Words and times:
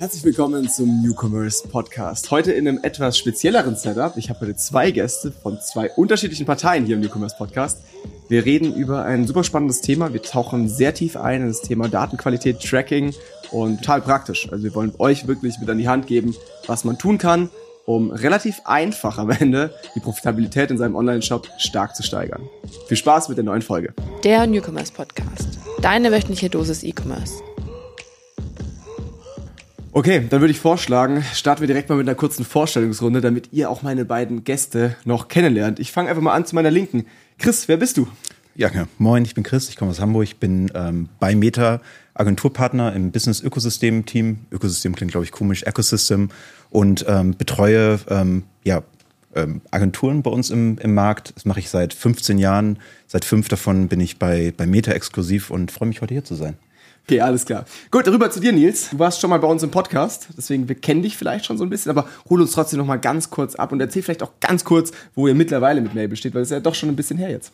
Herzlich 0.00 0.22
willkommen 0.22 0.68
zum 0.68 1.02
Newcomers 1.02 1.64
Podcast. 1.64 2.30
Heute 2.30 2.52
in 2.52 2.68
einem 2.68 2.78
etwas 2.84 3.18
spezielleren 3.18 3.74
Setup. 3.74 4.16
Ich 4.16 4.30
habe 4.30 4.42
heute 4.42 4.54
zwei 4.54 4.92
Gäste 4.92 5.32
von 5.32 5.60
zwei 5.60 5.90
unterschiedlichen 5.90 6.46
Parteien 6.46 6.86
hier 6.86 6.94
im 6.94 7.02
Newcomers 7.02 7.36
Podcast. 7.36 7.82
Wir 8.28 8.44
reden 8.44 8.72
über 8.76 9.02
ein 9.04 9.26
super 9.26 9.42
spannendes 9.42 9.80
Thema. 9.80 10.12
Wir 10.12 10.22
tauchen 10.22 10.68
sehr 10.68 10.94
tief 10.94 11.16
ein 11.16 11.40
in 11.40 11.48
das 11.48 11.62
Thema 11.62 11.88
Datenqualität, 11.88 12.60
Tracking 12.60 13.12
und 13.50 13.78
total 13.78 14.02
praktisch. 14.02 14.48
Also 14.52 14.62
wir 14.62 14.74
wollen 14.76 14.92
euch 14.98 15.26
wirklich 15.26 15.58
mit 15.58 15.68
an 15.68 15.78
die 15.78 15.88
Hand 15.88 16.06
geben, 16.06 16.36
was 16.68 16.84
man 16.84 16.96
tun 16.96 17.18
kann, 17.18 17.50
um 17.84 18.12
relativ 18.12 18.60
einfach 18.66 19.18
am 19.18 19.30
Ende 19.30 19.74
die 19.96 20.00
Profitabilität 20.00 20.70
in 20.70 20.78
seinem 20.78 20.94
Online-Shop 20.94 21.48
stark 21.58 21.96
zu 21.96 22.04
steigern. 22.04 22.48
Viel 22.86 22.96
Spaß 22.96 23.30
mit 23.30 23.36
der 23.36 23.44
neuen 23.44 23.62
Folge. 23.62 23.94
Der 24.22 24.46
Newcomers 24.46 24.92
Podcast. 24.92 25.58
Deine 25.82 26.12
wöchentliche 26.12 26.48
Dosis 26.48 26.84
E-Commerce. 26.84 27.42
Okay, 29.98 30.24
dann 30.30 30.40
würde 30.40 30.52
ich 30.52 30.60
vorschlagen, 30.60 31.24
starten 31.34 31.60
wir 31.60 31.66
direkt 31.66 31.88
mal 31.88 31.96
mit 31.96 32.06
einer 32.06 32.14
kurzen 32.14 32.44
Vorstellungsrunde, 32.44 33.20
damit 33.20 33.48
ihr 33.50 33.68
auch 33.68 33.82
meine 33.82 34.04
beiden 34.04 34.44
Gäste 34.44 34.94
noch 35.04 35.26
kennenlernt. 35.26 35.80
Ich 35.80 35.90
fange 35.90 36.08
einfach 36.08 36.22
mal 36.22 36.34
an 36.34 36.46
zu 36.46 36.54
meiner 36.54 36.70
Linken. 36.70 37.04
Chris, 37.36 37.66
wer 37.66 37.78
bist 37.78 37.96
du? 37.96 38.06
Ja, 38.54 38.70
ja. 38.72 38.86
moin, 38.98 39.24
ich 39.24 39.34
bin 39.34 39.42
Chris, 39.42 39.68
ich 39.68 39.74
komme 39.74 39.90
aus 39.90 39.98
Hamburg, 39.98 40.22
ich 40.22 40.36
bin 40.36 40.70
ähm, 40.72 41.08
bei 41.18 41.34
Meta 41.34 41.80
Agenturpartner 42.14 42.94
im 42.94 43.10
Business 43.10 43.42
Ökosystem 43.42 44.06
Team. 44.06 44.46
Ökosystem 44.52 44.94
klingt, 44.94 45.10
glaube 45.10 45.24
ich, 45.24 45.32
komisch, 45.32 45.64
Ecosystem 45.64 46.28
und 46.70 47.04
ähm, 47.08 47.36
betreue 47.36 47.98
ähm, 48.08 48.44
ja, 48.62 48.84
ähm, 49.34 49.62
Agenturen 49.72 50.22
bei 50.22 50.30
uns 50.30 50.50
im, 50.50 50.78
im 50.78 50.94
Markt. 50.94 51.32
Das 51.34 51.44
mache 51.44 51.58
ich 51.58 51.70
seit 51.70 51.92
15 51.92 52.38
Jahren. 52.38 52.78
Seit 53.08 53.24
fünf 53.24 53.48
davon 53.48 53.88
bin 53.88 53.98
ich 53.98 54.20
bei, 54.20 54.54
bei 54.56 54.64
Meta 54.64 54.92
exklusiv 54.92 55.50
und 55.50 55.72
freue 55.72 55.88
mich 55.88 56.02
heute 56.02 56.14
hier 56.14 56.22
zu 56.22 56.36
sein. 56.36 56.56
Okay, 57.08 57.22
alles 57.22 57.46
klar. 57.46 57.64
Gut, 57.90 58.06
rüber 58.06 58.30
zu 58.30 58.38
dir, 58.38 58.52
Nils. 58.52 58.90
Du 58.90 58.98
warst 58.98 59.18
schon 59.18 59.30
mal 59.30 59.38
bei 59.38 59.48
uns 59.48 59.62
im 59.62 59.70
Podcast, 59.70 60.28
deswegen 60.36 60.68
wir 60.68 60.74
kennen 60.74 61.00
dich 61.00 61.16
vielleicht 61.16 61.46
schon 61.46 61.56
so 61.56 61.64
ein 61.64 61.70
bisschen, 61.70 61.88
aber 61.88 62.06
hol 62.28 62.38
uns 62.38 62.52
trotzdem 62.52 62.78
noch 62.78 62.84
mal 62.84 62.98
ganz 62.98 63.30
kurz 63.30 63.54
ab 63.54 63.72
und 63.72 63.80
erzähl 63.80 64.02
vielleicht 64.02 64.22
auch 64.22 64.32
ganz 64.40 64.62
kurz, 64.62 64.92
wo 65.14 65.26
ihr 65.26 65.34
mittlerweile 65.34 65.80
mit 65.80 65.94
Mabel 65.94 66.16
steht, 66.16 66.34
weil 66.34 66.42
es 66.42 66.48
ist 66.48 66.52
ja 66.52 66.60
doch 66.60 66.74
schon 66.74 66.90
ein 66.90 66.96
bisschen 66.96 67.16
her 67.16 67.30
jetzt. 67.30 67.50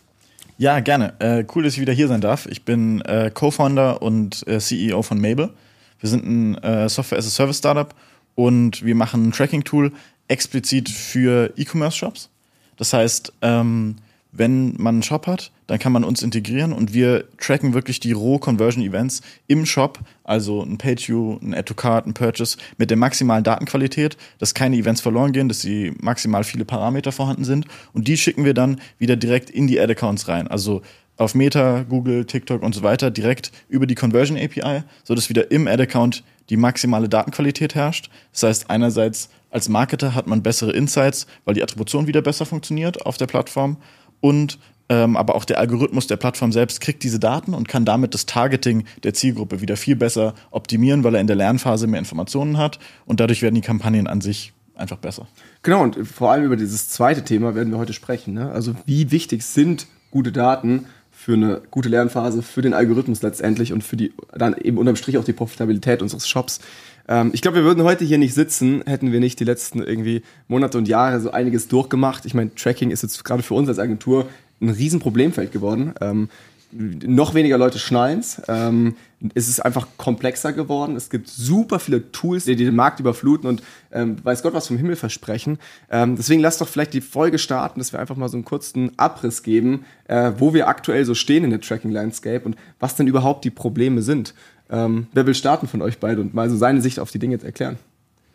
Ja, 0.59 0.81
gerne. 0.81 1.15
Äh, 1.21 1.45
cool, 1.55 1.63
dass 1.63 1.75
ich 1.75 1.81
wieder 1.81 1.93
hier 1.93 2.09
sein 2.09 2.21
darf. 2.21 2.47
Ich 2.47 2.65
bin 2.65 3.01
äh, 3.03 3.31
Co-Founder 3.33 4.03
und 4.03 4.45
äh, 4.49 4.59
CEO 4.59 5.03
von 5.03 5.21
Mabel. 5.21 5.51
Wir 6.01 6.09
sind 6.09 6.27
ein 6.27 6.57
äh, 6.57 6.89
Software-as-a-Service-Startup 6.89 7.95
und 8.35 8.85
wir 8.85 8.97
machen 8.97 9.29
ein 9.29 9.31
Tracking-Tool 9.31 9.93
explizit 10.27 10.89
für 10.89 11.53
E-Commerce-Shops. 11.57 12.29
Das 12.77 12.93
heißt, 12.93 13.33
ähm, 13.43 13.99
wenn 14.37 14.75
man 14.79 14.97
einen 14.97 15.03
Shop 15.03 15.27
hat, 15.27 15.53
dann 15.69 15.79
kann 15.79 15.93
man 15.93 16.03
uns 16.03 16.23
integrieren 16.23 16.73
und 16.73 16.93
wir 16.93 17.25
tracken 17.39 17.73
wirklich 17.73 18.01
die 18.01 18.13
Roh-Conversion-Events 18.13 19.23
im 19.47 19.65
Shop, 19.65 20.01
also 20.25 20.63
ein 20.63 20.77
Page-View, 20.77 21.39
ein 21.41 21.55
Add-to-Card, 21.55 22.07
ein 22.07 22.15
Purchase 22.15 22.59
mit 22.77 22.91
der 22.91 22.97
maximalen 22.97 23.45
Datenqualität, 23.45 24.17
dass 24.39 24.55
keine 24.55 24.77
Events 24.77 25.01
verloren 25.01 25.33
gehen, 25.33 25.49
dass 25.49 25.61
sie 25.61 25.93
maximal 26.01 26.43
viele 26.43 26.65
Parameter 26.65 27.13
vorhanden 27.13 27.45
sind 27.45 27.67
und 27.93 28.09
die 28.09 28.17
schicken 28.17 28.45
wir 28.45 28.55
dann 28.55 28.81
wieder 28.99 29.17
direkt 29.17 29.51
in 29.51 29.69
die 29.69 29.79
Ad-Accounts 29.79 30.27
rein. 30.27 30.49
Also 30.49 30.83
auf 31.17 31.37
Meta, 31.37 31.85
Google, 31.89 32.25
TikTok 32.25 32.63
und 32.63 32.75
so 32.75 32.83
weiter 32.83 33.11
direkt 33.13 33.53
über 33.69 33.87
die 33.87 33.95
Conversion 33.95 34.37
API, 34.37 34.83
so 35.05 35.15
dass 35.15 35.29
wieder 35.29 35.51
im 35.53 35.69
Ad-Account 35.69 36.25
die 36.51 36.57
maximale 36.57 37.09
Datenqualität 37.09 37.75
herrscht. 37.75 38.11
Das 38.33 38.43
heißt, 38.43 38.71
einerseits 38.71 39.31
als 39.51 39.69
Marketer 39.69 40.17
hat 40.17 40.27
man 40.27 40.43
bessere 40.43 40.73
Insights, 40.73 41.29
weil 41.45 41.55
die 41.55 41.63
Attribution 41.63 42.09
wieder 42.09 42.23
besser 42.23 42.45
funktioniert 42.45 43.07
auf 43.07 43.17
der 43.17 43.29
Plattform 43.29 43.77
und 44.21 44.59
ähm, 44.89 45.17
aber 45.17 45.35
auch 45.35 45.47
der 45.47 45.59
Algorithmus 45.59 46.07
der 46.07 46.17
Plattform 46.17 46.53
selbst 46.53 46.81
kriegt 46.81 47.03
diese 47.03 47.19
Daten 47.19 47.55
und 47.55 47.69
kann 47.69 47.87
damit 47.87 48.13
das 48.13 48.27
Targeting 48.27 48.85
der 49.03 49.15
Zielgruppe 49.15 49.63
wieder 49.63 49.77
viel 49.77 49.97
besser 49.97 50.35
optimieren, 50.51 51.05
weil 51.05 51.15
er 51.15 51.23
in 51.23 51.27
der 51.27 51.37
Lernphase 51.37 51.87
mehr 51.87 51.99
Informationen 51.99 52.59
hat 52.59 52.79
und 53.07 53.21
dadurch 53.21 53.41
werden 53.41 53.55
die 53.55 53.63
Kampagnen 53.63 54.07
an 54.07 54.21
sich 54.21 54.53
einfach 54.75 54.99
besser. 54.99 55.27
Genau, 55.63 55.83
und 55.83 55.97
vor 56.07 56.33
allem 56.33 56.45
über 56.45 56.57
dieses 56.57 56.89
zweite 56.89 57.25
Thema 57.25 57.55
werden 57.55 57.73
wir 57.73 57.79
heute 57.79 57.93
sprechen. 57.93 58.35
Ne? 58.35 58.51
Also 58.51 58.75
wie 58.87 59.11
wichtig 59.11 59.45
sind 59.45 59.87
gute 60.11 60.33
Daten 60.33 60.87
für 61.11 61.35
eine 61.35 61.63
gute 61.71 61.89
Lernphase, 61.89 62.43
für 62.43 62.61
den 62.61 62.75
Algorithmus 62.75 63.23
letztendlich 63.23 63.73
und 63.73 63.83
für 63.83 63.97
die 63.97 64.13
dann 64.37 64.55
eben 64.59 64.77
unterm 64.77 64.97
Strich 64.97 65.17
auch 65.17 65.25
die 65.25 65.33
Profitabilität 65.33 66.03
unseres 66.03 66.29
Shops. 66.29 66.61
Ähm, 67.09 67.31
ich 67.33 67.43
glaube, 67.43 67.59
wir 67.59 67.65
würden 67.65 67.85
heute 67.85 68.05
hier 68.05 68.19
nicht 68.19 68.35
sitzen, 68.35 68.83
hätten 68.87 69.13
wir 69.13 69.21
nicht 69.21 69.41
die 69.41 69.45
letzten 69.45 69.83
irgendwie 69.83 70.23
Monate 70.49 70.79
und 70.79 70.89
Jahre 70.89 71.21
so 71.21 71.31
einiges 71.31 71.69
durchgemacht. 71.69 72.27
Ich 72.27 72.35
meine, 72.35 72.55
Tracking 72.55 72.91
ist 72.91 73.03
jetzt 73.03 73.25
gerade 73.25 73.43
für 73.43 73.55
uns 73.55 73.69
als 73.69 73.79
Agentur 73.79 74.29
ein 74.61 74.71
Riesenproblemfeld 74.71 75.53
geworden. 75.53 75.95
Ähm, 76.01 76.29
noch 76.75 77.35
weniger 77.35 77.57
Leute 77.57 77.79
schnallen 77.79 78.19
es. 78.19 78.43
Ähm, 78.49 78.97
es 79.35 79.49
ist 79.49 79.61
einfach 79.61 79.87
komplexer 79.97 80.53
geworden. 80.53 80.97
Es 80.97 81.09
gibt 81.09 81.29
super 81.29 81.79
viele 81.79 82.11
Tools, 82.11 82.45
die 82.45 82.57
den 82.57 82.75
Markt 82.75 83.01
überfluten 83.01 83.49
und 83.49 83.63
ähm, 83.93 84.17
weiß 84.23 84.43
Gott 84.43 84.55
was 84.55 84.67
vom 84.67 84.77
Himmel 84.77 84.97
versprechen. 84.97 85.59
Ähm, 85.91 86.17
deswegen 86.17 86.43
lasst 86.43 86.61
doch 86.61 86.69
vielleicht 86.69 86.93
die 86.93 87.01
Folge 87.01 87.39
starten, 87.39 87.79
dass 87.79 87.93
wir 87.93 88.01
einfach 88.01 88.17
mal 88.17 88.29
so 88.29 88.37
einen 88.37 88.45
kurzen 88.45 88.91
Abriss 88.99 89.43
geben, 89.43 89.85
äh, 90.09 90.33
wo 90.39 90.53
wir 90.53 90.69
aktuell 90.69 91.05
so 91.05 91.15
stehen 91.15 91.45
in 91.45 91.51
der 91.51 91.61
Tracking 91.61 91.93
Landscape 91.93 92.45
und 92.45 92.57
was 92.81 92.97
denn 92.97 93.07
überhaupt 93.07 93.45
die 93.45 93.51
Probleme 93.51 94.03
sind. 94.03 94.35
Ähm, 94.71 95.07
wer 95.13 95.27
will 95.27 95.35
starten 95.35 95.69
von 95.69 95.83
euch 95.83 95.99
beide 95.99 96.21
und 96.21 96.35
mal 96.35 96.49
so 96.49 96.57
seine 96.57 96.81
Sicht 96.81 96.99
auf 96.99 97.11
die 97.11 97.19
Dinge 97.19 97.43
erklären? 97.43 97.79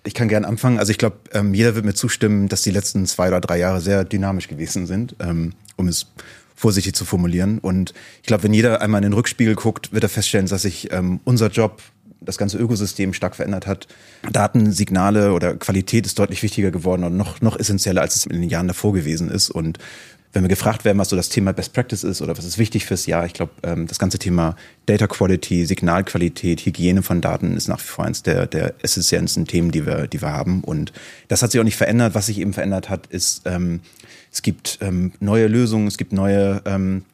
Ich 0.04 0.14
kann 0.14 0.30
gern 0.30 0.46
anfangen. 0.46 0.80
Also 0.80 0.92
ich 0.92 0.98
glaube, 0.98 1.18
ähm, 1.34 1.54
jeder 1.54 1.76
wird 1.76 1.86
mir 1.86 1.94
zustimmen, 1.94 2.48
dass 2.48 2.62
die 2.62 2.72
letzten 2.72 3.06
zwei 3.06 3.28
oder 3.28 3.42
drei 3.42 3.58
Jahre 3.58 3.82
sehr 3.82 4.06
dynamisch 4.06 4.48
gewesen 4.48 4.88
sind, 4.88 5.16
ähm, 5.20 5.54
um 5.76 5.88
es 5.88 6.08
vorsichtig 6.56 6.94
zu 6.96 7.06
formulieren. 7.06 7.60
Und 7.60 7.94
ich 8.22 8.28
glaube, 8.28 8.44
wenn 8.44 8.54
jeder 8.54 8.82
einmal 8.82 9.00
in 9.00 9.10
den 9.10 9.14
Rückspiegel 9.14 9.56
guckt, 9.56 9.92
wird 9.94 10.04
er 10.04 10.10
feststellen, 10.10 10.48
dass 10.48 10.62
sich 10.62 10.92
ähm, 10.92 11.20
unser 11.24 11.48
Job, 11.48 11.82
das 12.22 12.38
ganze 12.38 12.58
Ökosystem 12.58 13.14
stark 13.14 13.36
verändert 13.36 13.66
hat. 13.66 13.88
Daten, 14.30 14.74
Signale 14.74 15.32
oder 15.32 15.56
Qualität 15.56 16.06
ist 16.06 16.20
deutlich 16.20 16.44
wichtiger 16.44 16.70
geworden 16.70 17.06
und 17.06 17.16
noch, 17.16 17.40
noch 17.40 17.58
essentieller, 17.58 18.02
als 18.02 18.18
es 18.18 18.26
in 18.26 18.42
den 18.42 18.50
Jahren 18.50 18.68
davor 18.68 18.92
gewesen 18.94 19.32
ist. 19.32 19.50
Und 19.50 19.80
wenn 20.32 20.44
wir 20.44 20.50
gefragt 20.50 20.86
werden, 20.86 21.00
was 21.00 21.10
so 21.10 21.16
das 21.16 21.30
Thema 21.30 21.54
Best 21.54 21.74
Practice 21.74 22.04
ist 22.04 22.22
oder 22.22 22.38
was 22.38 22.46
ist 22.46 22.60
wichtig 22.60 22.86
fürs 22.86 23.08
Jahr, 23.08 23.26
ich 23.26 23.34
glaube, 23.34 23.52
ähm, 23.64 23.88
das 23.88 23.98
ganze 23.98 24.20
Thema 24.20 24.56
Data 24.86 25.08
Quality, 25.08 25.66
Signalqualität, 25.66 26.66
Hygiene 26.66 27.02
von 27.02 27.20
Daten 27.20 27.56
ist 27.56 27.68
nach 27.68 27.80
wie 27.80 27.88
vor 27.88 28.06
eines 28.06 28.22
der, 28.22 28.46
der 28.46 28.76
essentiellsten 28.84 29.48
Themen, 29.48 29.72
die 29.72 29.86
wir, 29.88 30.08
die 30.08 30.22
wir 30.22 30.32
haben. 30.32 30.64
Und 30.64 30.94
das 31.30 31.42
hat 31.42 31.52
sich 31.52 31.60
auch 31.60 31.66
nicht 31.66 31.78
verändert. 31.78 32.14
Was 32.14 32.28
sich 32.28 32.40
eben 32.40 32.54
verändert 32.54 32.90
hat, 32.90 33.08
ist, 33.08 33.42
ähm, 33.46 33.80
es 34.32 34.44
gibt 34.44 34.78
ähm, 34.82 35.14
neue 35.20 35.48
Lösungen, 35.48 35.88
es 35.88 35.98
gibt 35.98 36.14
neue 36.14 36.62
ähm, 36.66 37.06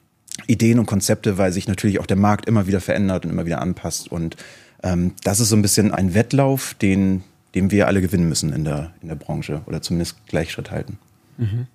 Ideen 0.47 0.79
und 0.79 0.85
Konzepte, 0.85 1.37
weil 1.37 1.53
sich 1.53 1.69
natürlich 1.69 2.01
auch 2.01 2.05
der 2.05 2.17
Markt 2.17 2.47
immer 2.47 2.67
wieder 2.67 2.81
verändert 2.81 3.25
und 3.25 3.31
immer 3.31 3.45
wieder 3.45 3.61
anpasst. 3.61 4.11
Und 4.11 4.35
ähm, 4.83 5.13
das 5.23 5.39
ist 5.39 5.49
so 5.49 5.55
ein 5.55 5.61
bisschen 5.61 5.93
ein 5.93 6.13
Wettlauf, 6.13 6.73
den, 6.73 7.23
den 7.55 7.71
wir 7.71 7.87
alle 7.87 8.01
gewinnen 8.01 8.27
müssen 8.27 8.51
in 8.51 8.65
der, 8.65 8.91
in 9.01 9.07
der 9.07 9.15
Branche 9.15 9.61
oder 9.67 9.81
zumindest 9.81 10.27
Gleichschritt 10.27 10.69
halten. 10.71 10.99
Mhm. 11.37 11.67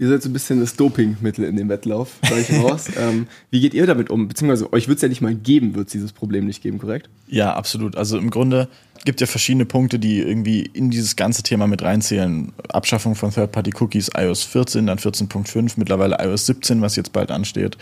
Ihr 0.00 0.08
seid 0.08 0.22
so 0.22 0.28
ein 0.28 0.32
bisschen 0.32 0.60
das 0.60 0.76
Dopingmittel 0.76 1.44
in 1.44 1.56
dem 1.56 1.68
Wettlauf, 1.68 2.18
sage 2.22 2.40
ich 2.40 2.52
raus. 2.52 2.86
ähm, 2.96 3.26
wie 3.50 3.60
geht 3.60 3.74
ihr 3.74 3.86
damit 3.86 4.10
um? 4.10 4.28
Beziehungsweise 4.28 4.72
euch 4.72 4.86
wird 4.86 4.96
es 4.96 5.02
ja 5.02 5.08
nicht 5.08 5.20
mal 5.20 5.34
geben, 5.34 5.74
wird 5.74 5.88
es 5.88 5.92
dieses 5.92 6.12
Problem 6.12 6.46
nicht 6.46 6.62
geben, 6.62 6.78
korrekt? 6.78 7.08
Ja, 7.26 7.54
absolut. 7.54 7.96
Also 7.96 8.16
im 8.16 8.30
Grunde 8.30 8.68
gibt 9.04 9.20
ja 9.20 9.26
verschiedene 9.26 9.64
Punkte, 9.64 9.98
die 9.98 10.20
irgendwie 10.20 10.60
in 10.60 10.90
dieses 10.90 11.16
ganze 11.16 11.42
Thema 11.42 11.66
mit 11.66 11.82
reinzählen. 11.82 12.52
Abschaffung 12.68 13.16
von 13.16 13.32
Third-Party-Cookies, 13.32 14.10
iOS 14.16 14.44
14, 14.44 14.86
dann 14.86 14.98
14.5, 14.98 15.72
mittlerweile 15.76 16.16
iOS 16.20 16.46
17, 16.46 16.80
was 16.80 16.94
jetzt 16.94 17.12
bald 17.12 17.30
ansteht, 17.30 17.76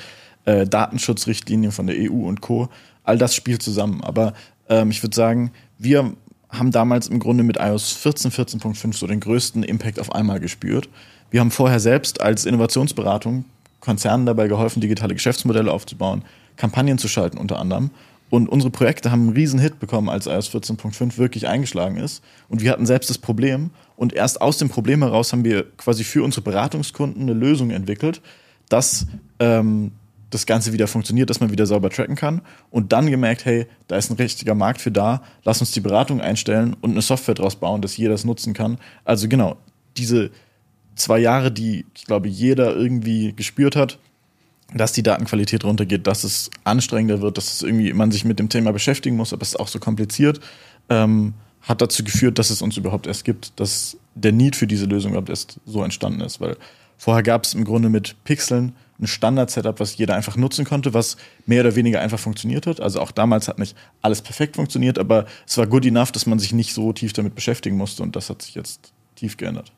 äh, 0.46 0.66
Datenschutzrichtlinien 0.66 1.72
von 1.72 1.86
der 1.86 1.96
EU 1.98 2.26
und 2.26 2.40
Co. 2.40 2.68
All 3.04 3.18
das 3.18 3.34
spielt 3.34 3.62
zusammen. 3.62 4.02
Aber 4.02 4.32
ähm, 4.68 4.90
ich 4.90 5.02
würde 5.02 5.14
sagen, 5.14 5.52
wir 5.78 6.12
haben 6.48 6.70
damals 6.70 7.08
im 7.08 7.18
Grunde 7.18 7.44
mit 7.44 7.58
iOS 7.58 7.92
14, 7.92 8.30
14.5 8.30 8.96
so 8.96 9.06
den 9.06 9.20
größten 9.20 9.62
Impact 9.62 9.98
auf 9.98 10.14
einmal 10.14 10.40
gespürt. 10.40 10.88
Wir 11.30 11.40
haben 11.40 11.50
vorher 11.50 11.80
selbst 11.80 12.20
als 12.20 12.44
Innovationsberatung 12.44 13.44
Konzernen 13.80 14.26
dabei 14.26 14.48
geholfen, 14.48 14.80
digitale 14.80 15.14
Geschäftsmodelle 15.14 15.70
aufzubauen, 15.70 16.24
Kampagnen 16.56 16.98
zu 16.98 17.08
schalten 17.08 17.38
unter 17.38 17.58
anderem. 17.58 17.90
Und 18.28 18.48
unsere 18.48 18.70
Projekte 18.70 19.12
haben 19.12 19.22
einen 19.22 19.36
riesen 19.36 19.60
Hit 19.60 19.78
bekommen, 19.78 20.08
als 20.08 20.26
iOS 20.26 20.50
14.5 20.50 21.16
wirklich 21.16 21.46
eingeschlagen 21.46 21.96
ist. 21.96 22.24
Und 22.48 22.60
wir 22.60 22.72
hatten 22.72 22.86
selbst 22.86 23.08
das 23.08 23.18
Problem. 23.18 23.70
Und 23.96 24.12
erst 24.12 24.40
aus 24.40 24.58
dem 24.58 24.68
Problem 24.68 25.02
heraus 25.02 25.32
haben 25.32 25.44
wir 25.44 25.64
quasi 25.76 26.02
für 26.02 26.24
unsere 26.24 26.42
Beratungskunden 26.42 27.22
eine 27.22 27.34
Lösung 27.34 27.70
entwickelt, 27.70 28.20
dass 28.68 29.06
ähm, 29.38 29.92
das 30.30 30.46
Ganze 30.46 30.72
wieder 30.72 30.88
funktioniert, 30.88 31.30
dass 31.30 31.38
man 31.38 31.52
wieder 31.52 31.66
sauber 31.66 31.88
tracken 31.88 32.16
kann. 32.16 32.42
Und 32.70 32.92
dann 32.92 33.08
gemerkt, 33.08 33.44
hey, 33.44 33.66
da 33.86 33.96
ist 33.96 34.10
ein 34.10 34.16
richtiger 34.16 34.56
Markt 34.56 34.80
für 34.80 34.90
da, 34.90 35.22
lass 35.44 35.60
uns 35.60 35.70
die 35.70 35.80
Beratung 35.80 36.20
einstellen 36.20 36.74
und 36.80 36.90
eine 36.90 37.02
Software 37.02 37.34
draus 37.34 37.54
bauen, 37.54 37.80
dass 37.80 37.96
jeder 37.96 38.10
das 38.10 38.24
nutzen 38.24 38.54
kann. 38.54 38.78
Also 39.04 39.28
genau, 39.28 39.56
diese 39.96 40.32
zwei 40.96 41.18
Jahre, 41.18 41.52
die, 41.52 41.86
ich 41.94 42.06
glaube, 42.06 42.28
jeder 42.28 42.74
irgendwie 42.74 43.32
gespürt 43.32 43.76
hat, 43.76 43.98
dass 44.74 44.92
die 44.92 45.02
Datenqualität 45.02 45.64
runtergeht, 45.64 46.06
dass 46.06 46.24
es 46.24 46.50
anstrengender 46.64 47.20
wird, 47.20 47.38
dass 47.38 47.52
es 47.52 47.62
irgendwie 47.62 47.92
man 47.92 48.10
sich 48.10 48.24
mit 48.24 48.38
dem 48.38 48.48
Thema 48.48 48.72
beschäftigen 48.72 49.16
muss, 49.16 49.32
aber 49.32 49.42
es 49.42 49.50
ist 49.50 49.60
auch 49.60 49.68
so 49.68 49.78
kompliziert, 49.78 50.40
ähm, 50.88 51.34
hat 51.62 51.80
dazu 51.80 52.02
geführt, 52.02 52.38
dass 52.38 52.50
es 52.50 52.62
uns 52.62 52.76
überhaupt 52.76 53.06
erst 53.06 53.24
gibt, 53.24 53.58
dass 53.60 53.96
der 54.14 54.32
Need 54.32 54.56
für 54.56 54.66
diese 54.66 54.86
Lösung 54.86 55.12
überhaupt 55.12 55.28
erst 55.30 55.60
so 55.66 55.82
entstanden 55.84 56.20
ist, 56.20 56.40
weil 56.40 56.56
vorher 56.96 57.22
gab 57.22 57.44
es 57.44 57.54
im 57.54 57.64
Grunde 57.64 57.88
mit 57.88 58.16
Pixeln 58.24 58.72
ein 58.98 59.06
Standard-Setup, 59.06 59.78
was 59.78 59.96
jeder 59.96 60.14
einfach 60.14 60.36
nutzen 60.36 60.64
konnte, 60.64 60.94
was 60.94 61.16
mehr 61.44 61.60
oder 61.60 61.76
weniger 61.76 62.00
einfach 62.00 62.18
funktioniert 62.18 62.66
hat. 62.66 62.80
Also 62.80 63.00
auch 63.00 63.10
damals 63.10 63.46
hat 63.46 63.58
nicht 63.58 63.76
alles 64.00 64.22
perfekt 64.22 64.56
funktioniert, 64.56 64.98
aber 64.98 65.26
es 65.46 65.58
war 65.58 65.66
good 65.66 65.84
enough, 65.84 66.12
dass 66.12 66.24
man 66.26 66.38
sich 66.38 66.52
nicht 66.52 66.72
so 66.72 66.92
tief 66.92 67.12
damit 67.12 67.34
beschäftigen 67.34 67.76
musste 67.76 68.02
und 68.02 68.16
das 68.16 68.30
hat 68.30 68.42
sich 68.42 68.54
jetzt 68.54 68.92
tief 69.16 69.36
geändert. 69.36 69.72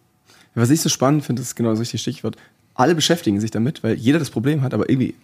Was 0.59 0.71
ich 0.71 0.81
so 0.81 0.89
spannend 0.89 1.25
finde, 1.25 1.43
ist 1.43 1.55
genau 1.55 1.71
das 1.71 1.81
richtige 1.81 1.99
Stichwort. 1.99 2.37
Alle 2.75 2.95
beschäftigen 2.95 3.41
sich 3.41 3.51
damit, 3.51 3.83
weil 3.83 3.95
jeder 3.95 4.19
das 4.19 4.31
Problem 4.31 4.63
hat, 4.63 4.75
aber 4.75 4.89
irgendwie 4.89 5.15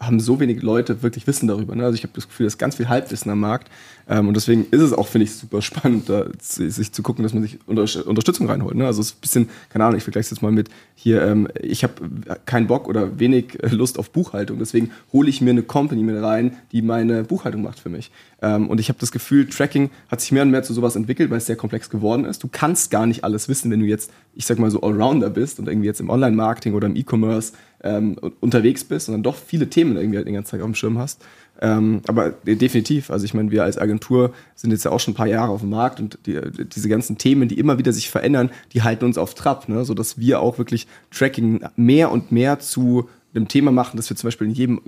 haben 0.00 0.20
so 0.20 0.40
wenig 0.40 0.62
Leute 0.62 1.02
wirklich 1.02 1.26
Wissen 1.26 1.48
darüber. 1.48 1.74
Ne? 1.74 1.84
Also 1.84 1.94
ich 1.94 2.02
habe 2.02 2.12
das 2.14 2.28
Gefühl, 2.28 2.44
dass 2.44 2.58
ganz 2.58 2.76
viel 2.76 2.88
Halbwissen 2.88 3.30
am 3.30 3.40
Markt. 3.40 3.70
Ähm, 4.08 4.28
und 4.28 4.34
deswegen 4.34 4.66
ist 4.70 4.80
es 4.80 4.92
auch, 4.92 5.06
finde 5.06 5.24
ich, 5.24 5.34
super 5.34 5.62
spannend, 5.62 6.08
da, 6.08 6.26
sich 6.40 6.92
zu 6.92 7.02
gucken, 7.02 7.22
dass 7.22 7.32
man 7.32 7.42
sich 7.42 7.58
unter 7.66 7.84
Unterstützung 8.06 8.48
reinholt. 8.48 8.76
Ne? 8.76 8.86
Also 8.86 9.00
es 9.00 9.08
ist 9.08 9.16
ein 9.16 9.20
bisschen, 9.20 9.48
keine 9.70 9.84
Ahnung, 9.84 9.96
ich 9.96 10.04
vergleiche 10.04 10.24
es 10.24 10.30
jetzt 10.30 10.42
mal 10.42 10.52
mit 10.52 10.68
hier, 10.94 11.22
ähm, 11.22 11.48
ich 11.60 11.84
habe 11.84 11.94
keinen 12.44 12.66
Bock 12.66 12.88
oder 12.88 13.18
wenig 13.18 13.58
Lust 13.70 13.98
auf 13.98 14.10
Buchhaltung. 14.10 14.58
Deswegen 14.58 14.90
hole 15.12 15.28
ich 15.28 15.40
mir 15.40 15.50
eine 15.50 15.62
Company 15.62 16.02
mit 16.02 16.20
rein, 16.22 16.56
die 16.72 16.82
meine 16.82 17.24
Buchhaltung 17.24 17.62
macht 17.62 17.78
für 17.80 17.88
mich. 17.88 18.10
Ähm, 18.42 18.68
und 18.68 18.80
ich 18.80 18.88
habe 18.88 18.98
das 18.98 19.12
Gefühl, 19.12 19.48
Tracking 19.48 19.90
hat 20.08 20.20
sich 20.20 20.32
mehr 20.32 20.42
und 20.42 20.50
mehr 20.50 20.62
zu 20.62 20.74
sowas 20.74 20.96
entwickelt, 20.96 21.30
weil 21.30 21.38
es 21.38 21.46
sehr 21.46 21.56
komplex 21.56 21.88
geworden 21.88 22.24
ist. 22.24 22.42
Du 22.42 22.48
kannst 22.50 22.90
gar 22.90 23.06
nicht 23.06 23.24
alles 23.24 23.48
wissen, 23.48 23.70
wenn 23.70 23.80
du 23.80 23.86
jetzt, 23.86 24.10
ich 24.34 24.44
sag 24.44 24.58
mal 24.58 24.70
so 24.70 24.82
Allrounder 24.82 25.30
bist 25.30 25.58
und 25.58 25.68
irgendwie 25.68 25.86
jetzt 25.86 26.00
im 26.00 26.10
Online-Marketing 26.10 26.74
oder 26.74 26.86
im 26.86 26.96
E-Commerce 26.96 27.52
ähm, 27.82 28.16
unterwegs 28.40 28.84
bist 28.84 29.08
und 29.08 29.14
dann 29.14 29.22
doch 29.22 29.36
viele 29.36 29.68
Themen 29.68 29.96
irgendwie 29.96 30.16
halt 30.16 30.26
den 30.26 30.34
ganzen 30.34 30.52
Tag 30.52 30.60
auf 30.60 30.66
dem 30.66 30.74
Schirm 30.74 30.98
hast. 30.98 31.22
Ähm, 31.60 32.00
aber 32.08 32.30
definitiv, 32.30 33.10
also 33.10 33.24
ich 33.24 33.32
meine, 33.32 33.50
wir 33.50 33.62
als 33.62 33.78
Agentur 33.78 34.32
sind 34.54 34.72
jetzt 34.72 34.84
ja 34.84 34.90
auch 34.90 34.98
schon 34.98 35.12
ein 35.12 35.16
paar 35.16 35.28
Jahre 35.28 35.52
auf 35.52 35.60
dem 35.60 35.70
Markt 35.70 36.00
und 36.00 36.18
die, 36.26 36.40
diese 36.74 36.88
ganzen 36.88 37.16
Themen, 37.16 37.48
die 37.48 37.58
immer 37.58 37.78
wieder 37.78 37.92
sich 37.92 38.10
verändern, 38.10 38.50
die 38.72 38.82
halten 38.82 39.04
uns 39.04 39.18
auf 39.18 39.34
Trab, 39.34 39.68
ne? 39.68 39.84
sodass 39.84 40.18
wir 40.18 40.40
auch 40.40 40.58
wirklich 40.58 40.88
Tracking 41.12 41.64
mehr 41.76 42.10
und 42.10 42.32
mehr 42.32 42.58
zu 42.58 43.08
einem 43.34 43.46
Thema 43.46 43.70
machen, 43.70 43.96
das 43.96 44.10
wir 44.10 44.16
zum 44.16 44.28
Beispiel 44.28 44.48
in 44.48 44.54
jedem 44.54 44.80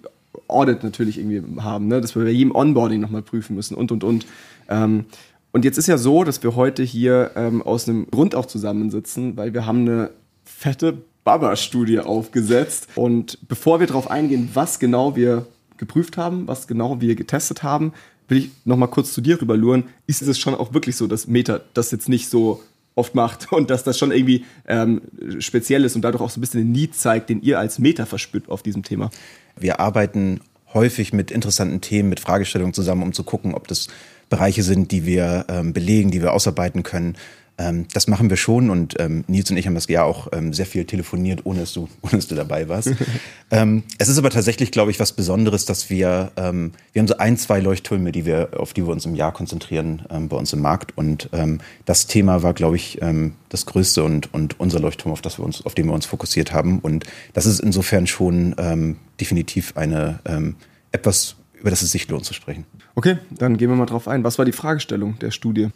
Audit 0.49 0.83
natürlich 0.83 1.19
irgendwie 1.19 1.43
haben, 1.63 1.87
ne? 1.87 2.01
dass 2.01 2.17
wir 2.17 2.25
bei 2.25 2.31
jedem 2.31 2.55
Onboarding 2.55 3.01
nochmal 3.01 3.23
prüfen 3.23 3.55
müssen 3.55 3.77
und 3.77 3.93
und 3.93 4.03
und. 4.03 4.27
Ähm, 4.69 5.05
und 5.53 5.65
jetzt 5.65 5.79
ist 5.79 5.87
ja 5.87 5.97
so, 5.99 6.25
dass 6.25 6.43
wir 6.43 6.57
heute 6.57 6.83
hier 6.83 7.31
ähm, 7.37 7.63
aus 7.63 7.89
einem 7.89 8.11
Grund 8.11 8.35
auch 8.35 8.47
zusammensitzen, 8.47 9.37
weil 9.37 9.55
wir 9.55 9.67
haben 9.67 9.83
eine 9.83 10.11
fette 10.45 10.99
Baba-Studie 11.27 11.99
aufgesetzt. 11.99 12.89
Und 12.95 13.39
bevor 13.49 13.81
wir 13.81 13.89
darauf 13.89 14.09
eingehen, 14.09 14.49
was 14.55 14.79
genau 14.79 15.17
wir 15.17 15.47
geprüft 15.77 16.17
haben, 16.17 16.47
was 16.47 16.69
genau 16.69 17.01
wir 17.01 17.17
getestet 17.17 17.65
haben, 17.65 17.93
will 18.29 18.39
ich 18.39 18.51
noch 18.65 18.77
mal 18.77 18.87
kurz 18.87 19.13
zu 19.13 19.21
dir 19.21 19.41
rüber 19.41 19.57
luren. 19.57 19.85
Ist 20.07 20.23
es 20.23 20.39
schon 20.39 20.55
auch 20.55 20.73
wirklich 20.73 20.97
so, 20.97 21.09
dass 21.09 21.27
Meta 21.27 21.61
das 21.75 21.91
jetzt 21.91 22.09
nicht 22.09 22.29
so 22.31 22.63
oft 22.95 23.17
macht 23.17 23.53
und 23.53 23.71
dass 23.71 23.83
das 23.83 23.99
schon 23.99 24.13
irgendwie 24.13 24.45
ähm, 24.69 25.03
speziell 25.41 25.85
ist 25.85 25.97
und 25.97 26.03
dadurch 26.03 26.23
auch 26.23 26.31
so 26.31 26.39
ein 26.39 26.43
bisschen 26.43 26.61
den 26.61 26.73
Need 26.73 26.95
zeigt, 26.95 27.29
den 27.29 27.43
ihr 27.43 27.59
als 27.59 27.81
Meta 27.81 28.07
verspürt 28.07 28.49
auf 28.49 28.63
diesem 28.63 28.85
Thema? 28.85 29.11
Wir 29.57 29.81
arbeiten 29.81 30.41
häufig 30.75 31.13
mit 31.13 31.33
interessanten 31.33 31.81
Themen, 31.81 32.09
mit 32.09 32.21
Fragestellungen 32.21 32.73
zusammen, 32.73 33.03
um 33.03 33.13
zu 33.13 33.25
gucken, 33.25 33.53
ob 33.55 33.67
das 33.67 33.89
Bereiche 34.31 34.63
sind, 34.63 34.93
die 34.93 35.05
wir 35.07 35.47
ähm, 35.49 35.73
belegen, 35.73 36.13
die 36.13 36.23
wir 36.23 36.33
ausarbeiten 36.33 36.85
können. 36.85 37.17
Ähm, 37.59 37.87
das 37.93 38.07
machen 38.07 38.29
wir 38.29 38.37
schon 38.37 38.69
und 38.69 39.01
ähm, 39.01 39.25
Nils 39.29 39.51
und 39.51 39.57
ich 39.57 39.67
haben 39.67 39.75
das 39.75 39.89
ja 39.89 40.03
auch 40.03 40.29
ähm, 40.33 40.53
sehr 40.53 40.67
viel 40.67 40.85
telefoniert, 40.85 41.41
ohne 41.45 41.61
dass 41.61 41.73
du, 41.73 41.89
ohne 42.03 42.13
dass 42.13 42.27
du 42.27 42.35
dabei 42.35 42.69
warst. 42.69 42.91
ähm, 43.51 43.85
es 43.99 44.09
ist 44.09 44.19
aber 44.19 44.31
tatsächlich, 44.31 44.71
glaube 44.71 44.91
ich, 44.91 45.01
was 45.01 45.13
Besonderes, 45.13 45.65
dass 45.65 45.89
wir, 45.89 46.33
ähm, 46.37 46.73
wir 46.93 47.01
haben 47.01 47.09
so 47.09 47.17
ein, 47.17 47.39
zwei 47.39 47.61
Leuchttürme, 47.61 48.13
die 48.13 48.27
wir, 48.27 48.51
auf 48.59 48.75
die 48.75 48.87
wir 48.87 48.93
uns 48.93 49.07
im 49.07 49.15
Jahr 49.15 49.33
konzentrieren 49.33 50.03
ähm, 50.11 50.29
bei 50.29 50.37
uns 50.37 50.53
im 50.53 50.61
Markt. 50.61 50.97
Und 50.97 51.31
das 51.85 52.07
Thema 52.07 52.43
war, 52.43 52.55
glaube 52.55 52.77
ich, 52.77 52.99
das 53.49 53.67
größte 53.67 54.03
und, 54.03 54.33
und 54.33 54.59
unser 54.61 54.81
Leuchtturm, 54.81 55.13
auf 55.13 55.23
das 55.23 55.39
wir 55.39 55.45
uns, 55.45 55.65
auf 55.65 55.75
den 55.75 55.87
wir 55.87 55.93
uns 55.93 56.07
fokussiert 56.07 56.53
haben. 56.53 56.79
Und 56.79 57.05
das 57.33 57.47
ist 57.47 57.61
insofern 57.61 58.07
schon 58.07 58.97
definitiv 59.21 59.77
eine 59.77 60.21
etwas, 60.93 61.37
über 61.55 61.71
das 61.71 61.83
es 61.83 61.93
sich 61.93 62.09
lohnt 62.09 62.25
zu 62.25 62.35
sprechen. 62.35 62.65
Okay, 62.95 63.19
dann 63.31 63.57
gehen 63.57 63.69
wir 63.69 63.77
mal 63.77 63.87
drauf 63.87 64.09
ein. 64.09 64.25
Was 64.25 64.39
war 64.39 64.45
die 64.45 64.53
Fragestellung 64.53 65.19
der 65.19 65.31
Studie? 65.31 65.71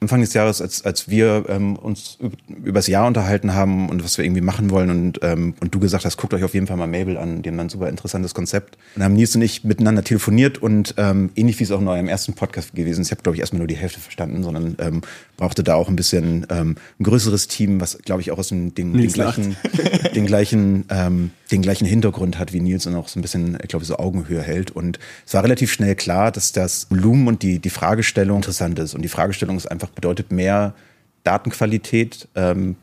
Anfang 0.00 0.20
des 0.20 0.34
Jahres, 0.34 0.60
als, 0.60 0.84
als 0.84 1.08
wir 1.08 1.44
ähm, 1.48 1.76
uns 1.76 2.18
übers 2.64 2.86
Jahr 2.86 3.06
unterhalten 3.06 3.54
haben 3.54 3.88
und 3.88 4.04
was 4.04 4.18
wir 4.18 4.24
irgendwie 4.24 4.40
machen 4.40 4.70
wollen 4.70 4.90
und, 4.90 5.20
ähm, 5.22 5.54
und 5.60 5.74
du 5.74 5.80
gesagt 5.80 6.04
hast, 6.04 6.16
guckt 6.16 6.34
euch 6.34 6.44
auf 6.44 6.54
jeden 6.54 6.66
Fall 6.66 6.76
mal 6.76 6.86
Mabel 6.86 7.16
an, 7.16 7.42
die 7.42 7.48
haben 7.48 7.60
ein 7.60 7.68
super 7.68 7.88
interessantes 7.88 8.34
Konzept. 8.34 8.76
Und 8.76 9.00
dann 9.00 9.04
haben 9.04 9.14
Nils 9.14 9.34
und 9.34 9.42
ich 9.42 9.64
miteinander 9.64 10.04
telefoniert 10.04 10.58
und 10.58 10.94
ähm, 10.96 11.30
ähnlich 11.36 11.58
wie 11.58 11.64
es 11.64 11.70
auch 11.70 11.80
in 11.80 11.88
eurem 11.88 12.08
ersten 12.08 12.34
Podcast 12.34 12.74
gewesen 12.74 13.02
ist, 13.02 13.08
ich 13.08 13.12
habe, 13.12 13.22
glaube 13.22 13.36
ich, 13.36 13.40
erstmal 13.40 13.58
nur 13.58 13.68
die 13.68 13.76
Hälfte 13.76 14.00
verstanden, 14.00 14.42
sondern 14.42 14.76
ähm, 14.78 15.00
brauchte 15.36 15.62
da 15.62 15.74
auch 15.74 15.88
ein 15.88 15.96
bisschen 15.96 16.46
ähm, 16.50 16.76
ein 16.98 17.04
größeres 17.04 17.48
Team, 17.48 17.80
was, 17.80 17.98
glaube 17.98 18.20
ich, 18.20 18.30
auch 18.30 18.38
aus 18.38 18.48
dem 18.48 18.74
den, 18.74 18.92
den 18.92 19.12
gleichen, 19.12 19.56
den 20.14 20.26
gleichen, 20.26 20.84
ähm, 20.90 21.30
den 21.50 21.62
gleichen 21.62 21.86
Hintergrund 21.86 22.38
hat 22.38 22.52
wie 22.52 22.60
Nils 22.60 22.86
und 22.86 22.94
auch 22.94 23.08
so 23.08 23.18
ein 23.18 23.22
bisschen, 23.22 23.58
ich 23.62 23.68
glaube, 23.68 23.84
so 23.84 23.96
Augenhöhe 23.96 24.42
hält. 24.42 24.70
Und 24.70 24.98
es 25.26 25.34
war 25.34 25.42
relativ 25.42 25.72
schnell 25.72 25.94
klar, 25.94 26.32
dass 26.32 26.52
das 26.52 26.90
Volumen 26.90 27.28
und 27.28 27.42
die, 27.42 27.58
die 27.58 27.70
Fragestellung 27.70 28.36
interessant 28.36 28.78
ist. 28.78 28.94
Und 28.94 29.02
die 29.02 29.08
Fragestellung 29.08 29.56
ist 29.56 29.70
einfach 29.70 29.90
bedeutet 29.90 30.32
mehr 30.32 30.74
Datenqualität, 31.22 32.28
ähm, 32.34 32.76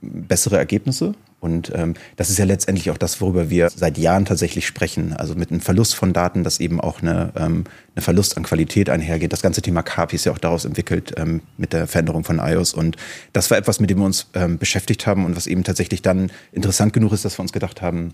bessere 0.00 0.58
Ergebnisse. 0.58 1.14
Und 1.46 1.72
ähm, 1.74 1.94
das 2.16 2.28
ist 2.28 2.38
ja 2.38 2.44
letztendlich 2.44 2.90
auch 2.90 2.98
das, 2.98 3.20
worüber 3.20 3.48
wir 3.48 3.70
seit 3.70 3.96
Jahren 3.98 4.24
tatsächlich 4.24 4.66
sprechen. 4.66 5.12
Also 5.12 5.36
mit 5.36 5.50
einem 5.50 5.60
Verlust 5.60 5.94
von 5.94 6.12
Daten, 6.12 6.42
dass 6.42 6.58
eben 6.58 6.80
auch 6.80 7.00
eine, 7.00 7.32
ähm, 7.36 7.64
eine 7.94 8.02
Verlust 8.02 8.36
an 8.36 8.42
Qualität 8.42 8.90
einhergeht. 8.90 9.32
Das 9.32 9.42
ganze 9.42 9.62
Thema 9.62 9.82
KPI 9.82 10.16
ist 10.16 10.24
ja 10.24 10.32
auch 10.32 10.38
daraus 10.38 10.64
entwickelt 10.64 11.14
ähm, 11.16 11.40
mit 11.56 11.72
der 11.72 11.86
Veränderung 11.86 12.24
von 12.24 12.40
iOS. 12.40 12.74
Und 12.74 12.96
das 13.32 13.48
war 13.50 13.58
etwas, 13.58 13.78
mit 13.78 13.90
dem 13.90 13.98
wir 13.98 14.06
uns 14.06 14.26
ähm, 14.34 14.58
beschäftigt 14.58 15.06
haben 15.06 15.24
und 15.24 15.36
was 15.36 15.46
eben 15.46 15.62
tatsächlich 15.62 16.02
dann 16.02 16.32
interessant 16.50 16.92
genug 16.92 17.12
ist, 17.12 17.24
dass 17.24 17.38
wir 17.38 17.42
uns 17.42 17.52
gedacht 17.52 17.80
haben, 17.80 18.12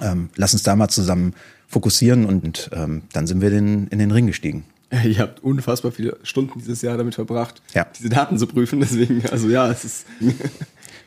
ähm, 0.00 0.30
lass 0.36 0.54
uns 0.54 0.62
da 0.62 0.74
mal 0.74 0.88
zusammen 0.88 1.34
fokussieren 1.68 2.24
und 2.24 2.70
ähm, 2.72 3.02
dann 3.12 3.26
sind 3.26 3.42
wir 3.42 3.52
in, 3.52 3.88
in 3.88 3.98
den 3.98 4.10
Ring 4.10 4.26
gestiegen. 4.26 4.64
Ihr 5.04 5.18
habt 5.18 5.42
unfassbar 5.44 5.92
viele 5.92 6.16
Stunden 6.22 6.58
dieses 6.58 6.82
Jahr 6.82 6.96
damit 6.96 7.14
verbracht, 7.14 7.62
ja. 7.74 7.86
diese 7.96 8.08
Daten 8.08 8.38
zu 8.38 8.46
prüfen. 8.46 8.80
Deswegen, 8.80 9.24
also 9.30 9.48
ja, 9.48 9.70
es 9.70 9.84
ist. 9.84 10.06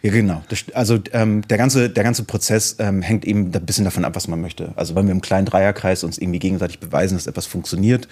Ja, 0.05 0.11
genau. 0.11 0.44
Also 0.73 1.00
ähm, 1.13 1.44
der 1.47 1.57
ganze 1.57 1.89
der 1.89 2.03
ganze 2.03 2.25
Prozess 2.25 2.75
ähm, 2.79 3.01
hängt 3.01 3.23
eben 3.23 3.51
ein 3.53 3.65
bisschen 3.65 3.85
davon 3.85 4.03
ab, 4.03 4.15
was 4.15 4.27
man 4.27 4.41
möchte. 4.41 4.73
Also 4.75 4.95
wenn 4.95 5.05
wir 5.05 5.13
im 5.13 5.21
kleinen 5.21 5.45
Dreierkreis 5.45 6.03
uns 6.03 6.17
irgendwie 6.17 6.39
gegenseitig 6.39 6.79
beweisen, 6.79 7.15
dass 7.15 7.25
etwas 7.25 7.45
funktioniert, 7.45 8.09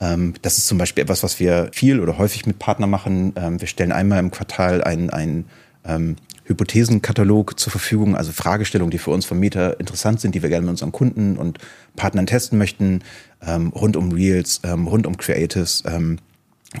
ähm, 0.00 0.32
das 0.40 0.56
ist 0.56 0.66
zum 0.66 0.78
Beispiel 0.78 1.02
etwas, 1.02 1.22
was 1.22 1.38
wir 1.40 1.68
viel 1.72 2.00
oder 2.00 2.16
häufig 2.16 2.46
mit 2.46 2.58
Partnern 2.58 2.88
machen. 2.88 3.34
Ähm, 3.36 3.60
wir 3.60 3.68
stellen 3.68 3.92
einmal 3.92 4.20
im 4.20 4.30
Quartal 4.30 4.82
ein, 4.82 5.10
ein 5.10 5.44
ähm, 5.84 6.16
Hypothesenkatalog 6.44 7.58
zur 7.60 7.70
Verfügung, 7.70 8.16
also 8.16 8.32
Fragestellungen, 8.32 8.90
die 8.90 8.98
für 8.98 9.10
uns 9.10 9.26
vom 9.26 9.38
Meta 9.38 9.70
interessant 9.72 10.20
sind, 10.20 10.34
die 10.34 10.42
wir 10.42 10.48
gerne 10.48 10.62
mit 10.62 10.70
unseren 10.70 10.92
Kunden 10.92 11.36
und 11.36 11.58
Partnern 11.94 12.26
testen 12.26 12.56
möchten, 12.56 13.02
ähm, 13.46 13.68
rund 13.68 13.96
um 13.96 14.12
Reels, 14.12 14.62
ähm, 14.64 14.86
rund 14.86 15.06
um 15.06 15.18
Creatives. 15.18 15.84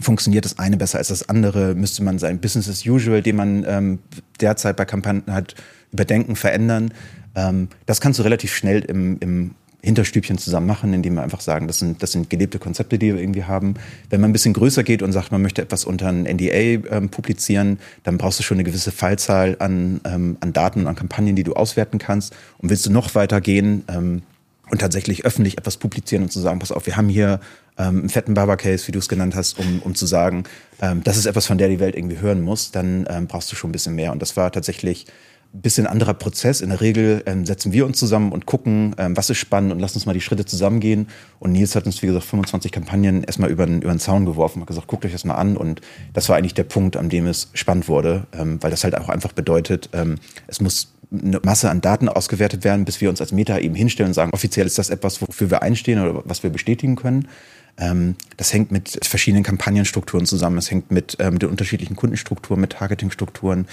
Funktioniert 0.00 0.44
das 0.44 0.58
eine 0.58 0.76
besser 0.76 0.98
als 0.98 1.08
das 1.08 1.28
andere? 1.28 1.74
Müsste 1.74 2.02
man 2.02 2.18
sein 2.18 2.40
Business 2.40 2.68
as 2.68 2.84
usual, 2.84 3.22
den 3.22 3.36
man 3.36 3.64
ähm, 3.66 3.98
derzeit 4.40 4.76
bei 4.76 4.84
Kampagnen 4.84 5.34
hat, 5.34 5.54
überdenken, 5.92 6.36
verändern? 6.36 6.92
Ähm, 7.34 7.68
das 7.86 8.00
kannst 8.00 8.18
du 8.18 8.24
relativ 8.24 8.54
schnell 8.54 8.80
im, 8.80 9.18
im 9.20 9.54
Hinterstübchen 9.84 10.38
zusammen 10.38 10.66
machen, 10.66 10.92
indem 10.94 11.14
wir 11.14 11.22
einfach 11.22 11.40
sagen, 11.40 11.66
das 11.66 11.78
sind, 11.78 12.02
das 12.02 12.12
sind 12.12 12.30
gelebte 12.30 12.58
Konzepte, 12.58 12.98
die 12.98 13.14
wir 13.14 13.20
irgendwie 13.20 13.44
haben. 13.44 13.74
Wenn 14.08 14.20
man 14.20 14.30
ein 14.30 14.32
bisschen 14.32 14.54
größer 14.54 14.82
geht 14.82 15.02
und 15.02 15.12
sagt, 15.12 15.30
man 15.30 15.42
möchte 15.42 15.62
etwas 15.62 15.84
unter 15.84 16.08
ein 16.08 16.22
NDA 16.22 16.88
ähm, 16.90 17.10
publizieren, 17.10 17.78
dann 18.02 18.16
brauchst 18.16 18.38
du 18.38 18.42
schon 18.42 18.56
eine 18.56 18.64
gewisse 18.64 18.92
Fallzahl 18.92 19.56
an, 19.58 20.00
ähm, 20.04 20.38
an 20.40 20.52
Daten 20.52 20.80
und 20.80 20.86
an 20.86 20.96
Kampagnen, 20.96 21.36
die 21.36 21.44
du 21.44 21.52
auswerten 21.52 21.98
kannst. 21.98 22.34
Und 22.58 22.70
willst 22.70 22.86
du 22.86 22.90
noch 22.90 23.14
weiter 23.14 23.40
gehen 23.40 23.84
ähm, 23.88 24.22
und 24.70 24.80
tatsächlich 24.80 25.24
öffentlich 25.24 25.58
etwas 25.58 25.76
publizieren 25.76 26.24
und 26.24 26.30
zu 26.30 26.40
sagen, 26.40 26.58
pass 26.58 26.72
auf, 26.72 26.86
wir 26.86 26.96
haben 26.96 27.08
hier 27.08 27.40
ähm, 27.76 28.00
einen 28.00 28.08
fetten 28.08 28.34
Barber-Case, 28.34 28.86
wie 28.88 28.92
du 28.92 28.98
es 28.98 29.08
genannt 29.08 29.34
hast, 29.34 29.58
um, 29.58 29.80
um 29.82 29.94
zu 29.94 30.06
sagen, 30.06 30.44
ähm, 30.80 31.02
das 31.04 31.16
ist 31.16 31.26
etwas, 31.26 31.46
von 31.46 31.58
der 31.58 31.68
die 31.68 31.80
Welt 31.80 31.96
irgendwie 31.96 32.18
hören 32.18 32.40
muss, 32.40 32.70
dann 32.70 33.06
ähm, 33.08 33.26
brauchst 33.26 33.50
du 33.52 33.56
schon 33.56 33.70
ein 33.70 33.72
bisschen 33.72 33.94
mehr. 33.94 34.12
Und 34.12 34.22
das 34.22 34.36
war 34.36 34.50
tatsächlich 34.52 35.06
bisschen 35.54 35.86
anderer 35.86 36.14
Prozess. 36.14 36.60
In 36.60 36.70
der 36.70 36.80
Regel 36.80 37.22
ähm, 37.26 37.46
setzen 37.46 37.72
wir 37.72 37.86
uns 37.86 37.98
zusammen 37.98 38.32
und 38.32 38.44
gucken, 38.44 38.94
ähm, 38.98 39.16
was 39.16 39.30
ist 39.30 39.38
spannend 39.38 39.72
und 39.72 39.78
lass 39.78 39.94
uns 39.94 40.04
mal 40.04 40.12
die 40.12 40.20
Schritte 40.20 40.44
zusammengehen. 40.44 41.06
Und 41.38 41.52
Nils 41.52 41.76
hat 41.76 41.86
uns, 41.86 42.02
wie 42.02 42.06
gesagt, 42.06 42.24
25 42.24 42.72
Kampagnen 42.72 43.22
erstmal 43.22 43.50
über 43.50 43.64
den, 43.64 43.80
über 43.80 43.92
den 43.92 44.00
Zaun 44.00 44.26
geworfen, 44.26 44.60
hat 44.60 44.66
gesagt, 44.66 44.88
guckt 44.88 45.04
euch 45.04 45.12
das 45.12 45.24
mal 45.24 45.36
an. 45.36 45.56
Und 45.56 45.80
das 46.12 46.28
war 46.28 46.36
eigentlich 46.36 46.54
der 46.54 46.64
Punkt, 46.64 46.96
an 46.96 47.08
dem 47.08 47.26
es 47.26 47.50
spannend 47.54 47.88
wurde, 47.88 48.26
ähm, 48.32 48.60
weil 48.62 48.72
das 48.72 48.82
halt 48.82 48.98
auch 48.98 49.08
einfach 49.08 49.32
bedeutet, 49.32 49.90
ähm, 49.92 50.16
es 50.48 50.60
muss 50.60 50.93
eine 51.22 51.40
Masse 51.42 51.70
an 51.70 51.80
Daten 51.80 52.08
ausgewertet 52.08 52.64
werden, 52.64 52.84
bis 52.84 53.00
wir 53.00 53.10
uns 53.10 53.20
als 53.20 53.32
Meta 53.32 53.58
eben 53.58 53.74
hinstellen 53.74 54.10
und 54.10 54.14
sagen, 54.14 54.30
offiziell 54.32 54.66
ist 54.66 54.78
das 54.78 54.90
etwas, 54.90 55.20
wofür 55.22 55.50
wir 55.50 55.62
einstehen 55.62 56.00
oder 56.00 56.22
was 56.24 56.42
wir 56.42 56.50
bestätigen 56.50 56.96
können. 56.96 57.28
Ähm, 57.76 58.16
das 58.36 58.52
hängt 58.52 58.70
mit 58.70 58.98
verschiedenen 59.02 59.42
Kampagnenstrukturen 59.42 60.26
zusammen. 60.26 60.58
Es 60.58 60.70
hängt 60.70 60.90
mit, 60.90 61.16
ähm, 61.20 61.38
den 61.38 61.48
unterschiedlichen 61.48 61.96
Kundenstrukturen, 61.96 62.60
mit 62.60 62.72
Targetingstrukturen 62.72 63.66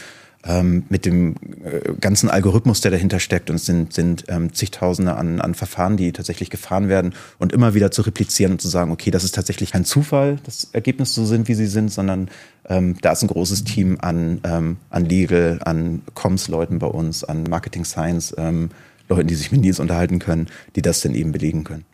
ähm, 0.43 0.83
mit 0.89 1.05
dem 1.05 1.35
äh, 1.63 1.93
ganzen 1.99 2.29
Algorithmus, 2.29 2.81
der 2.81 2.91
dahinter 2.91 3.19
steckt. 3.19 3.49
Und 3.49 3.57
es 3.57 3.65
sind, 3.65 3.93
sind 3.93 4.25
ähm, 4.27 4.53
zigtausende 4.53 5.15
an, 5.15 5.39
an 5.39 5.53
Verfahren, 5.53 5.97
die 5.97 6.11
tatsächlich 6.11 6.49
gefahren 6.49 6.89
werden 6.89 7.13
und 7.37 7.53
immer 7.53 7.73
wieder 7.73 7.91
zu 7.91 8.01
replizieren 8.01 8.53
und 8.53 8.61
zu 8.61 8.67
sagen, 8.67 8.91
okay, 8.91 9.11
das 9.11 9.23
ist 9.23 9.35
tatsächlich 9.35 9.71
kein 9.71 9.85
Zufall, 9.85 10.37
dass 10.43 10.69
Ergebnisse 10.73 11.13
so 11.13 11.25
sind, 11.25 11.47
wie 11.47 11.53
sie 11.53 11.67
sind, 11.67 11.91
sondern 11.91 12.29
ähm, 12.67 12.95
da 13.01 13.11
ist 13.11 13.21
ein 13.21 13.27
großes 13.27 13.63
Team 13.63 13.97
an, 14.01 14.41
ähm, 14.43 14.77
an 14.89 15.05
Legal, 15.05 15.59
an 15.63 16.01
Comms-Leuten 16.13 16.79
bei 16.79 16.87
uns, 16.87 17.23
an 17.23 17.43
Marketing 17.43 17.85
Science, 17.85 18.33
ähm, 18.37 18.69
Leuten, 19.09 19.27
die 19.27 19.35
sich 19.35 19.51
mit 19.51 19.61
Nils 19.61 19.79
unterhalten 19.79 20.19
können, 20.19 20.47
die 20.75 20.81
das 20.81 21.01
dann 21.01 21.13
eben 21.15 21.31
belegen 21.31 21.63
können. 21.63 21.85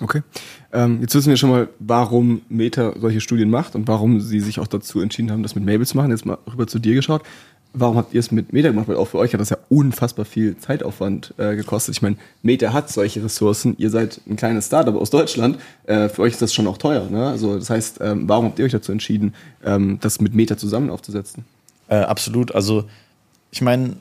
Okay. 0.00 0.22
Ähm, 0.72 1.00
jetzt 1.00 1.14
wissen 1.14 1.30
wir 1.30 1.36
schon 1.36 1.50
mal, 1.50 1.68
warum 1.78 2.42
Meta 2.48 2.94
solche 2.98 3.20
Studien 3.20 3.50
macht 3.50 3.74
und 3.74 3.88
warum 3.88 4.20
sie 4.20 4.40
sich 4.40 4.60
auch 4.60 4.66
dazu 4.66 5.00
entschieden 5.00 5.30
haben, 5.30 5.42
das 5.42 5.54
mit 5.54 5.64
Mabel 5.64 5.86
zu 5.86 5.96
machen. 5.96 6.10
Jetzt 6.10 6.26
mal 6.26 6.38
rüber 6.50 6.66
zu 6.66 6.78
dir 6.78 6.94
geschaut. 6.94 7.22
Warum 7.74 7.96
habt 7.96 8.14
ihr 8.14 8.20
es 8.20 8.30
mit 8.30 8.52
Meta 8.52 8.68
gemacht? 8.68 8.88
Weil 8.88 8.96
auch 8.96 9.08
für 9.08 9.18
euch 9.18 9.32
hat 9.32 9.40
das 9.40 9.50
ja 9.50 9.58
unfassbar 9.68 10.24
viel 10.24 10.56
Zeitaufwand 10.56 11.34
äh, 11.36 11.54
gekostet. 11.54 11.94
Ich 11.96 12.02
meine, 12.02 12.16
Meta 12.42 12.72
hat 12.72 12.90
solche 12.90 13.22
Ressourcen. 13.22 13.74
Ihr 13.78 13.90
seid 13.90 14.20
ein 14.28 14.36
kleines 14.36 14.66
Startup 14.66 14.94
aus 14.94 15.10
Deutschland. 15.10 15.58
Äh, 15.84 16.08
für 16.08 16.22
euch 16.22 16.32
ist 16.32 16.42
das 16.42 16.54
schon 16.54 16.66
auch 16.66 16.78
teuer. 16.78 17.08
Ne? 17.10 17.28
Also 17.28 17.58
das 17.58 17.68
heißt, 17.68 17.98
ähm, 18.00 18.28
warum 18.28 18.46
habt 18.46 18.58
ihr 18.58 18.64
euch 18.64 18.72
dazu 18.72 18.90
entschieden, 18.90 19.34
ähm, 19.64 19.98
das 20.00 20.20
mit 20.20 20.34
Meta 20.34 20.56
zusammen 20.56 20.88
aufzusetzen? 20.90 21.44
Äh, 21.88 21.96
absolut. 21.96 22.54
Also 22.54 22.84
ich 23.50 23.60
meine, 23.60 23.96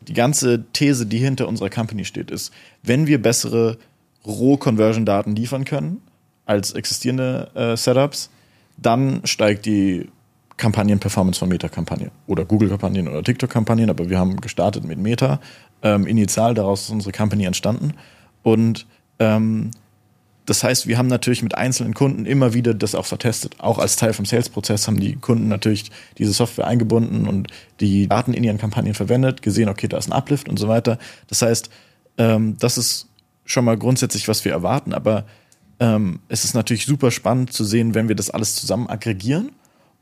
die 0.00 0.14
ganze 0.14 0.64
These, 0.72 1.06
die 1.06 1.18
hinter 1.18 1.48
unserer 1.48 1.70
Company 1.70 2.04
steht, 2.04 2.30
ist, 2.30 2.52
wenn 2.82 3.06
wir 3.06 3.20
bessere 3.20 3.78
Roh-Conversion-Daten 4.26 5.34
liefern 5.34 5.64
können 5.64 6.02
als 6.46 6.72
existierende 6.72 7.50
äh, 7.54 7.76
Setups, 7.76 8.30
dann 8.76 9.20
steigt 9.24 9.66
die 9.66 10.08
Kampagnen-Performance 10.58 11.38
von 11.38 11.48
Meta-Kampagnen 11.48 12.10
oder 12.26 12.44
Google-Kampagnen 12.44 13.08
oder 13.08 13.22
TikTok-Kampagnen, 13.22 13.88
aber 13.88 14.10
wir 14.10 14.18
haben 14.18 14.40
gestartet 14.40 14.84
mit 14.84 14.98
Meta. 14.98 15.40
Ähm, 15.82 16.06
initial 16.06 16.54
daraus 16.54 16.82
ist 16.82 16.90
unsere 16.90 17.12
Company 17.12 17.44
entstanden. 17.44 17.94
Und 18.42 18.86
ähm, 19.18 19.70
das 20.44 20.64
heißt, 20.64 20.86
wir 20.86 20.98
haben 20.98 21.08
natürlich 21.08 21.42
mit 21.42 21.54
einzelnen 21.54 21.94
Kunden 21.94 22.26
immer 22.26 22.54
wieder 22.54 22.74
das 22.74 22.94
auch 22.94 23.06
vertestet. 23.06 23.54
Auch 23.58 23.78
als 23.78 23.96
Teil 23.96 24.12
vom 24.12 24.24
Sales-Prozess 24.24 24.86
haben 24.86 24.98
die 24.98 25.16
Kunden 25.16 25.48
natürlich 25.48 25.90
diese 26.16 26.32
Software 26.32 26.66
eingebunden 26.66 27.28
und 27.28 27.48
die 27.80 28.08
Daten 28.08 28.32
in 28.32 28.44
ihren 28.44 28.58
Kampagnen 28.58 28.94
verwendet, 28.94 29.42
gesehen, 29.42 29.68
okay, 29.68 29.88
da 29.88 29.98
ist 29.98 30.08
ein 30.08 30.12
Uplift 30.12 30.48
und 30.48 30.58
so 30.58 30.66
weiter. 30.66 30.98
Das 31.28 31.42
heißt, 31.42 31.70
ähm, 32.16 32.56
das 32.58 32.78
ist 32.78 33.08
schon 33.44 33.64
mal 33.64 33.76
grundsätzlich, 33.76 34.26
was 34.26 34.44
wir 34.44 34.52
erwarten, 34.52 34.92
aber 34.92 35.24
ähm, 35.80 36.20
es 36.28 36.44
ist 36.44 36.54
natürlich 36.54 36.86
super 36.86 37.10
spannend 37.10 37.52
zu 37.52 37.64
sehen, 37.64 37.94
wenn 37.94 38.08
wir 38.08 38.16
das 38.16 38.30
alles 38.30 38.56
zusammen 38.56 38.88
aggregieren 38.88 39.52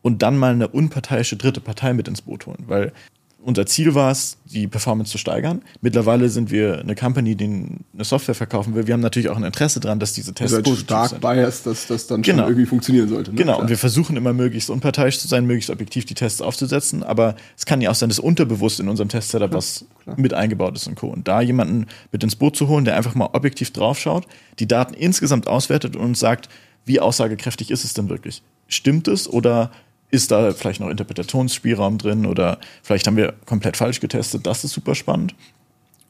und 0.07 0.23
dann 0.23 0.39
mal 0.39 0.53
eine 0.53 0.69
unparteiische 0.69 1.35
dritte 1.35 1.61
Partei 1.61 1.93
mit 1.93 2.07
ins 2.07 2.23
Boot 2.23 2.47
holen. 2.47 2.63
Weil 2.69 2.93
unser 3.43 3.67
Ziel 3.67 3.97
war 3.97 4.13
es, 4.13 4.39
die 4.45 4.69
Performance 4.69 5.11
zu 5.11 5.19
steigern. 5.19 5.63
Mittlerweile 5.81 6.29
sind 6.29 6.53
wir 6.53 6.79
eine 6.79 6.95
Company, 6.95 7.35
die 7.35 7.45
eine 7.45 8.05
Software 8.05 8.37
verkaufen 8.37 8.77
will. 8.77 8.87
Wir 8.87 8.95
haben 8.95 9.01
natürlich 9.01 9.29
auch 9.29 9.37
ein 9.37 9.43
Interesse 9.43 9.81
daran, 9.81 9.99
dass 9.99 10.13
diese 10.13 10.33
Tests 10.33 10.55
also 10.55 10.77
stark 10.77 11.11
sind. 11.11 11.21
biased, 11.21 11.67
dass 11.67 11.89
das 11.89 12.07
dann 12.07 12.23
genau. 12.23 12.43
schon 12.43 12.51
irgendwie 12.51 12.67
funktionieren 12.67 13.09
sollte. 13.09 13.33
Ne? 13.33 13.37
Genau, 13.37 13.55
Klar. 13.55 13.63
und 13.63 13.69
wir 13.69 13.79
versuchen 13.79 14.17
immer 14.17 14.33
möglichst 14.33 14.71
unparteiisch 14.71 15.19
zu 15.19 15.27
sein, 15.27 15.45
möglichst 15.45 15.71
objektiv 15.71 16.05
die 16.05 16.15
Tests 16.15 16.41
aufzusetzen, 16.41 17.03
aber 17.03 17.35
es 17.57 17.67
kann 17.67 17.81
ja 17.81 17.91
auch 17.91 17.97
sein, 17.97 18.09
dass 18.09 18.21
unterbewusst 18.21 18.79
in 18.79 18.89
unserem 18.89 19.09
Test-Setup 19.09 19.53
was 19.53 19.87
Klar. 20.05 20.21
mit 20.21 20.35
eingebaut 20.35 20.77
ist 20.77 20.87
und 20.87 20.95
Co. 20.95 21.09
Und 21.09 21.27
da 21.27 21.41
jemanden 21.41 21.87
mit 22.13 22.23
ins 22.23 22.37
Boot 22.37 22.55
zu 22.55 22.69
holen, 22.69 22.85
der 22.85 22.97
einfach 22.97 23.17
mal 23.17 23.31
objektiv 23.33 23.73
draufschaut, 23.73 24.25
die 24.61 24.69
Daten 24.69 24.95
insgesamt 24.95 25.49
auswertet 25.49 25.97
und 25.97 26.03
uns 26.03 26.21
sagt, 26.21 26.49
wie 26.85 27.01
aussagekräftig 27.01 27.71
ist 27.71 27.85
es 27.85 27.95
denn 27.95 28.09
wirklich? 28.09 28.43
Stimmt 28.69 29.09
es 29.09 29.29
oder 29.29 29.71
ist 30.11 30.31
da 30.31 30.53
vielleicht 30.53 30.81
noch 30.81 30.89
Interpretationsspielraum 30.89 31.99
drin 31.99 32.27
oder 32.27 32.59
vielleicht 32.83 33.07
haben 33.07 33.17
wir 33.17 33.35
komplett 33.45 33.77
falsch 33.77 34.01
getestet. 34.01 34.47
Das 34.47 34.65
ist 34.65 34.73
super 34.73 34.95
spannend. 34.95 35.35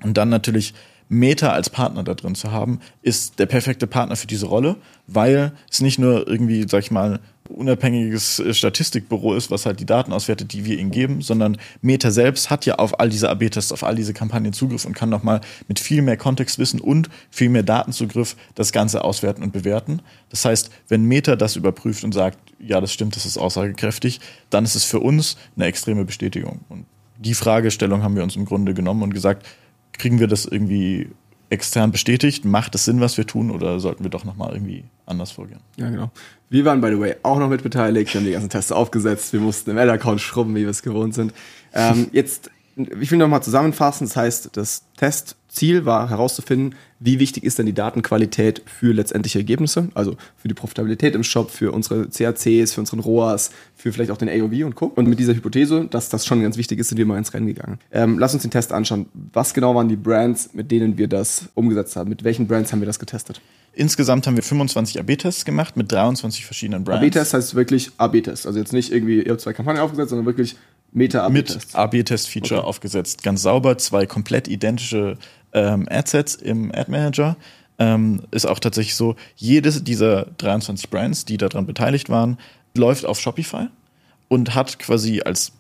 Und 0.02 0.16
dann 0.16 0.28
natürlich 0.28 0.74
Meta 1.08 1.50
als 1.50 1.70
Partner 1.70 2.02
da 2.02 2.14
drin 2.14 2.34
zu 2.34 2.50
haben, 2.50 2.80
ist 3.02 3.38
der 3.38 3.46
perfekte 3.46 3.86
Partner 3.86 4.16
für 4.16 4.26
diese 4.26 4.46
Rolle, 4.46 4.76
weil 5.06 5.52
es 5.70 5.80
nicht 5.80 5.98
nur 5.98 6.26
irgendwie, 6.26 6.66
sag 6.68 6.80
ich 6.80 6.90
mal, 6.90 7.20
unabhängiges 7.48 8.42
Statistikbüro 8.50 9.34
ist, 9.34 9.50
was 9.50 9.66
halt 9.66 9.80
die 9.80 9.86
Daten 9.86 10.12
auswertet, 10.12 10.52
die 10.52 10.64
wir 10.64 10.78
ihnen 10.78 10.90
geben, 10.90 11.22
sondern 11.22 11.56
Meta 11.82 12.10
selbst 12.10 12.50
hat 12.50 12.66
ja 12.66 12.76
auf 12.76 13.00
all 13.00 13.08
diese 13.08 13.28
AB-Tests, 13.30 13.72
auf 13.72 13.82
all 13.82 13.94
diese 13.94 14.12
Kampagnen 14.12 14.52
Zugriff 14.52 14.84
und 14.84 14.94
kann 14.94 15.08
nochmal 15.08 15.40
mit 15.68 15.78
viel 15.78 16.02
mehr 16.02 16.16
Kontextwissen 16.16 16.80
und 16.80 17.08
viel 17.30 17.48
mehr 17.48 17.62
Datenzugriff 17.62 18.36
das 18.54 18.72
Ganze 18.72 19.04
auswerten 19.04 19.42
und 19.42 19.52
bewerten. 19.52 20.00
Das 20.30 20.44
heißt, 20.44 20.70
wenn 20.88 21.04
Meta 21.04 21.36
das 21.36 21.56
überprüft 21.56 22.04
und 22.04 22.12
sagt, 22.12 22.38
ja, 22.58 22.80
das 22.80 22.92
stimmt, 22.92 23.16
das 23.16 23.26
ist 23.26 23.38
aussagekräftig, 23.38 24.20
dann 24.50 24.64
ist 24.64 24.74
es 24.74 24.84
für 24.84 25.00
uns 25.00 25.36
eine 25.56 25.66
extreme 25.66 26.04
Bestätigung. 26.04 26.60
Und 26.68 26.86
die 27.18 27.34
Fragestellung 27.34 28.02
haben 28.02 28.16
wir 28.16 28.22
uns 28.22 28.36
im 28.36 28.44
Grunde 28.44 28.74
genommen 28.74 29.02
und 29.02 29.14
gesagt, 29.14 29.46
kriegen 29.92 30.20
wir 30.20 30.26
das 30.26 30.44
irgendwie 30.44 31.08
extern 31.50 31.92
bestätigt? 31.92 32.44
Macht 32.44 32.74
es 32.74 32.84
Sinn, 32.84 33.00
was 33.00 33.16
wir 33.16 33.26
tun, 33.26 33.50
oder 33.50 33.80
sollten 33.80 34.04
wir 34.04 34.10
doch 34.10 34.24
nochmal 34.24 34.52
irgendwie 34.52 34.84
anders 35.06 35.30
vorgehen? 35.30 35.60
Ja, 35.76 35.90
genau. 35.90 36.10
Wir 36.48 36.64
waren, 36.64 36.80
by 36.80 36.88
the 36.88 37.00
way, 37.00 37.16
auch 37.22 37.38
noch 37.38 37.48
mit 37.48 37.62
beteiligt. 37.62 38.12
Wir 38.12 38.20
haben 38.20 38.26
die 38.26 38.32
ganzen 38.32 38.50
Tests 38.50 38.72
aufgesetzt. 38.72 39.32
Wir 39.32 39.40
mussten 39.40 39.70
im 39.70 39.78
Ad-Account 39.78 40.20
schrubben, 40.20 40.54
wie 40.54 40.62
wir 40.62 40.70
es 40.70 40.82
gewohnt 40.82 41.14
sind. 41.14 41.32
Ähm, 41.72 42.08
jetzt, 42.12 42.50
ich 42.76 43.10
will 43.10 43.18
nochmal 43.18 43.42
zusammenfassen. 43.42 44.06
Das 44.06 44.16
heißt, 44.16 44.50
das 44.52 44.84
Testziel 44.98 45.86
war 45.86 46.10
herauszufinden, 46.10 46.74
wie 47.00 47.18
wichtig 47.18 47.42
ist 47.44 47.58
denn 47.58 47.66
die 47.66 47.72
Datenqualität 47.72 48.62
für 48.66 48.92
letztendliche 48.92 49.38
Ergebnisse, 49.38 49.88
also 49.94 50.16
für 50.36 50.48
die 50.48 50.54
Profitabilität 50.54 51.14
im 51.14 51.22
Shop, 51.22 51.50
für 51.50 51.72
unsere 51.72 52.08
CACs, 52.08 52.74
für 52.74 52.80
unseren 52.80 53.00
ROAS, 53.00 53.50
für 53.74 53.92
vielleicht 53.92 54.10
auch 54.10 54.18
den 54.18 54.28
AOV 54.28 54.64
und 54.64 54.74
Co. 54.74 54.86
Und 54.86 55.08
mit 55.08 55.18
dieser 55.18 55.34
Hypothese, 55.34 55.86
dass 55.90 56.10
das 56.10 56.26
schon 56.26 56.42
ganz 56.42 56.58
wichtig 56.58 56.78
ist, 56.78 56.88
sind 56.88 56.98
wir 56.98 57.06
mal 57.06 57.16
ins 57.16 57.32
Rennen 57.32 57.46
gegangen. 57.46 57.78
Ähm, 57.92 58.18
lass 58.18 58.34
uns 58.34 58.42
den 58.42 58.50
Test 58.50 58.72
anschauen. 58.72 59.06
Was 59.32 59.54
genau 59.54 59.74
waren 59.74 59.88
die 59.88 59.96
Brands, 59.96 60.50
mit 60.52 60.70
denen 60.70 60.98
wir 60.98 61.08
das 61.08 61.48
umgesetzt 61.54 61.96
haben? 61.96 62.10
Mit 62.10 62.24
welchen 62.24 62.46
Brands 62.46 62.72
haben 62.72 62.80
wir 62.80 62.86
das 62.86 62.98
getestet? 62.98 63.40
Insgesamt 63.72 64.26
haben 64.26 64.36
wir 64.36 64.42
25 64.42 64.98
AB-Tests 65.00 65.44
gemacht 65.44 65.76
mit 65.76 65.92
23 65.92 66.46
verschiedenen 66.46 66.84
Brands. 66.84 67.02
AB-Test 67.02 67.34
heißt 67.34 67.54
wirklich 67.54 67.90
AB-Test. 67.98 68.46
Also 68.46 68.58
jetzt 68.58 68.72
nicht 68.72 68.92
irgendwie, 68.92 69.22
ihr 69.22 69.32
habt 69.32 69.40
zwei 69.42 69.52
Kampagnen 69.52 69.82
aufgesetzt, 69.82 70.10
sondern 70.10 70.24
wirklich 70.24 70.56
Meta-AB-Test. 70.92 71.66
Mit 71.66 71.74
AB-Test-Feature 71.74 72.60
okay. 72.60 72.68
aufgesetzt. 72.68 73.22
Ganz 73.22 73.42
sauber, 73.42 73.78
zwei 73.78 74.06
komplett 74.06 74.48
identische 74.48 75.18
ähm, 75.52 75.86
Adsets 75.90 76.34
im 76.34 76.72
Ad 76.72 76.90
Manager. 76.90 77.36
Ähm, 77.78 78.22
ist 78.30 78.46
auch 78.46 78.58
tatsächlich 78.58 78.94
so, 78.94 79.16
jedes 79.36 79.84
dieser 79.84 80.26
23 80.38 80.88
Brands, 80.88 81.24
die 81.24 81.36
daran 81.36 81.66
beteiligt 81.66 82.08
waren, 82.08 82.38
läuft 82.74 83.04
auf 83.04 83.20
Shopify 83.20 83.68
und 84.28 84.54
hat 84.54 84.78
quasi 84.78 85.20
als 85.22 85.52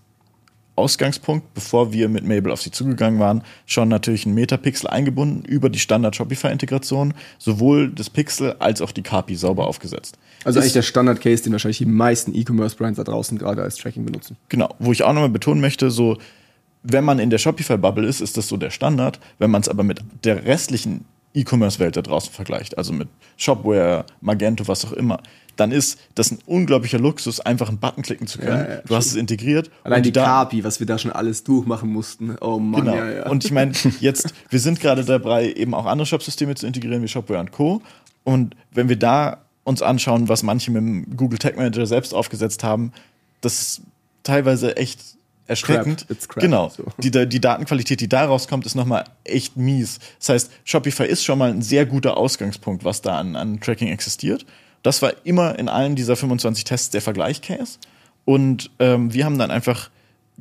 Ausgangspunkt, 0.76 1.54
bevor 1.54 1.92
wir 1.92 2.08
mit 2.08 2.24
Mabel 2.24 2.52
auf 2.52 2.62
sie 2.62 2.70
zugegangen 2.70 3.18
waren, 3.18 3.42
schon 3.64 3.88
natürlich 3.88 4.26
einen 4.26 4.34
Metapixel 4.34 4.88
eingebunden 4.88 5.44
über 5.44 5.70
die 5.70 5.78
Standard-Shopify-Integration, 5.78 7.14
sowohl 7.38 7.90
das 7.90 8.10
Pixel 8.10 8.54
als 8.58 8.80
auch 8.80 8.92
die 8.92 9.02
KPI 9.02 9.36
sauber 9.36 9.66
aufgesetzt. 9.66 10.18
Also 10.44 10.60
eigentlich 10.60 10.74
der 10.74 10.82
Standard-Case, 10.82 11.42
den 11.42 11.52
wahrscheinlich 11.52 11.78
die 11.78 11.86
meisten 11.86 12.34
E-Commerce-Brands 12.34 12.98
da 12.98 13.04
draußen 13.04 13.38
gerade 13.38 13.62
als 13.62 13.76
Tracking 13.76 14.04
benutzen. 14.04 14.36
Genau, 14.48 14.74
wo 14.78 14.92
ich 14.92 15.02
auch 15.02 15.12
nochmal 15.12 15.30
betonen 15.30 15.60
möchte, 15.60 15.90
so 15.90 16.18
wenn 16.82 17.04
man 17.04 17.18
in 17.18 17.30
der 17.30 17.38
Shopify-Bubble 17.38 18.06
ist, 18.06 18.20
ist 18.20 18.36
das 18.36 18.46
so 18.46 18.56
der 18.56 18.70
Standard. 18.70 19.18
Wenn 19.38 19.50
man 19.50 19.62
es 19.62 19.68
aber 19.68 19.82
mit 19.82 20.00
der 20.22 20.44
restlichen 20.44 21.04
E-Commerce-Welt 21.34 21.96
da 21.96 22.02
draußen 22.02 22.32
vergleicht, 22.32 22.78
also 22.78 22.92
mit 22.92 23.08
Shopware, 23.36 24.06
Magento, 24.20 24.68
was 24.68 24.84
auch 24.84 24.92
immer, 24.92 25.20
dann 25.56 25.72
ist 25.72 25.98
das 26.14 26.30
ein 26.30 26.38
unglaublicher 26.46 26.98
Luxus, 26.98 27.40
einfach 27.40 27.68
einen 27.68 27.78
Button 27.78 28.02
klicken 28.02 28.26
zu 28.26 28.38
können. 28.38 28.66
Ja, 28.66 28.74
ja, 28.74 28.80
du 28.86 28.94
hast 28.94 29.06
es 29.06 29.16
integriert. 29.16 29.70
Allein 29.84 30.02
die, 30.02 30.12
die 30.12 30.20
Kapi, 30.20 30.64
was 30.64 30.80
wir 30.80 30.86
da 30.86 30.98
schon 30.98 31.12
alles 31.12 31.44
durchmachen 31.44 31.90
mussten. 31.90 32.36
Oh 32.40 32.58
Mann, 32.58 32.84
genau. 32.84 32.96
ja, 32.96 33.10
ja. 33.10 33.28
Und 33.28 33.44
ich 33.44 33.52
meine, 33.52 33.72
jetzt, 34.00 34.34
wir 34.50 34.60
sind 34.60 34.80
gerade 34.80 35.04
dabei, 35.04 35.52
eben 35.52 35.74
auch 35.74 35.86
andere 35.86 36.06
Shop-Systeme 36.06 36.54
zu 36.54 36.66
integrieren, 36.66 37.02
wie 37.02 37.08
Shopware 37.08 37.40
und 37.40 37.52
Co. 37.52 37.82
Und 38.24 38.54
wenn 38.72 38.88
wir 38.88 38.96
da 38.96 39.38
uns 39.64 39.82
anschauen, 39.82 40.28
was 40.28 40.42
manche 40.42 40.70
mit 40.70 40.82
dem 40.82 41.16
Google 41.16 41.38
Tag 41.38 41.56
Manager 41.56 41.86
selbst 41.86 42.14
aufgesetzt 42.14 42.62
haben, 42.62 42.92
das 43.40 43.60
ist 43.60 43.82
teilweise 44.22 44.76
echt 44.76 45.00
erschreckend. 45.46 46.06
Crap. 46.06 46.28
Crap. 46.28 46.42
Genau. 46.42 46.68
So. 46.68 46.84
Die, 46.98 47.10
die 47.10 47.40
Datenqualität, 47.40 48.00
die 48.00 48.08
da 48.08 48.24
rauskommt, 48.26 48.66
ist 48.66 48.74
nochmal 48.74 49.04
echt 49.24 49.56
mies. 49.56 49.98
Das 50.18 50.28
heißt, 50.30 50.50
Shopify 50.64 51.04
ist 51.04 51.24
schon 51.24 51.38
mal 51.38 51.50
ein 51.50 51.62
sehr 51.62 51.86
guter 51.86 52.16
Ausgangspunkt, 52.16 52.84
was 52.84 53.02
da 53.02 53.18
an, 53.18 53.36
an 53.36 53.60
Tracking 53.60 53.88
existiert. 53.88 54.44
Das 54.82 55.02
war 55.02 55.12
immer 55.24 55.58
in 55.58 55.68
allen 55.68 55.96
dieser 55.96 56.16
25 56.16 56.64
Tests 56.64 56.90
der 56.90 57.02
Vergleichcase. 57.02 57.78
Und 58.24 58.70
ähm, 58.78 59.12
wir 59.12 59.24
haben 59.24 59.38
dann 59.38 59.50
einfach 59.50 59.90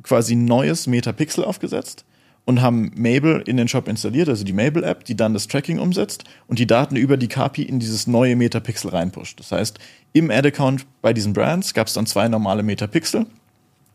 quasi 0.02 0.34
ein 0.34 0.44
neues 0.44 0.86
Metapixel 0.86 1.44
aufgesetzt 1.44 2.04
und 2.44 2.62
haben 2.62 2.92
Mabel 2.94 3.42
in 3.46 3.56
den 3.56 3.68
Shop 3.68 3.88
installiert, 3.88 4.28
also 4.28 4.44
die 4.44 4.52
Mabel-App, 4.52 5.04
die 5.04 5.16
dann 5.16 5.34
das 5.34 5.48
Tracking 5.48 5.78
umsetzt 5.78 6.24
und 6.46 6.58
die 6.58 6.66
Daten 6.66 6.96
über 6.96 7.16
die 7.16 7.28
KPI 7.28 7.62
in 7.62 7.80
dieses 7.80 8.06
neue 8.06 8.36
Metapixel 8.36 8.90
reinpusht. 8.90 9.40
Das 9.40 9.50
heißt, 9.52 9.78
im 10.12 10.30
Ad-Account 10.30 10.86
bei 11.02 11.12
diesen 11.12 11.32
Brands 11.32 11.74
gab 11.74 11.88
es 11.88 11.94
dann 11.94 12.06
zwei 12.06 12.28
normale 12.28 12.62
Metapixel 12.62 13.26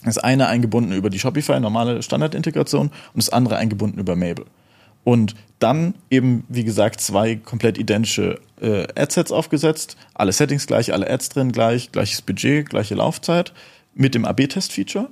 das 0.03 0.17
eine 0.17 0.47
eingebunden 0.47 0.93
über 0.93 1.09
die 1.09 1.19
Shopify, 1.19 1.59
normale 1.59 2.01
Standardintegration, 2.01 2.87
und 2.87 2.93
das 3.15 3.29
andere 3.29 3.57
eingebunden 3.57 3.99
über 3.99 4.15
Mabel. 4.15 4.45
Und 5.03 5.35
dann 5.59 5.95
eben, 6.09 6.43
wie 6.49 6.63
gesagt, 6.63 7.01
zwei 7.01 7.35
komplett 7.35 7.77
identische 7.77 8.39
äh, 8.61 8.87
Adsets 8.95 9.31
aufgesetzt, 9.31 9.97
alle 10.13 10.31
Settings 10.31 10.67
gleich, 10.67 10.93
alle 10.93 11.09
Ads 11.09 11.29
drin 11.29 11.51
gleich, 11.51 11.91
gleiches 11.91 12.21
Budget, 12.21 12.69
gleiche 12.69 12.95
Laufzeit 12.95 13.53
mit 13.93 14.15
dem 14.15 14.25
AB-Test-Feature. 14.25 15.09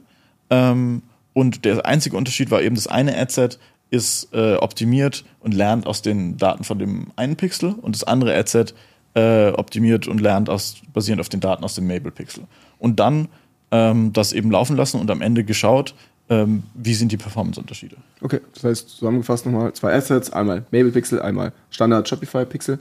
Ähm, 0.50 1.04
und 1.34 1.66
der 1.66 1.86
einzige 1.86 2.18
Unterschied 2.18 2.52
war 2.52 2.62
eben, 2.62 2.76
das 2.76 2.88
eine 2.88 3.18
Adset 3.18 3.60
ist 3.92 4.34
äh, 4.34 4.56
optimiert 4.56 5.26
und 5.40 5.54
lernt 5.54 5.88
aus 5.88 6.02
den 6.02 6.38
Daten 6.38 6.64
von 6.64 6.78
dem 6.80 7.08
einen 7.16 7.36
Pixel 7.36 7.74
und 7.74 7.96
das 7.96 8.04
andere 8.04 8.36
Adset 8.36 8.76
äh, 9.16 9.50
optimiert 9.50 10.08
und 10.08 10.22
lernt 10.22 10.50
aus, 10.50 10.76
basierend 10.94 11.22
auf 11.22 11.30
den 11.30 11.40
Daten 11.40 11.64
aus 11.64 11.76
dem 11.76 11.88
Mabel-Pixel. 11.88 12.44
Und 12.78 13.00
dann 13.00 13.30
ähm, 13.72 14.14
das 14.14 14.34
eben 14.34 14.52
laufen 14.52 14.76
lassen 14.76 15.00
und 15.00 15.10
am 15.10 15.22
Ende 15.22 15.44
geschaut, 15.44 15.96
ähm, 16.30 16.64
wie 16.76 16.94
sind 16.94 17.12
die 17.12 17.18
Performance-Unterschiede. 17.18 17.98
Okay, 18.22 18.40
das 18.54 18.64
heißt 18.64 18.90
zusammengefasst 18.90 19.46
nochmal 19.46 19.74
zwei 19.74 19.94
Assets, 19.94 20.32
einmal 20.32 20.66
Mabel 20.72 20.92
Pixel, 20.92 21.22
einmal 21.22 21.52
Standard 21.72 22.08
Shopify 22.08 22.46
Pixel. 22.46 22.80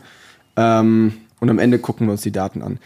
Ähm, 0.59 1.12
und 1.38 1.50
am 1.50 1.61
Ende 1.61 1.79
gucken 1.79 2.09
wir 2.09 2.12
uns 2.12 2.23
die 2.23 2.33
Daten 2.33 2.62
an. 2.62 2.79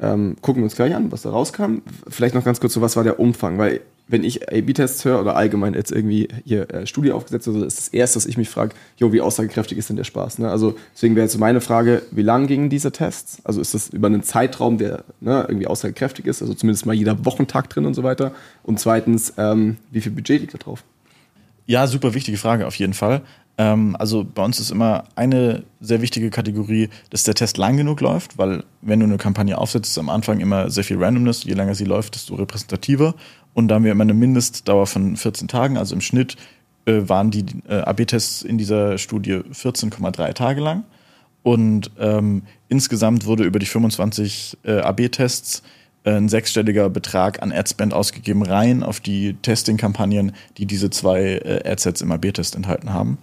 Ähm, 0.00 0.36
gucken 0.40 0.62
wir 0.62 0.64
uns 0.64 0.76
gleich 0.76 0.94
an, 0.94 1.10
was 1.10 1.22
da 1.22 1.30
rauskam. 1.30 1.78
Vielleicht 2.08 2.34
noch 2.34 2.44
ganz 2.44 2.60
kurz 2.60 2.74
so, 2.74 2.80
was 2.80 2.96
war 2.96 3.02
der 3.02 3.18
Umfang? 3.18 3.58
Weil 3.58 3.80
wenn 4.08 4.22
ich 4.22 4.48
A-B-Tests 4.48 5.04
höre 5.04 5.20
oder 5.20 5.34
allgemein 5.34 5.74
jetzt 5.74 5.90
irgendwie 5.90 6.28
hier 6.44 6.70
äh, 6.72 6.86
Studie 6.86 7.10
aufgesetzt, 7.10 7.48
also 7.48 7.64
ist 7.64 7.78
das 7.78 7.88
erste, 7.88 8.18
was 8.18 8.26
ich 8.26 8.36
mich 8.36 8.48
frage, 8.48 8.76
jo, 8.98 9.12
wie 9.12 9.20
aussagekräftig 9.20 9.76
ist 9.78 9.88
denn 9.88 9.96
der 9.96 10.04
Spaß? 10.04 10.38
Ne? 10.38 10.48
Also 10.48 10.76
deswegen 10.94 11.16
wäre 11.16 11.24
jetzt 11.24 11.32
so 11.32 11.40
meine 11.40 11.60
Frage, 11.60 12.02
wie 12.12 12.22
lang 12.22 12.46
gingen 12.46 12.70
diese 12.70 12.92
Tests? 12.92 13.40
Also 13.42 13.60
ist 13.60 13.74
das 13.74 13.88
über 13.88 14.06
einen 14.06 14.22
Zeitraum, 14.22 14.78
der 14.78 15.02
ne, 15.20 15.44
irgendwie 15.48 15.66
aussagekräftig 15.66 16.26
ist, 16.26 16.42
also 16.42 16.54
zumindest 16.54 16.86
mal 16.86 16.92
jeder 16.92 17.24
Wochentag 17.24 17.68
drin 17.70 17.86
und 17.86 17.94
so 17.94 18.04
weiter? 18.04 18.30
Und 18.62 18.78
zweitens, 18.78 19.32
ähm, 19.38 19.78
wie 19.90 20.00
viel 20.00 20.12
Budget 20.12 20.40
liegt 20.40 20.54
da 20.54 20.58
drauf? 20.58 20.84
Ja, 21.66 21.88
super 21.88 22.14
wichtige 22.14 22.38
Frage 22.38 22.68
auf 22.68 22.76
jeden 22.76 22.94
Fall. 22.94 23.22
Ähm, 23.58 23.96
also 23.98 24.24
bei 24.24 24.44
uns 24.44 24.60
ist 24.60 24.70
immer 24.70 25.04
eine 25.14 25.64
sehr 25.80 26.02
wichtige 26.02 26.30
Kategorie, 26.30 26.90
dass 27.10 27.24
der 27.24 27.34
Test 27.34 27.56
lang 27.56 27.76
genug 27.76 28.00
läuft, 28.00 28.38
weil 28.38 28.64
wenn 28.82 29.00
du 29.00 29.06
eine 29.06 29.16
Kampagne 29.16 29.56
aufsetzt, 29.56 29.90
ist 29.90 29.98
am 29.98 30.10
Anfang 30.10 30.40
immer 30.40 30.70
sehr 30.70 30.84
viel 30.84 31.02
Randomness. 31.02 31.44
Je 31.44 31.54
länger 31.54 31.74
sie 31.74 31.84
läuft, 31.84 32.14
desto 32.14 32.34
repräsentativer. 32.34 33.14
Und 33.54 33.68
da 33.68 33.76
haben 33.76 33.84
wir 33.84 33.92
immer 33.92 34.04
eine 34.04 34.14
Mindestdauer 34.14 34.86
von 34.86 35.16
14 35.16 35.48
Tagen. 35.48 35.78
Also 35.78 35.94
im 35.94 36.00
Schnitt 36.02 36.36
äh, 36.84 37.08
waren 37.08 37.30
die 37.30 37.46
äh, 37.68 37.80
AB-Tests 37.80 38.42
in 38.42 38.58
dieser 38.58 38.98
Studie 38.98 39.40
14,3 39.52 40.32
Tage 40.34 40.60
lang. 40.60 40.84
Und 41.42 41.92
ähm, 41.98 42.42
insgesamt 42.68 43.24
wurde 43.24 43.44
über 43.44 43.58
die 43.58 43.66
25 43.66 44.58
äh, 44.64 44.80
AB-Tests 44.80 45.62
äh, 46.04 46.10
ein 46.10 46.28
sechsstelliger 46.28 46.90
Betrag 46.90 47.40
an 47.40 47.52
Adspend 47.52 47.94
ausgegeben, 47.94 48.42
rein 48.42 48.82
auf 48.82 49.00
die 49.00 49.34
Testing-Kampagnen, 49.34 50.32
die 50.58 50.66
diese 50.66 50.90
zwei 50.90 51.36
äh, 51.38 51.70
Adsets 51.70 52.02
im 52.02 52.12
AB-Test 52.12 52.56
enthalten 52.56 52.92
haben. 52.92 53.18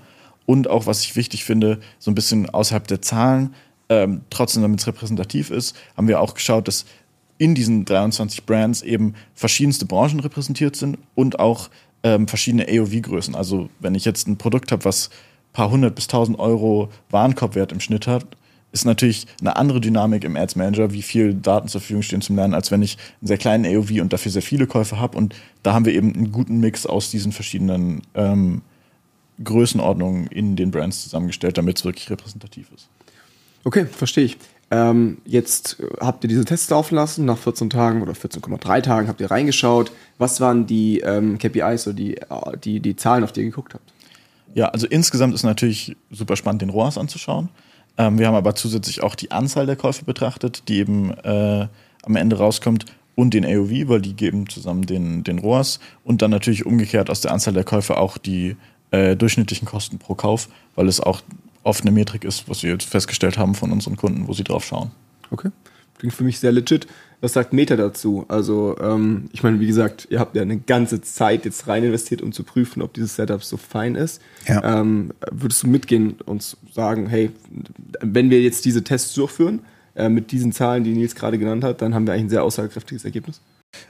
Und 0.46 0.70
auch, 0.70 0.86
was 0.86 1.04
ich 1.04 1.16
wichtig 1.16 1.46
finde, 1.46 1.80
so 2.00 2.12
ein 2.12 2.16
bisschen 2.16 2.50
außerhalb 2.50 2.88
der 2.88 3.02
Zahlen, 3.02 3.54
ähm, 3.90 4.22
trotzdem 4.30 4.62
damit 4.62 4.80
es 4.80 4.88
repräsentativ 4.88 5.50
ist, 5.50 5.76
haben 5.96 6.08
wir 6.08 6.20
auch 6.20 6.34
geschaut, 6.34 6.68
dass 6.68 6.86
in 7.38 7.56
diesen 7.56 7.86
23 7.86 8.46
Brands 8.46 8.82
eben 8.82 9.16
verschiedenste 9.34 9.86
Branchen 9.86 10.20
repräsentiert 10.20 10.76
sind 10.76 10.98
und 11.16 11.40
auch 11.40 11.70
ähm, 12.04 12.28
verschiedene 12.28 12.68
AOV-Größen. 12.68 13.36
Also 13.36 13.70
wenn 13.80 13.96
ich 13.96 14.06
jetzt 14.06 14.28
ein 14.28 14.38
Produkt 14.38 14.72
habe, 14.72 14.86
was 14.86 15.10
paar 15.54 15.70
hundert 15.70 15.96
bis 15.96 16.08
tausend 16.08 16.40
Euro 16.40 16.90
Warenkorbwert 17.10 17.72
im 17.72 17.80
Schnitt 17.80 18.08
hat, 18.08 18.26
ist 18.72 18.86
natürlich 18.86 19.28
eine 19.40 19.56
andere 19.56 19.80
Dynamik 19.80 20.24
im 20.24 20.36
Ads 20.36 20.56
Manager, 20.56 20.92
wie 20.92 21.04
viel 21.04 21.36
Daten 21.36 21.68
zur 21.68 21.80
Verfügung 21.80 22.02
stehen 22.02 22.22
zum 22.22 22.36
Lernen, 22.36 22.56
als 22.56 22.72
wenn 22.72 22.82
ich 22.82 22.98
einen 23.22 23.28
sehr 23.28 23.38
kleinen 23.38 23.66
AOV 23.66 24.02
und 24.02 24.12
dafür 24.12 24.32
sehr 24.32 24.42
viele 24.42 24.66
Käufe 24.66 25.00
habe. 25.00 25.16
Und 25.16 25.36
da 25.62 25.74
haben 25.74 25.86
wir 25.86 25.94
eben 25.94 26.14
einen 26.14 26.32
guten 26.32 26.60
Mix 26.60 26.88
aus 26.88 27.12
diesen 27.12 27.32
verschiedenen 27.32 28.02
ähm, 28.16 28.64
Größenordnungen 29.44 30.28
in 30.28 30.56
den 30.56 30.72
Brands 30.72 31.04
zusammengestellt, 31.04 31.58
damit 31.58 31.78
es 31.78 31.86
wirklich 31.86 32.10
repräsentativ 32.10 32.68
ist. 32.76 32.90
Okay, 33.64 33.86
verstehe 33.86 34.26
ich. 34.26 34.38
Ähm, 34.72 35.20
jetzt 35.26 35.78
habt 36.00 36.24
ihr 36.24 36.28
diese 36.28 36.46
Tests 36.46 36.70
laufen 36.70 36.96
lassen, 36.96 37.26
nach 37.26 37.38
14 37.38 37.70
Tagen 37.70 38.02
oder 38.02 38.14
14,3 38.14 38.82
Tagen 38.82 39.08
habt 39.08 39.22
ihr 39.22 39.30
reingeschaut. 39.30 39.92
Was 40.18 40.42
waren 40.42 40.66
die 40.66 41.00
ähm, 41.02 41.38
KPIs 41.38 41.88
oder 41.88 41.96
die, 41.96 42.20
die, 42.64 42.80
die 42.80 42.96
Zahlen, 42.96 43.24
auf 43.24 43.32
die 43.32 43.42
ihr 43.42 43.48
geguckt 43.48 43.76
habt? 43.76 43.94
Ja, 44.56 44.70
also 44.70 44.88
insgesamt 44.88 45.34
ist 45.34 45.44
natürlich 45.44 45.96
super 46.12 46.36
spannend, 46.36 46.62
den 46.62 46.70
ROAS 46.70 46.98
anzuschauen. 46.98 47.50
Ähm, 47.98 48.18
wir 48.18 48.28
haben 48.28 48.36
aber 48.36 48.56
zusätzlich 48.56 49.04
auch 49.04 49.16
die 49.16 49.32
Anzahl 49.32 49.66
der 49.66 49.76
Käufe 49.76 50.06
betrachtet, 50.06 50.68
die 50.68 50.78
eben 50.78 51.12
äh, 51.12 51.68
am 52.04 52.16
Ende 52.16 52.38
rauskommt 52.38 52.86
und 53.16 53.34
den 53.34 53.46
AOV, 53.46 53.90
weil 53.90 54.02
die 54.02 54.16
geben 54.16 54.50
zusammen 54.50 54.86
den, 54.86 55.24
den 55.24 55.40
ROAS 55.40 55.80
und 56.04 56.22
dann 56.22 56.32
natürlich 56.32 56.66
umgekehrt 56.66 57.10
aus 57.10 57.22
der 57.22 57.32
Anzahl 57.32 57.54
der 57.54 57.64
Käufe 57.64 57.98
auch 57.98 58.18
die 58.18 58.56
äh, 58.94 59.16
durchschnittlichen 59.16 59.68
Kosten 59.68 59.98
pro 59.98 60.14
Kauf, 60.14 60.50
weil 60.76 60.88
es 60.88 61.00
auch 61.00 61.22
oft 61.64 61.82
eine 61.82 61.92
Metrik 61.92 62.24
ist, 62.24 62.48
was 62.48 62.62
wir 62.62 62.72
jetzt 62.72 62.88
festgestellt 62.88 63.38
haben 63.38 63.56
von 63.56 63.72
unseren 63.72 63.98
Kunden, 63.98 64.28
wo 64.28 64.34
sie 64.34 64.44
drauf 64.44 64.64
schauen. 64.64 64.92
Okay. 65.32 65.50
Klingt 65.98 66.14
für 66.14 66.24
mich 66.24 66.40
sehr 66.40 66.52
legit. 66.52 66.86
Was 67.20 67.34
sagt 67.34 67.54
Meta 67.54 67.76
dazu? 67.76 68.26
Also, 68.28 68.76
ähm, 68.80 69.30
ich 69.32 69.42
meine, 69.42 69.60
wie 69.60 69.66
gesagt, 69.66 70.08
ihr 70.12 70.20
habt 70.20 70.36
ja 70.36 70.42
eine 70.42 70.60
ganze 70.60 71.02
Zeit 71.02 71.46
jetzt 71.46 71.68
rein 71.68 71.84
investiert, 71.84 72.22
um 72.22 72.34
zu 72.34 72.44
prüfen, 72.44 72.82
ob 72.82 72.94
dieses 72.94 73.16
Setup 73.16 73.44
so 73.44 73.58
fein 73.58 73.96
ist. 73.96 74.22
Ja. 74.48 74.82
Ähm, 74.82 75.12
würdest 75.32 75.64
du 75.64 75.68
mitgehen 75.68 76.18
und 76.26 76.58
sagen, 76.74 77.08
hey, 77.08 77.32
wenn 78.02 78.30
wir 78.30 78.42
jetzt 78.42 78.66
diese 78.66 78.84
Tests 78.84 79.14
durchführen, 79.16 79.62
äh, 79.96 80.10
mit 80.10 80.32
diesen 80.32 80.52
Zahlen, 80.52 80.84
die 80.84 80.92
Nils 80.92 81.16
gerade 81.16 81.40
genannt 81.40 81.64
hat, 81.64 81.82
dann 81.82 81.96
haben 81.96 82.06
wir 82.06 82.14
eigentlich 82.14 82.26
ein 82.26 82.30
sehr 82.30 82.44
aussagekräftiges 82.44 83.06
Ergebnis? 83.06 83.42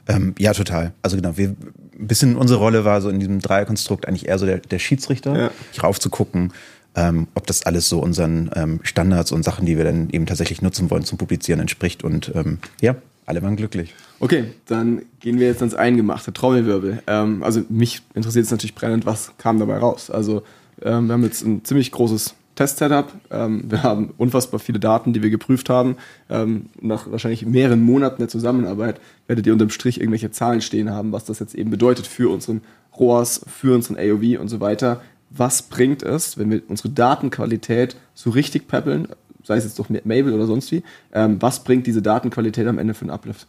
Ähm, 0.08 0.34
ja, 0.38 0.52
total. 0.52 0.92
Also 1.02 1.16
genau, 1.16 1.36
wir, 1.36 1.48
ein 1.48 2.06
bisschen 2.06 2.36
unsere 2.36 2.58
Rolle 2.58 2.84
war 2.84 3.00
so 3.00 3.08
in 3.08 3.20
diesem 3.20 3.40
Dreierkonstrukt 3.40 4.06
eigentlich 4.06 4.28
eher 4.28 4.38
so 4.38 4.46
der, 4.46 4.58
der 4.58 4.78
Schiedsrichter, 4.78 5.38
ja. 5.38 5.50
rauf 5.82 6.00
zu 6.00 6.10
gucken, 6.10 6.52
ähm, 6.96 7.28
ob 7.34 7.46
das 7.46 7.64
alles 7.66 7.88
so 7.88 8.00
unseren 8.00 8.50
ähm, 8.54 8.80
Standards 8.82 9.32
und 9.32 9.42
Sachen, 9.42 9.66
die 9.66 9.76
wir 9.76 9.84
dann 9.84 10.10
eben 10.10 10.26
tatsächlich 10.26 10.62
nutzen 10.62 10.90
wollen 10.90 11.04
zum 11.04 11.18
Publizieren 11.18 11.60
entspricht. 11.60 12.04
Und 12.04 12.32
ähm, 12.34 12.58
ja, 12.80 12.96
alle 13.26 13.42
waren 13.42 13.56
glücklich. 13.56 13.94
Okay, 14.20 14.44
dann 14.66 15.02
gehen 15.20 15.38
wir 15.38 15.46
jetzt 15.46 15.60
ans 15.60 15.74
Eingemachte, 15.74 16.32
Trommelwirbel. 16.32 17.02
Ähm, 17.06 17.42
also 17.42 17.62
mich 17.68 18.02
interessiert 18.14 18.44
es 18.44 18.50
natürlich 18.50 18.74
brennend, 18.74 19.06
was 19.06 19.32
kam 19.38 19.58
dabei 19.58 19.78
raus. 19.78 20.10
Also 20.10 20.42
ähm, 20.82 21.06
wir 21.06 21.14
haben 21.14 21.24
jetzt 21.24 21.42
ein 21.42 21.64
ziemlich 21.64 21.90
großes 21.90 22.34
Test-Setup. 22.54 23.12
Ähm, 23.30 23.64
wir 23.68 23.82
haben 23.82 24.14
unfassbar 24.16 24.60
viele 24.60 24.78
Daten, 24.80 25.12
die 25.12 25.22
wir 25.22 25.30
geprüft 25.30 25.70
haben. 25.70 25.96
Ähm, 26.30 26.66
nach 26.80 27.10
wahrscheinlich 27.10 27.44
mehreren 27.46 27.82
Monaten 27.82 28.18
der 28.18 28.28
Zusammenarbeit 28.28 29.00
werdet 29.26 29.46
ihr 29.46 29.52
unterm 29.52 29.70
Strich 29.70 30.00
irgendwelche 30.00 30.30
Zahlen 30.30 30.60
stehen 30.60 30.90
haben, 30.90 31.12
was 31.12 31.24
das 31.24 31.38
jetzt 31.38 31.54
eben 31.54 31.70
bedeutet 31.70 32.06
für 32.06 32.32
unseren 32.32 32.62
ROAS, 32.98 33.44
für 33.46 33.74
unseren 33.74 33.96
AOV 33.96 34.40
und 34.40 34.48
so 34.48 34.60
weiter 34.60 35.00
was 35.36 35.62
bringt 35.62 36.02
es, 36.02 36.38
wenn 36.38 36.50
wir 36.50 36.62
unsere 36.68 36.90
Datenqualität 36.90 37.96
so 38.14 38.30
richtig 38.30 38.68
peppeln, 38.68 39.08
sei 39.42 39.56
es 39.56 39.64
jetzt 39.64 39.78
durch 39.78 39.90
Mabel 39.90 40.32
oder 40.32 40.46
sonst 40.46 40.70
wie, 40.72 40.82
ähm, 41.12 41.40
was 41.40 41.64
bringt 41.64 41.86
diese 41.86 42.02
Datenqualität 42.02 42.66
am 42.66 42.78
Ende 42.78 42.94
für 42.94 43.02
einen 43.02 43.10
Uplift? 43.10 43.46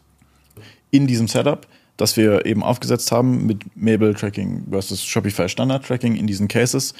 In 0.91 1.07
diesem 1.07 1.27
Setup, 1.27 1.67
das 1.97 2.17
wir 2.17 2.45
eben 2.45 2.63
aufgesetzt 2.63 3.11
haben 3.11 3.45
mit 3.45 3.63
Mabel 3.75 4.13
Tracking 4.13 4.65
versus 4.69 5.03
Shopify 5.03 5.47
Standard 5.47 5.85
Tracking 5.85 6.15
in 6.15 6.27
diesen 6.27 6.47
Cases, 6.47 6.93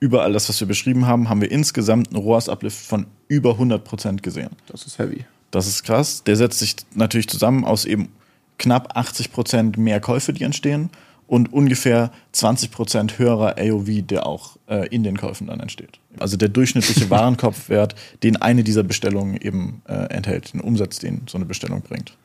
überall 0.00 0.32
das, 0.32 0.48
was 0.48 0.60
wir 0.60 0.66
beschrieben 0.66 1.06
haben, 1.06 1.28
haben 1.28 1.40
wir 1.40 1.50
insgesamt 1.50 2.08
einen 2.08 2.22
ROAS-Uplift 2.22 2.78
von 2.78 3.06
über 3.28 3.52
100% 3.52 4.22
gesehen. 4.22 4.50
Das 4.66 4.84
ist 4.86 4.98
heavy. 4.98 5.24
Das 5.50 5.66
ist 5.66 5.82
krass. 5.82 6.24
Der 6.24 6.36
setzt 6.36 6.58
sich 6.58 6.76
natürlich 6.94 7.28
zusammen 7.28 7.64
aus 7.64 7.84
eben 7.84 8.10
knapp 8.58 8.96
80% 8.96 9.78
mehr 9.78 10.00
Käufe, 10.00 10.32
die 10.32 10.44
entstehen 10.44 10.90
und 11.26 11.52
ungefähr 11.52 12.10
20% 12.34 13.18
höherer 13.18 13.56
AOV, 13.58 14.02
der 14.02 14.26
auch 14.26 14.56
äh, 14.68 14.88
in 14.88 15.02
den 15.02 15.16
Käufen 15.16 15.46
dann 15.46 15.60
entsteht. 15.60 16.00
Also 16.18 16.36
der 16.36 16.48
durchschnittliche 16.48 17.10
Warenkopfwert, 17.10 17.94
den 18.22 18.36
eine 18.36 18.64
dieser 18.64 18.82
Bestellungen 18.82 19.36
eben 19.36 19.82
äh, 19.86 19.92
enthält, 20.10 20.54
den 20.54 20.60
Umsatz, 20.60 20.98
den 20.98 21.22
so 21.28 21.38
eine 21.38 21.44
Bestellung 21.44 21.82
bringt. 21.82 22.16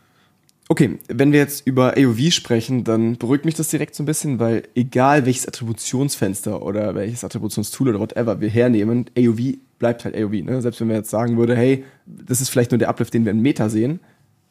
Okay, 0.73 0.97
wenn 1.07 1.31
wir 1.31 1.37
jetzt 1.37 1.67
über 1.67 1.93
AOV 1.99 2.31
sprechen, 2.31 2.83
dann 2.83 3.19
beruhigt 3.19 3.45
mich 3.45 3.53
das 3.53 3.67
direkt 3.67 3.93
so 3.93 4.01
ein 4.01 4.07
bisschen, 4.07 4.39
weil 4.39 4.63
egal 4.73 5.27
welches 5.27 5.47
Attributionsfenster 5.47 6.63
oder 6.63 6.95
welches 6.95 7.23
Attributionstool 7.23 7.89
oder 7.89 7.99
whatever 7.99 8.41
wir 8.41 8.49
hernehmen, 8.49 9.05
AOV 9.15 9.57
bleibt 9.77 10.03
halt 10.03 10.15
AOV. 10.15 10.31
Ne? 10.31 10.63
Selbst 10.63 10.81
wenn 10.81 10.89
wir 10.89 10.95
jetzt 10.95 11.11
sagen 11.11 11.37
würde, 11.37 11.55
hey, 11.55 11.85
das 12.07 12.41
ist 12.41 12.49
vielleicht 12.49 12.71
nur 12.71 12.79
der 12.79 12.89
Uplift, 12.89 13.13
den 13.13 13.23
wir 13.23 13.31
in 13.31 13.41
Meta 13.43 13.69
sehen, 13.69 13.99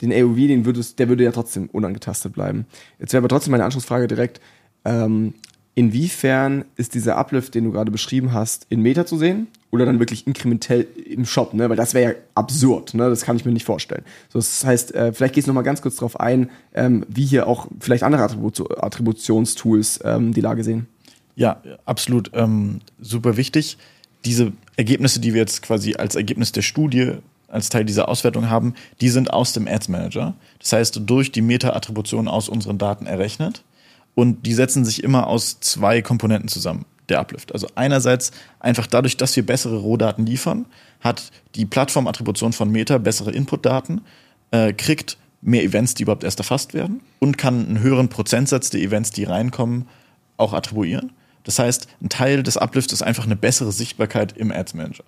den 0.00 0.12
AOV, 0.12 0.36
den 0.36 0.64
würdest, 0.64 1.00
der 1.00 1.08
würde 1.08 1.24
ja 1.24 1.32
trotzdem 1.32 1.68
unangetastet 1.72 2.34
bleiben. 2.34 2.66
Jetzt 3.00 3.12
wäre 3.12 3.20
aber 3.20 3.28
trotzdem 3.28 3.50
meine 3.50 3.64
Anschlussfrage 3.64 4.06
direkt, 4.06 4.40
ähm, 4.84 5.34
inwiefern 5.74 6.64
ist 6.76 6.94
dieser 6.94 7.16
Uplift, 7.16 7.54
den 7.54 7.64
du 7.64 7.72
gerade 7.72 7.90
beschrieben 7.90 8.32
hast, 8.32 8.66
in 8.68 8.80
Meta 8.80 9.06
zu 9.06 9.16
sehen 9.16 9.46
oder 9.70 9.86
dann 9.86 9.98
wirklich 9.98 10.26
inkrementell 10.26 10.86
im 11.06 11.24
Shop, 11.24 11.54
ne? 11.54 11.68
Weil 11.70 11.76
das 11.76 11.94
wäre 11.94 12.12
ja 12.12 12.18
absurd, 12.34 12.94
ne? 12.94 13.08
Das 13.08 13.22
kann 13.22 13.36
ich 13.36 13.44
mir 13.44 13.52
nicht 13.52 13.64
vorstellen. 13.64 14.04
So, 14.28 14.38
das 14.38 14.64
heißt, 14.64 14.94
äh, 14.94 15.12
vielleicht 15.12 15.34
gehst 15.34 15.46
du 15.46 15.50
noch 15.50 15.54
mal 15.54 15.62
ganz 15.62 15.80
kurz 15.80 15.96
darauf 15.96 16.20
ein, 16.20 16.50
ähm, 16.74 17.06
wie 17.08 17.24
hier 17.24 17.46
auch 17.46 17.68
vielleicht 17.80 18.02
andere 18.02 18.22
Attribut 18.22 18.60
Attributionstools 18.82 20.00
ähm, 20.04 20.34
die 20.34 20.42
Lage 20.42 20.62
sehen. 20.62 20.88
Ja, 21.36 21.62
absolut 21.86 22.30
ähm, 22.34 22.80
super 23.00 23.36
wichtig. 23.38 23.78
Diese 24.26 24.52
Ergebnisse, 24.76 25.20
die 25.20 25.32
wir 25.32 25.40
jetzt 25.40 25.62
quasi 25.62 25.94
als 25.94 26.14
Ergebnis 26.14 26.52
der 26.52 26.62
Studie 26.62 27.14
als 27.48 27.68
Teil 27.68 27.84
dieser 27.84 28.08
Auswertung 28.08 28.48
haben, 28.48 28.74
die 29.00 29.10
sind 29.10 29.32
aus 29.32 29.52
dem 29.52 29.68
Ads 29.68 29.88
Manager. 29.88 30.34
Das 30.58 30.72
heißt, 30.72 31.00
durch 31.04 31.32
die 31.32 31.42
Meta-Attribution 31.42 32.26
aus 32.26 32.48
unseren 32.48 32.78
Daten 32.78 33.06
errechnet. 33.06 33.62
Und 34.14 34.46
die 34.46 34.54
setzen 34.54 34.84
sich 34.84 35.02
immer 35.02 35.26
aus 35.26 35.60
zwei 35.60 36.02
Komponenten 36.02 36.48
zusammen, 36.48 36.84
der 37.08 37.20
Uplift. 37.20 37.52
Also 37.52 37.68
einerseits 37.74 38.30
einfach 38.60 38.86
dadurch, 38.86 39.16
dass 39.16 39.34
wir 39.36 39.46
bessere 39.46 39.78
Rohdaten 39.78 40.26
liefern, 40.26 40.66
hat 41.00 41.30
die 41.54 41.64
Plattformattribution 41.64 42.52
von 42.52 42.70
Meta 42.70 42.98
bessere 42.98 43.32
Inputdaten, 43.32 44.02
äh, 44.50 44.72
kriegt 44.72 45.16
mehr 45.40 45.64
Events, 45.64 45.94
die 45.94 46.04
überhaupt 46.04 46.24
erst 46.24 46.38
erfasst 46.38 46.74
werden 46.74 47.00
und 47.18 47.36
kann 47.36 47.66
einen 47.66 47.80
höheren 47.80 48.08
Prozentsatz 48.08 48.70
der 48.70 48.80
Events, 48.80 49.10
die 49.10 49.24
reinkommen, 49.24 49.88
auch 50.36 50.52
attribuieren. 50.52 51.12
Das 51.44 51.58
heißt, 51.58 51.88
ein 52.00 52.08
Teil 52.08 52.42
des 52.42 52.56
Uplifts 52.56 52.92
ist 52.92 53.02
einfach 53.02 53.24
eine 53.24 53.36
bessere 53.36 53.72
Sichtbarkeit 53.72 54.36
im 54.36 54.52
Ads 54.52 54.74
Manager. 54.74 55.04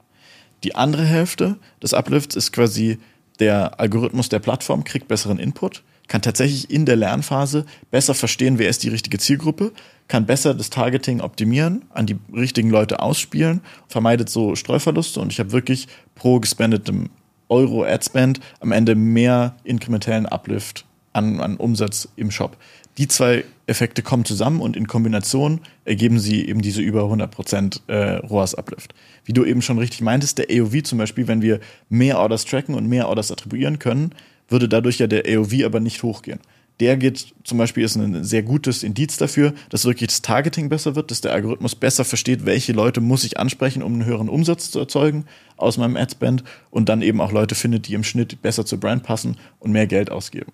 Die 0.64 0.74
andere 0.74 1.04
Hälfte 1.04 1.56
des 1.82 1.94
Uplifts 1.94 2.34
ist 2.34 2.52
quasi 2.52 2.98
der 3.38 3.78
Algorithmus 3.80 4.28
der 4.28 4.38
Plattform 4.38 4.84
kriegt 4.84 5.08
besseren 5.08 5.38
Input, 5.38 5.82
kann 6.08 6.22
tatsächlich 6.22 6.70
in 6.70 6.86
der 6.86 6.96
Lernphase 6.96 7.64
besser 7.90 8.14
verstehen, 8.14 8.58
wer 8.58 8.68
ist 8.68 8.82
die 8.82 8.88
richtige 8.88 9.18
Zielgruppe, 9.18 9.72
kann 10.08 10.26
besser 10.26 10.54
das 10.54 10.70
Targeting 10.70 11.20
optimieren, 11.20 11.84
an 11.90 12.06
die 12.06 12.16
richtigen 12.32 12.70
Leute 12.70 13.00
ausspielen, 13.00 13.60
vermeidet 13.88 14.28
so 14.28 14.54
Streuverluste 14.54 15.20
und 15.20 15.32
ich 15.32 15.40
habe 15.40 15.52
wirklich 15.52 15.88
pro 16.14 16.40
gespendetem 16.40 17.10
Euro 17.48 17.84
Adspend 17.84 18.40
am 18.60 18.72
Ende 18.72 18.94
mehr 18.94 19.56
inkrementellen 19.64 20.26
Uplift 20.26 20.84
an, 21.12 21.40
an 21.40 21.56
Umsatz 21.56 22.08
im 22.16 22.30
Shop. 22.30 22.56
Die 22.98 23.08
zwei 23.08 23.44
Effekte 23.66 24.02
kommen 24.02 24.24
zusammen 24.24 24.60
und 24.60 24.76
in 24.76 24.86
Kombination 24.86 25.60
ergeben 25.84 26.20
sie 26.20 26.46
eben 26.46 26.62
diese 26.62 26.80
über 26.80 27.04
100% 27.04 27.80
äh, 27.88 28.16
ROAS-Uplift. 28.18 28.94
Wie 29.24 29.32
du 29.32 29.44
eben 29.44 29.62
schon 29.62 29.78
richtig 29.78 30.00
meintest, 30.00 30.38
der 30.38 30.46
AOV 30.50 30.82
zum 30.84 30.98
Beispiel, 30.98 31.26
wenn 31.26 31.42
wir 31.42 31.60
mehr 31.88 32.18
Orders 32.18 32.44
tracken 32.44 32.74
und 32.74 32.86
mehr 32.86 33.08
Orders 33.08 33.32
attribuieren 33.32 33.78
können, 33.78 34.12
würde 34.48 34.68
dadurch 34.68 34.98
ja 34.98 35.06
der 35.06 35.24
AOV 35.26 35.64
aber 35.64 35.80
nicht 35.80 36.02
hochgehen. 36.02 36.40
Der 36.80 36.96
geht 36.96 37.34
zum 37.44 37.58
Beispiel 37.58 37.84
ist 37.84 37.94
ein 37.94 38.24
sehr 38.24 38.42
gutes 38.42 38.82
Indiz 38.82 39.16
dafür, 39.16 39.54
dass 39.68 39.84
wirklich 39.84 40.08
das 40.08 40.22
Targeting 40.22 40.68
besser 40.68 40.96
wird, 40.96 41.10
dass 41.12 41.20
der 41.20 41.32
Algorithmus 41.32 41.76
besser 41.76 42.04
versteht, 42.04 42.46
welche 42.46 42.72
Leute 42.72 43.00
muss 43.00 43.22
ich 43.22 43.38
ansprechen, 43.38 43.82
um 43.82 43.92
einen 43.92 44.04
höheren 44.04 44.28
Umsatz 44.28 44.72
zu 44.72 44.80
erzeugen 44.80 45.24
aus 45.56 45.78
meinem 45.78 45.96
Adspend 45.96 46.42
und 46.70 46.88
dann 46.88 47.00
eben 47.00 47.20
auch 47.20 47.30
Leute 47.30 47.54
findet, 47.54 47.86
die 47.86 47.94
im 47.94 48.02
Schnitt 48.02 48.42
besser 48.42 48.66
zur 48.66 48.80
Brand 48.80 49.04
passen 49.04 49.36
und 49.60 49.70
mehr 49.70 49.86
Geld 49.86 50.10
ausgeben. 50.10 50.52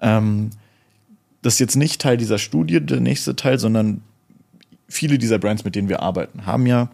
Ähm, 0.00 0.50
das 1.42 1.54
ist 1.54 1.60
jetzt 1.60 1.76
nicht 1.76 2.00
Teil 2.00 2.16
dieser 2.16 2.38
Studie, 2.38 2.80
der 2.80 3.00
nächste 3.00 3.36
Teil, 3.36 3.58
sondern 3.58 4.02
viele 4.88 5.18
dieser 5.18 5.38
Brands, 5.38 5.64
mit 5.64 5.74
denen 5.74 5.90
wir 5.90 6.00
arbeiten, 6.00 6.46
haben 6.46 6.66
ja 6.66 6.90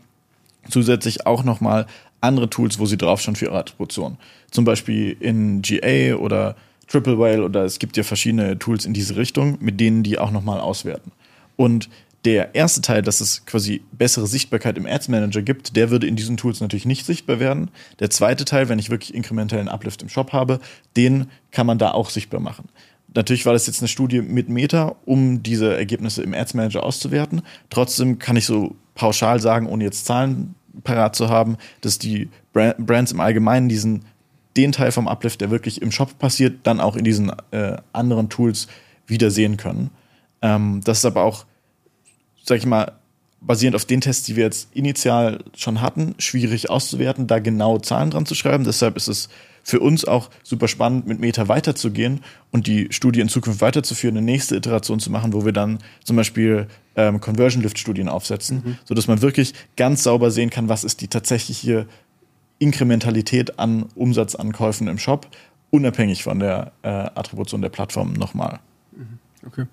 zusätzlich 0.68 1.27
auch 1.27 1.44
nochmal 1.44 1.87
andere 2.20 2.50
Tools, 2.50 2.79
wo 2.79 2.87
sie 2.87 2.96
drauf 2.96 3.20
schon 3.20 3.37
für 3.37 3.46
ihre 3.46 3.59
Attribution. 3.59 4.18
Zum 4.50 4.64
Beispiel 4.64 5.16
in 5.20 5.62
GA 5.62 6.16
oder 6.16 6.57
Triple 6.88 7.18
Whale 7.18 7.44
oder 7.44 7.64
es 7.64 7.79
gibt 7.79 7.96
ja 7.96 8.02
verschiedene 8.02 8.59
Tools 8.59 8.85
in 8.85 8.92
diese 8.92 9.16
Richtung, 9.16 9.59
mit 9.61 9.81
denen 9.81 10.02
die 10.02 10.18
auch 10.18 10.31
nochmal 10.31 10.61
auswerten. 10.61 11.12
Und 11.57 11.88
der 12.26 12.57
erste 12.57 12.81
Teil, 12.81 13.02
dass 13.02 13.20
es 13.20 13.46
quasi 13.46 13.83
bessere 13.92 14.26
Sichtbarkeit 14.26 14.76
im 14.76 14.87
Ads 14.87 15.09
Manager 15.09 15.42
gibt, 15.42 15.76
der 15.76 15.90
würde 15.90 16.09
in 16.09 16.16
diesen 16.16 16.37
Tools 16.37 16.61
natürlich 16.61 16.85
nicht 16.85 17.07
sichtbar 17.07 17.38
werden. 17.38 17.70
Der 18.00 18.11
zweite 18.11 18.44
Teil, 18.44 18.68
wenn 18.68 18.81
ich 18.81 18.90
wirklich 18.90 19.14
inkrementellen 19.14 19.68
Uplift 19.68 20.02
im 20.02 20.09
Shop 20.09 20.33
habe, 20.33 20.59
den 20.96 21.29
kann 21.52 21.66
man 21.66 21.79
da 21.79 21.92
auch 21.92 22.11
sichtbar 22.11 22.40
machen. 22.40 22.68
Natürlich 23.14 23.46
war 23.46 23.52
das 23.52 23.68
jetzt 23.68 23.81
eine 23.81 23.88
Studie 23.88 24.22
mit 24.22 24.48
Meta, 24.48 24.96
um 25.05 25.42
diese 25.42 25.76
Ergebnisse 25.76 26.22
im 26.22 26.35
Ads 26.35 26.55
Manager 26.55 26.83
auszuwerten. 26.83 27.42
Trotzdem 27.70 28.18
kann 28.18 28.37
ich 28.37 28.44
so 28.44 28.74
pauschal 28.96 29.40
sagen, 29.40 29.68
ohne 29.68 29.85
jetzt 29.85 30.05
Zahlen 30.05 30.56
parat 30.85 31.17
zu 31.17 31.29
haben, 31.29 31.57
dass 31.81 31.99
die 31.99 32.29
Brands 32.53 33.12
im 33.12 33.21
Allgemeinen 33.21 33.69
diesen 33.69 34.05
den 34.57 34.73
Teil 34.73 34.93
vom 34.93 35.09
Uplift, 35.09 35.41
der 35.41 35.51
wirklich 35.51 35.83
im 35.83 35.93
Shop 35.93 36.19
passiert, 36.19 36.61
dann 36.67 36.81
auch 36.81 36.97
in 36.97 37.05
diesen 37.05 37.31
äh, 37.51 37.77
anderen 37.93 38.29
Tools 38.29 38.69
wieder 39.07 39.31
sehen 39.31 39.57
können. 39.57 39.91
Ähm, 40.43 40.81
das 40.85 40.99
ist 40.99 41.05
aber 41.05 41.25
auch, 41.25 41.45
sag 42.43 42.59
ich 42.59 42.67
mal, 42.67 42.93
basierend 43.41 43.77
auf 43.77 43.85
den 43.85 44.01
Tests, 44.01 44.25
die 44.25 44.37
wir 44.37 44.45
jetzt 44.45 44.75
initial 44.75 45.45
schon 45.55 45.81
hatten, 45.81 46.15
schwierig 46.19 46.71
auszuwerten, 46.71 47.27
da 47.27 47.39
genau 47.39 47.79
Zahlen 47.79 48.11
dran 48.11 48.27
zu 48.27 48.35
schreiben. 48.35 48.65
Deshalb 48.65 48.97
ist 48.97 49.09
es 49.09 49.29
für 49.62 49.81
uns 49.81 50.05
auch 50.05 50.31
super 50.43 50.69
spannend, 50.69 51.07
mit 51.07 51.21
Meta 51.21 51.49
weiterzugehen 51.49 52.21
und 52.51 52.67
die 52.67 52.89
Studie 52.91 53.21
in 53.21 53.29
Zukunft 53.29 53.61
weiterzuführen, 53.61 54.17
eine 54.17 54.25
nächste 54.25 54.57
Iteration 54.57 55.01
zu 55.01 55.11
machen, 55.11 55.33
wo 55.33 55.45
wir 55.45 55.53
dann 55.53 55.79
zum 56.05 56.17
Beispiel 56.17 56.69
ähm, 56.96 57.20
Conversion 57.20 57.62
Lift 57.62 57.78
Studien 57.78 58.09
aufsetzen, 58.09 58.62
mhm. 58.64 58.78
so 58.85 58.94
dass 58.94 59.06
man 59.06 59.22
wirklich 59.22 59.54
ganz 59.76 60.02
sauber 60.02 60.30
sehen 60.30 60.50
kann, 60.50 60.68
was 60.68 60.85
ist 60.85 61.00
die 61.00 61.09
tatsächliche 61.09 61.87
Inkrementalität 62.59 63.59
an 63.59 63.87
Umsatzankäufen 63.94 64.88
im 64.88 64.98
Shop, 64.98 65.28
unabhängig 65.70 66.22
von 66.22 66.38
der 66.38 66.72
äh, 66.82 66.88
Attribution 66.88 67.62
der 67.62 67.68
Plattform 67.68 68.14
nochmal. 68.14 68.61
Mhm. 68.92 69.18
Okay 69.46 69.66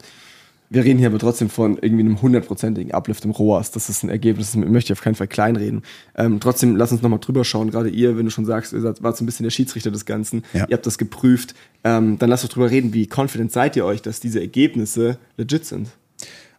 wir 0.73 0.83
reden 0.83 0.97
hier 0.97 1.07
aber 1.07 1.19
trotzdem 1.19 1.49
von 1.51 1.77
irgendwie 1.79 2.03
einem 2.03 2.19
hundertprozentigen 2.19 2.93
Uplift 2.93 3.23
im 3.25 3.31
ROAS. 3.31 3.69
Das 3.69 3.89
ist 3.89 4.01
ein 4.01 4.09
Ergebnis, 4.09 4.53
das 4.53 4.55
möchte 4.55 4.91
ich 4.91 4.97
auf 4.97 5.03
keinen 5.03 5.13
Fall 5.13 5.27
kleinreden. 5.27 5.83
Ähm, 6.15 6.39
trotzdem, 6.39 6.75
lass 6.75 6.91
uns 6.91 7.03
nochmal 7.03 7.19
drüber 7.19 7.45
schauen. 7.45 7.69
Gerade 7.69 7.89
ihr, 7.89 8.17
wenn 8.17 8.25
du 8.25 8.31
schon 8.31 8.45
sagst, 8.45 8.73
ihr 8.73 8.83
wart 8.83 9.15
so 9.15 9.23
ein 9.23 9.27
bisschen 9.27 9.43
der 9.43 9.51
Schiedsrichter 9.51 9.91
des 9.91 10.05
Ganzen, 10.05 10.43
ja. 10.51 10.65
ihr 10.67 10.73
habt 10.75 10.87
das 10.87 10.97
geprüft, 10.97 11.53
ähm, 11.83 12.17
dann 12.17 12.27
lasst 12.27 12.43
uns 12.43 12.53
drüber 12.53 12.71
reden, 12.71 12.91
wie 12.91 13.07
confident 13.07 13.51
seid 13.51 13.75
ihr 13.75 13.85
euch, 13.85 14.01
dass 14.01 14.19
diese 14.19 14.39
Ergebnisse 14.39 15.19
legit 15.37 15.65
sind? 15.65 15.89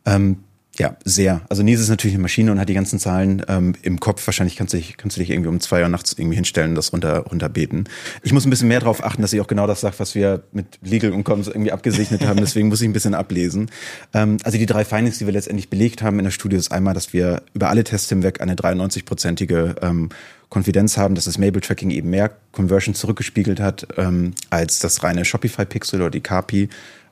Ähm, 0.07 0.44
ja, 0.79 0.97
sehr. 1.05 1.41
Also 1.49 1.63
Nils 1.63 1.81
ist 1.81 1.89
natürlich 1.89 2.15
eine 2.15 2.23
Maschine 2.23 2.51
und 2.51 2.59
hat 2.59 2.69
die 2.69 2.75
ganzen 2.75 2.99
Zahlen 2.99 3.45
ähm, 3.49 3.75
im 3.83 4.01
Kopf. 4.01 4.27
Wahrscheinlich 4.27 4.57
kannst 4.57 4.75
du, 4.75 4.79
dich, 4.79 4.97
kannst 4.97 5.17
du 5.17 5.21
dich 5.21 5.31
irgendwie 5.31 5.49
um 5.49 5.61
zwei 5.61 5.83
Uhr 5.83 5.89
nachts 5.89 6.15
irgendwie 6.15 6.35
hinstellen 6.35 6.71
und 6.71 6.75
das 6.75 6.93
runter, 6.93 7.19
runterbeten. 7.19 7.89
Ich 8.23 8.33
muss 8.33 8.45
ein 8.45 8.51
bisschen 8.51 8.67
mehr 8.67 8.81
darauf 8.81 9.05
achten, 9.05 9.23
dass 9.23 9.33
ich 9.33 9.41
auch 9.41 9.47
genau 9.47 9.69
das 9.69 9.83
sage, 9.83 9.95
was 9.99 10.17
wir 10.17 10.43
mit 10.51 10.67
Legal 10.83 11.13
und 11.13 11.23
Comms 11.23 11.47
irgendwie 11.47 11.71
abgesegnet 11.71 12.27
haben. 12.27 12.41
Deswegen 12.41 12.69
muss 12.69 12.81
ich 12.81 12.89
ein 12.89 12.93
bisschen 12.93 13.15
ablesen. 13.15 13.71
Ähm, 14.13 14.39
also 14.43 14.59
die 14.59 14.67
drei 14.67 14.85
Findings, 14.85 15.19
die 15.19 15.27
wir 15.27 15.33
letztendlich 15.33 15.71
belegt 15.71 16.03
haben 16.03 16.19
in 16.19 16.25
der 16.25 16.33
Studie, 16.33 16.57
ist 16.57 16.73
einmal, 16.73 16.95
dass 16.95 17.13
wir 17.13 17.43
über 17.55 17.69
alle 17.69 17.85
Tests 17.85 18.09
hinweg 18.09 18.41
eine 18.41 18.57
93-prozentige 18.57 19.77
ähm, 19.81 20.09
Konfidenz 20.49 20.97
haben, 20.97 21.15
dass 21.15 21.25
das 21.25 21.39
Mabel-Tracking 21.39 21.91
eben 21.91 22.11
mehr 22.11 22.33
Conversion 22.51 22.97
zurückgespiegelt 22.97 23.61
hat 23.61 23.87
ähm, 23.97 24.35
als 24.51 24.81
das 24.81 25.05
reine 25.05 25.25
Shopify-Pixel 25.25 26.01
oder 26.01 26.11
die 26.11 26.21
KPI. 26.21 26.69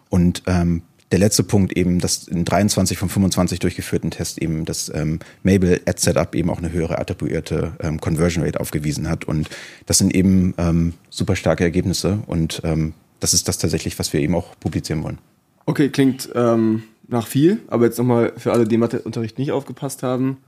Und 0.09 0.42
ähm, 0.46 0.83
der 1.12 1.18
letzte 1.18 1.44
Punkt 1.44 1.77
eben, 1.77 1.98
dass 1.98 2.27
in 2.27 2.44
23 2.44 2.96
von 2.96 3.11
25 3.11 3.59
durchgeführten 3.59 4.11
Tests 4.11 4.38
eben 4.38 4.64
das 4.64 4.90
ähm, 4.94 5.20
Mabel 5.42 5.81
Ad 5.87 6.01
Setup 6.01 6.35
eben 6.35 6.48
auch 6.48 6.59
eine 6.59 6.72
höhere 6.72 6.98
attribuierte 6.98 7.75
ähm, 7.81 8.01
Conversion 8.01 8.42
Rate 8.42 8.59
aufgewiesen 8.59 9.09
hat. 9.09 9.27
Und 9.27 9.51
das 9.85 9.98
sind 9.98 10.14
eben 10.14 10.55
ähm, 10.57 10.94
super 11.11 11.37
starke 11.37 11.64
Ergebnisse 11.64 12.20
und 12.27 12.62
ähm, 12.64 12.94
das 13.20 13.35
ist 13.35 13.46
das 13.46 13.59
tatsächlich, 13.59 13.98
was 13.98 14.12
wir 14.12 14.20
eben 14.20 14.35
auch 14.35 14.59
publizieren 14.59 15.05
wollen. 15.05 15.18
Okay, 15.66 15.90
klingt 15.90 16.31
ähm, 16.35 16.83
nach 17.07 17.27
viel, 17.27 17.61
aber 17.68 17.85
jetzt 17.85 17.98
nochmal 17.98 18.33
für 18.38 18.53
alle, 18.53 18.64
die 18.64 18.75
im 18.75 18.81
Matheunterricht 18.81 19.38
nicht 19.38 19.53
aufgepasst 19.53 20.03
haben. 20.03 20.38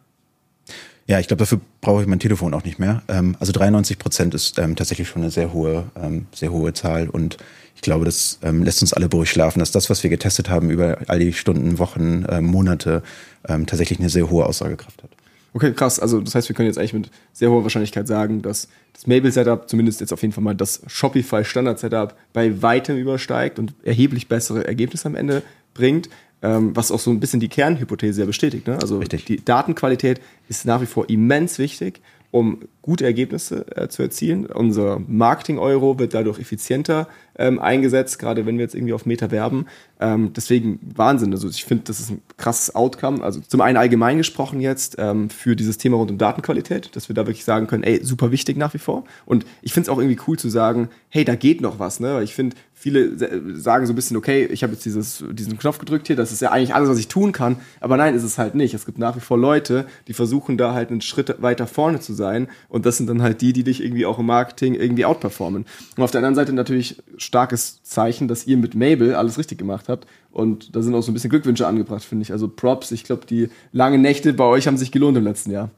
Ja, 1.07 1.21
ich 1.21 1.29
glaube, 1.29 1.41
dafür 1.41 1.61
brauche 1.83 2.01
ich 2.01 2.09
mein 2.09 2.19
Telefon 2.19 2.55
auch 2.55 2.65
nicht 2.65 2.79
mehr. 2.79 3.03
Ähm, 3.09 3.37
also 3.39 3.53
93 3.53 3.99
Prozent 3.99 4.35
ist 4.35 4.59
ähm, 4.59 4.77
tatsächlich 4.77 5.09
schon 5.09 5.21
eine 5.21 5.31
sehr 5.31 5.53
hohe, 5.53 5.85
sehr 6.33 6.51
hohe 6.51 6.73
Zahl 6.73 7.11
und 7.11 7.37
glaube, 7.85 8.05
das 8.05 8.39
ähm, 8.43 8.65
lässt 8.65 8.83
uns 8.83 8.93
alle 8.93 9.09
beruhigt 9.09 9.33
schlafen, 9.33 9.61
dass 9.61 9.71
das, 9.71 9.89
was 9.89 10.03
wir 10.03 10.11
getestet 10.11 10.51
haben 10.51 10.71
über 10.71 10.99
all 11.07 11.19
die 11.19 11.33
Stunden, 11.33 11.79
Wochen, 11.79 12.25
äh, 12.25 12.41
Monate, 12.41 13.03
ähm, 13.49 13.67
tatsächlich 13.67 14.01
eine 14.01 14.09
sehr 14.09 14.29
hohe 14.31 14.47
Aussagekraft 14.47 15.03
hat. 15.03 15.11
Okay, 15.55 15.73
krass. 15.73 16.01
Also 16.01 16.21
das 16.21 16.35
heißt, 16.35 16.49
wir 16.49 16.57
können 16.57 16.67
jetzt 16.67 16.79
eigentlich 16.79 16.95
mit 16.95 17.11
sehr 17.33 17.49
hoher 17.49 17.63
Wahrscheinlichkeit 17.63 18.09
sagen, 18.09 18.43
dass 18.43 18.69
das 18.93 19.07
Mabel-Setup, 19.07 19.69
zumindest 19.69 20.01
jetzt 20.01 20.13
auf 20.13 20.21
jeden 20.23 20.33
Fall 20.33 20.43
mal 20.43 20.57
das 20.57 20.83
Shopify-Standard-Setup, 20.89 22.17
bei 22.33 22.61
weitem 22.61 22.97
übersteigt 22.97 23.61
und 23.61 23.73
erheblich 23.85 24.27
bessere 24.27 24.67
Ergebnisse 24.67 25.07
am 25.07 25.15
Ende 25.15 25.43
bringt, 25.73 26.09
ähm, 26.43 26.75
was 26.75 26.91
auch 26.91 26.99
so 26.99 27.11
ein 27.11 27.21
bisschen 27.21 27.39
die 27.39 27.49
Kernhypothese 27.49 28.23
ja 28.23 28.27
bestätigt. 28.27 28.67
Ne? 28.67 28.79
Also 28.81 28.99
Richtig. 28.99 29.27
die 29.27 29.45
Datenqualität 29.45 30.21
ist 30.49 30.65
nach 30.65 30.81
wie 30.81 30.87
vor 30.87 31.09
immens 31.09 31.59
wichtig 31.59 32.01
um 32.33 32.59
gute 32.85 33.07
Ergebnisse 33.07 33.65
äh, 33.79 33.89
zu 33.89 34.03
erzielen. 34.03 34.45
Unser 34.45 34.99
Marketing-Euro 34.99 35.99
wird 35.99 36.13
dadurch 36.13 36.39
effizienter 36.39 37.09
ähm, 37.35 37.59
eingesetzt, 37.59 38.19
gerade 38.19 38.45
wenn 38.45 38.59
wir 38.59 38.63
jetzt 38.63 38.75
irgendwie 38.75 38.93
auf 38.93 39.07
Meta 39.07 39.31
werben. 39.31 39.65
Ähm, 40.01 40.35
deswegen 40.37 40.79
Wahnsinn. 40.95 41.33
Also 41.33 41.49
ich 41.49 41.65
finde, 41.65 41.85
das 41.85 41.99
ist 41.99 42.11
ein 42.11 42.21
krasses 42.37 42.75
Outcome. 42.75 43.23
Also 43.23 43.41
zum 43.41 43.63
einen 43.63 43.79
allgemein 43.79 44.19
gesprochen 44.19 44.61
jetzt 44.61 44.97
ähm, 44.99 45.31
für 45.31 45.57
dieses 45.57 45.79
Thema 45.79 45.97
rund 45.97 46.11
um 46.11 46.19
Datenqualität, 46.19 46.95
dass 46.95 47.09
wir 47.09 47.15
da 47.15 47.27
wirklich 47.27 47.47
sagen 47.47 47.69
können, 47.69 47.85
ey, 47.85 48.05
super 48.05 48.31
wichtig 48.31 48.59
nach 48.59 48.75
wie 48.75 48.79
vor. 48.79 49.05
Und 49.25 49.47
ich 49.63 49.73
finde 49.73 49.89
es 49.89 49.89
auch 49.89 49.99
irgendwie 49.99 50.21
cool 50.29 50.39
zu 50.39 50.51
sagen, 50.51 50.91
hey, 51.09 51.25
da 51.25 51.37
geht 51.37 51.63
noch 51.63 51.79
was. 51.79 52.01
Ne? 52.01 52.15
Weil 52.17 52.25
ich 52.25 52.35
finde, 52.35 52.55
viele 52.75 53.57
sagen 53.59 53.87
so 53.87 53.95
ein 53.95 53.97
bisschen, 53.97 54.19
okay, 54.19 54.45
ich 54.45 54.63
habe 54.63 54.75
jetzt 54.75 54.85
dieses, 54.85 55.25
diesen 55.31 55.59
Knopf 55.59 55.79
gedrückt 55.79 56.07
hier, 56.07 56.17
das 56.17 56.33
ist 56.33 56.43
ja 56.43 56.51
eigentlich 56.51 56.75
alles, 56.75 56.91
was 56.91 56.99
ich 56.99 57.09
tun 57.09 57.33
kann. 57.33 57.57
Aber 57.81 57.97
nein, 57.97 58.15
ist 58.15 58.25
es 58.25 58.37
halt 58.37 58.55
nicht. 58.55 58.75
Es 58.75 58.85
gibt 58.85 58.99
nach 58.99 59.17
wie 59.17 59.21
vor 59.21 59.39
Leute, 59.39 59.87
die 60.07 60.13
versuchen 60.13 60.59
da 60.59 60.75
halt 60.75 60.91
einen 60.91 61.01
Schritt 61.01 61.41
weiter 61.41 61.67
vorne 61.67 62.01
zu 62.01 62.13
sein. 62.13 62.49
Und 62.75 62.87
das 62.87 62.97
sind 62.97 63.07
dann 63.07 63.23
halt 63.23 63.41
die, 63.41 63.53
die 63.53 63.63
dich 63.63 63.81
irgendwie 63.81 64.05
auch 64.05 64.19
im 64.19 64.27
Marketing 64.27 64.75
irgendwie 64.75 65.05
outperformen. 65.05 65.65
Und 65.97 66.03
auf 66.03 66.11
der 66.11 66.19
anderen 66.19 66.35
Seite 66.35 66.53
natürlich 66.53 67.01
starkes 67.19 67.81
Zeichen, 67.85 68.27
dass 68.27 68.49
ihr 68.49 68.57
mit 68.57 68.75
Mabel 68.75 69.15
alles 69.15 69.39
richtig 69.39 69.59
gemacht 69.59 69.89
habt. 69.89 70.09
Und 70.33 70.75
da 70.75 70.83
sind 70.83 70.93
auch 70.93 71.03
so 71.03 71.13
ein 71.13 71.15
bisschen 71.15 71.31
Glückwünsche 71.31 71.69
angebracht, 71.69 72.03
finde 72.03 72.25
ich. 72.25 72.33
Also 72.33 72.49
Props. 72.49 72.91
Ich 72.91 73.05
glaube, 73.05 73.27
die 73.27 73.49
langen 73.71 74.03
Nächte 74.03 74.33
bei 74.33 74.43
euch 74.43 74.67
haben 74.67 74.77
sich 74.77 74.91
gelohnt 74.91 75.17
im 75.17 75.23
letzten 75.23 75.53
Jahr. 75.53 75.71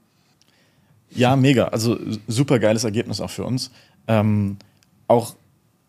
Ja, 1.10 1.36
mega. 1.36 1.68
Also 1.68 1.98
super 2.28 2.58
geiles 2.60 2.84
Ergebnis 2.84 3.20
auch 3.20 3.28
für 3.28 3.44
uns. 3.44 3.70
Ähm, 4.08 4.56
auch 5.06 5.36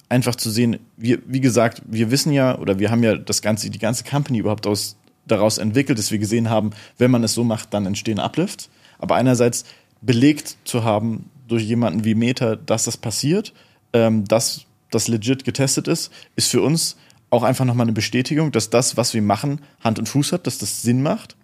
einfach 0.09 0.35
zu 0.35 0.49
sehen, 0.49 0.77
wir, 0.97 1.19
wie 1.25 1.39
gesagt, 1.39 1.83
wir 1.85 2.11
wissen 2.11 2.33
ja 2.33 2.59
oder 2.59 2.79
wir 2.79 2.91
haben 2.91 3.03
ja 3.03 3.15
das 3.15 3.41
ganze, 3.41 3.69
die 3.69 3.79
ganze 3.79 4.03
Company 4.03 4.39
überhaupt 4.39 4.67
aus, 4.67 4.97
daraus 5.25 5.57
entwickelt, 5.57 5.99
dass 5.99 6.11
wir 6.11 6.19
gesehen 6.19 6.49
haben, 6.49 6.71
wenn 6.97 7.11
man 7.11 7.23
es 7.23 7.33
so 7.33 7.45
macht, 7.45 7.73
dann 7.73 7.85
entstehen 7.85 8.19
Uplifts. 8.19 8.69
Aber 8.99 9.15
einerseits 9.15 9.63
belegt 10.01 10.57
zu 10.63 10.83
haben 10.83 11.29
durch 11.47 11.63
jemanden 11.63 12.03
wie 12.03 12.15
Meta, 12.15 12.55
dass 12.55 12.85
das 12.85 12.97
passiert, 12.97 13.53
ähm, 13.93 14.25
dass 14.25 14.65
das 14.91 15.07
legit 15.07 15.43
getestet 15.43 15.87
ist, 15.87 16.11
ist 16.35 16.49
für 16.49 16.61
uns 16.61 16.97
auch 17.29 17.43
einfach 17.43 17.65
nochmal 17.65 17.85
eine 17.85 17.93
Bestätigung, 17.93 18.51
dass 18.51 18.69
das, 18.69 18.95
was 18.97 19.13
wir 19.13 19.21
machen, 19.21 19.61
Hand 19.81 19.99
und 19.99 20.07
Fuß 20.07 20.31
hat, 20.31 20.47
dass 20.47 20.57
das 20.57 20.81
Sinn 20.81 21.01
macht. 21.01 21.35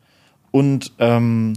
Und 0.52 0.94
ähm, 1.00 1.54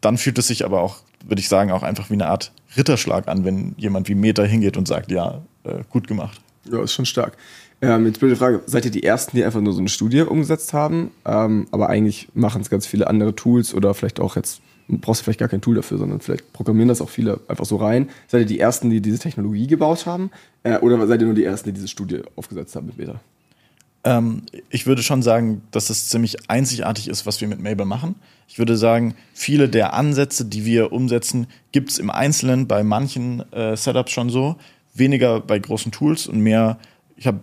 dann 0.00 0.16
fühlt 0.16 0.38
es 0.38 0.48
sich 0.48 0.64
aber 0.64 0.80
auch, 0.80 0.98
würde 1.26 1.40
ich 1.40 1.48
sagen, 1.48 1.70
auch 1.70 1.82
einfach 1.82 2.08
wie 2.08 2.14
eine 2.14 2.28
Art 2.28 2.52
Ritterschlag 2.76 3.28
an, 3.28 3.44
wenn 3.44 3.74
jemand 3.76 4.08
wie 4.08 4.14
Meta 4.14 4.42
hingeht 4.42 4.76
und 4.76 4.88
sagt, 4.88 5.10
ja, 5.10 5.42
äh, 5.64 5.82
gut 5.90 6.06
gemacht. 6.06 6.40
Ja, 6.70 6.82
ist 6.82 6.92
schon 6.92 7.06
stark. 7.06 7.36
Ähm, 7.80 8.06
jetzt 8.06 8.20
blöde 8.20 8.36
Frage, 8.36 8.62
seid 8.66 8.84
ihr 8.84 8.90
die 8.90 9.04
Ersten, 9.04 9.36
die 9.36 9.44
einfach 9.44 9.60
nur 9.60 9.72
so 9.72 9.78
eine 9.78 9.88
Studie 9.88 10.22
umgesetzt 10.22 10.72
haben, 10.72 11.12
ähm, 11.24 11.68
aber 11.70 11.88
eigentlich 11.88 12.28
machen 12.34 12.60
es 12.60 12.70
ganz 12.70 12.86
viele 12.86 13.06
andere 13.06 13.36
Tools 13.36 13.72
oder 13.72 13.94
vielleicht 13.94 14.18
auch 14.18 14.34
jetzt, 14.36 14.60
brauchst 14.88 15.20
du 15.20 15.24
vielleicht 15.24 15.40
gar 15.40 15.48
kein 15.48 15.60
Tool 15.60 15.74
dafür, 15.74 15.98
sondern 15.98 16.20
vielleicht 16.20 16.52
programmieren 16.52 16.88
das 16.88 17.00
auch 17.00 17.10
viele 17.10 17.40
einfach 17.48 17.66
so 17.66 17.76
rein. 17.76 18.08
Seid 18.26 18.42
ihr 18.42 18.46
die 18.46 18.58
Ersten, 18.58 18.90
die 18.90 19.00
diese 19.00 19.18
Technologie 19.18 19.66
gebaut 19.66 20.06
haben 20.06 20.30
äh, 20.62 20.78
oder 20.78 21.06
seid 21.06 21.20
ihr 21.20 21.26
nur 21.26 21.34
die 21.34 21.44
Ersten, 21.44 21.68
die 21.68 21.74
diese 21.74 21.88
Studie 21.88 22.22
aufgesetzt 22.36 22.74
haben 22.74 22.86
mit 22.86 22.96
Beta? 22.96 23.20
Ähm, 24.04 24.42
ich 24.70 24.86
würde 24.86 25.02
schon 25.02 25.22
sagen, 25.22 25.62
dass 25.70 25.90
es 25.90 26.08
ziemlich 26.08 26.48
einzigartig 26.50 27.08
ist, 27.08 27.26
was 27.26 27.40
wir 27.40 27.48
mit 27.48 27.60
Mabel 27.60 27.84
machen. 27.84 28.14
Ich 28.48 28.58
würde 28.58 28.76
sagen, 28.76 29.14
viele 29.34 29.68
der 29.68 29.92
Ansätze, 29.92 30.46
die 30.46 30.64
wir 30.64 30.92
umsetzen, 30.92 31.48
gibt 31.72 31.90
es 31.90 31.98
im 31.98 32.10
Einzelnen 32.10 32.66
bei 32.66 32.82
manchen 32.82 33.50
äh, 33.52 33.76
Setups 33.76 34.12
schon 34.12 34.30
so. 34.30 34.56
Weniger 34.94 35.40
bei 35.40 35.58
großen 35.58 35.92
Tools 35.92 36.26
und 36.26 36.40
mehr, 36.40 36.78
ich 37.16 37.26
habe 37.26 37.40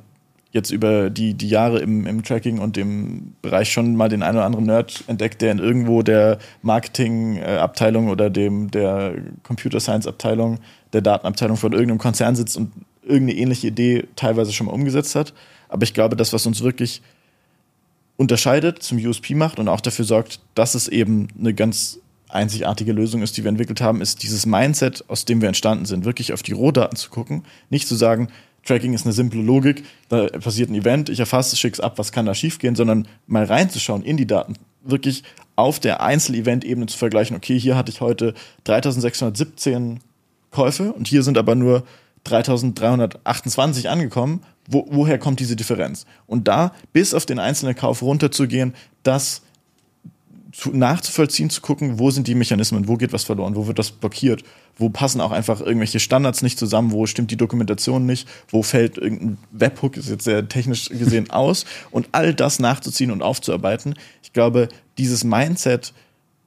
jetzt 0.56 0.72
über 0.72 1.10
die, 1.10 1.34
die 1.34 1.50
Jahre 1.50 1.80
im, 1.80 2.08
im 2.08 2.24
Tracking 2.24 2.60
und 2.60 2.78
dem 2.78 3.34
Bereich 3.42 3.74
schon 3.74 3.98
mal 3.98 4.08
den 4.08 4.24
einen 4.24 4.38
oder 4.38 4.46
anderen 4.46 4.66
Nerd 4.66 5.04
entdeckt, 5.08 5.42
der 5.42 5.52
in 5.52 5.60
irgendwo 5.60 6.02
der 6.02 6.40
Marketingabteilung 6.62 8.08
oder 8.08 8.30
dem 8.30 8.72
der 8.72 9.16
Computer 9.44 9.82
Science 9.82 10.08
Abteilung, 10.08 10.60
der 10.94 11.02
Datenabteilung 11.02 11.58
von 11.58 11.74
irgendeinem 11.74 11.98
Konzern 11.98 12.38
sitzt 12.38 12.56
und 12.56 12.72
irgendeine 13.04 13.38
ähnliche 13.38 13.68
Idee 13.68 14.08
teilweise 14.16 14.54
schon 14.54 14.68
mal 14.68 14.72
umgesetzt 14.72 15.14
hat. 15.16 15.34
Aber 15.68 15.84
ich 15.84 15.94
glaube, 15.94 16.16
das, 16.16 16.32
was 16.32 16.46
uns 16.46 16.64
wirklich 16.64 17.02
unterscheidet, 18.16 18.82
zum 18.82 18.98
USP 18.98 19.36
macht 19.36 19.60
und 19.60 19.68
auch 19.68 19.82
dafür 19.82 20.06
sorgt, 20.06 20.40
dass 20.56 20.74
es 20.74 20.88
eben 20.88 21.28
eine 21.38 21.54
ganz 21.54 22.00
einzigartige 22.30 22.94
Lösung 22.94 23.22
ist, 23.24 23.36
die 23.36 23.44
wir 23.44 23.50
entwickelt 23.50 23.82
haben, 23.82 24.00
ist 24.00 24.24
dieses 24.24 24.46
Mindset, 24.46 25.04
aus 25.10 25.26
dem 25.26 25.42
wir 25.42 25.50
entstanden 25.50 25.86
sind, 25.86 26.06
wirklich 26.06 26.32
auf 26.32 26.44
die 26.44 26.54
Rohdaten 26.54 26.96
zu 26.96 27.10
gucken, 27.10 27.44
nicht 27.70 27.90
zu 27.90 27.96
sagen, 27.96 28.30
Tracking 28.66 28.94
ist 28.94 29.06
eine 29.06 29.14
simple 29.14 29.42
Logik, 29.42 29.84
da 30.10 30.28
passiert 30.28 30.70
ein 30.70 30.76
Event, 30.76 31.10
ich 31.10 31.20
erfasse, 31.20 31.56
schick's 31.56 31.80
ab, 31.80 31.98
was 31.98 32.12
kann 32.12 32.26
da 32.26 32.34
schiefgehen, 32.34 32.76
sondern 32.76 33.08
mal 33.28 33.46
reinzuschauen 33.46 34.04
in 34.04 34.18
die 34.18 34.28
Daten, 34.28 34.56
wirklich 34.84 35.24
auf 35.56 35.80
der 35.80 36.02
Einzel-Event-Ebene 36.02 36.88
zu 36.88 36.98
vergleichen, 36.98 37.36
okay, 37.38 37.58
hier 37.60 37.78
hatte 37.78 37.92
ich 37.92 38.02
heute 38.02 38.34
3617 38.66 40.00
Käufe 40.52 40.92
und 40.94 41.08
hier 41.08 41.24
sind 41.24 41.38
aber 41.38 41.56
nur 41.56 41.84
3328 42.26 43.90
angekommen. 43.90 44.42
Wo, 44.68 44.88
woher 44.90 45.20
kommt 45.20 45.40
diese 45.40 45.56
Differenz? 45.56 46.06
Und 46.26 46.48
da 46.48 46.74
bis 46.92 47.14
auf 47.14 47.26
den 47.26 47.40
einzelnen 47.40 47.76
Kauf 47.76 48.02
runterzugehen, 48.02 48.74
das 49.04 49.44
zu, 50.52 50.72
nachzuvollziehen, 50.72 51.50
zu 51.50 51.62
gucken, 51.62 52.00
wo 52.00 52.10
sind 52.10 52.28
die 52.28 52.36
Mechanismen, 52.36 52.88
wo 52.88 52.96
geht 52.96 53.14
was 53.14 53.26
verloren, 53.26 53.56
wo 53.56 53.68
wird 53.68 53.78
das 53.78 53.92
blockiert, 53.92 54.44
wo 54.78 54.90
passen 54.90 55.22
auch 55.22 55.32
einfach 55.32 55.62
irgendwelche 55.62 56.00
Standards 56.00 56.42
nicht 56.42 56.60
zusammen, 56.60 56.92
wo 56.92 57.06
stimmt 57.06 57.32
die 57.32 57.38
Dokumentation 57.38 58.06
nicht, 58.06 58.28
wo 58.50 58.64
fällt 58.64 58.98
irgendein 58.98 59.38
Webhook, 59.52 59.98
ist 59.98 60.10
jetzt 60.10 60.26
sehr 60.26 60.48
technisch 60.48 60.90
gesehen, 60.90 61.30
aus 61.36 61.66
und 61.92 62.10
all 62.12 62.34
das 62.34 62.60
nachzuziehen 62.60 63.12
und 63.12 63.22
aufzuarbeiten. 63.22 63.96
Ich 64.24 64.34
glaube, 64.34 64.70
dieses 64.98 65.24
Mindset 65.24 65.94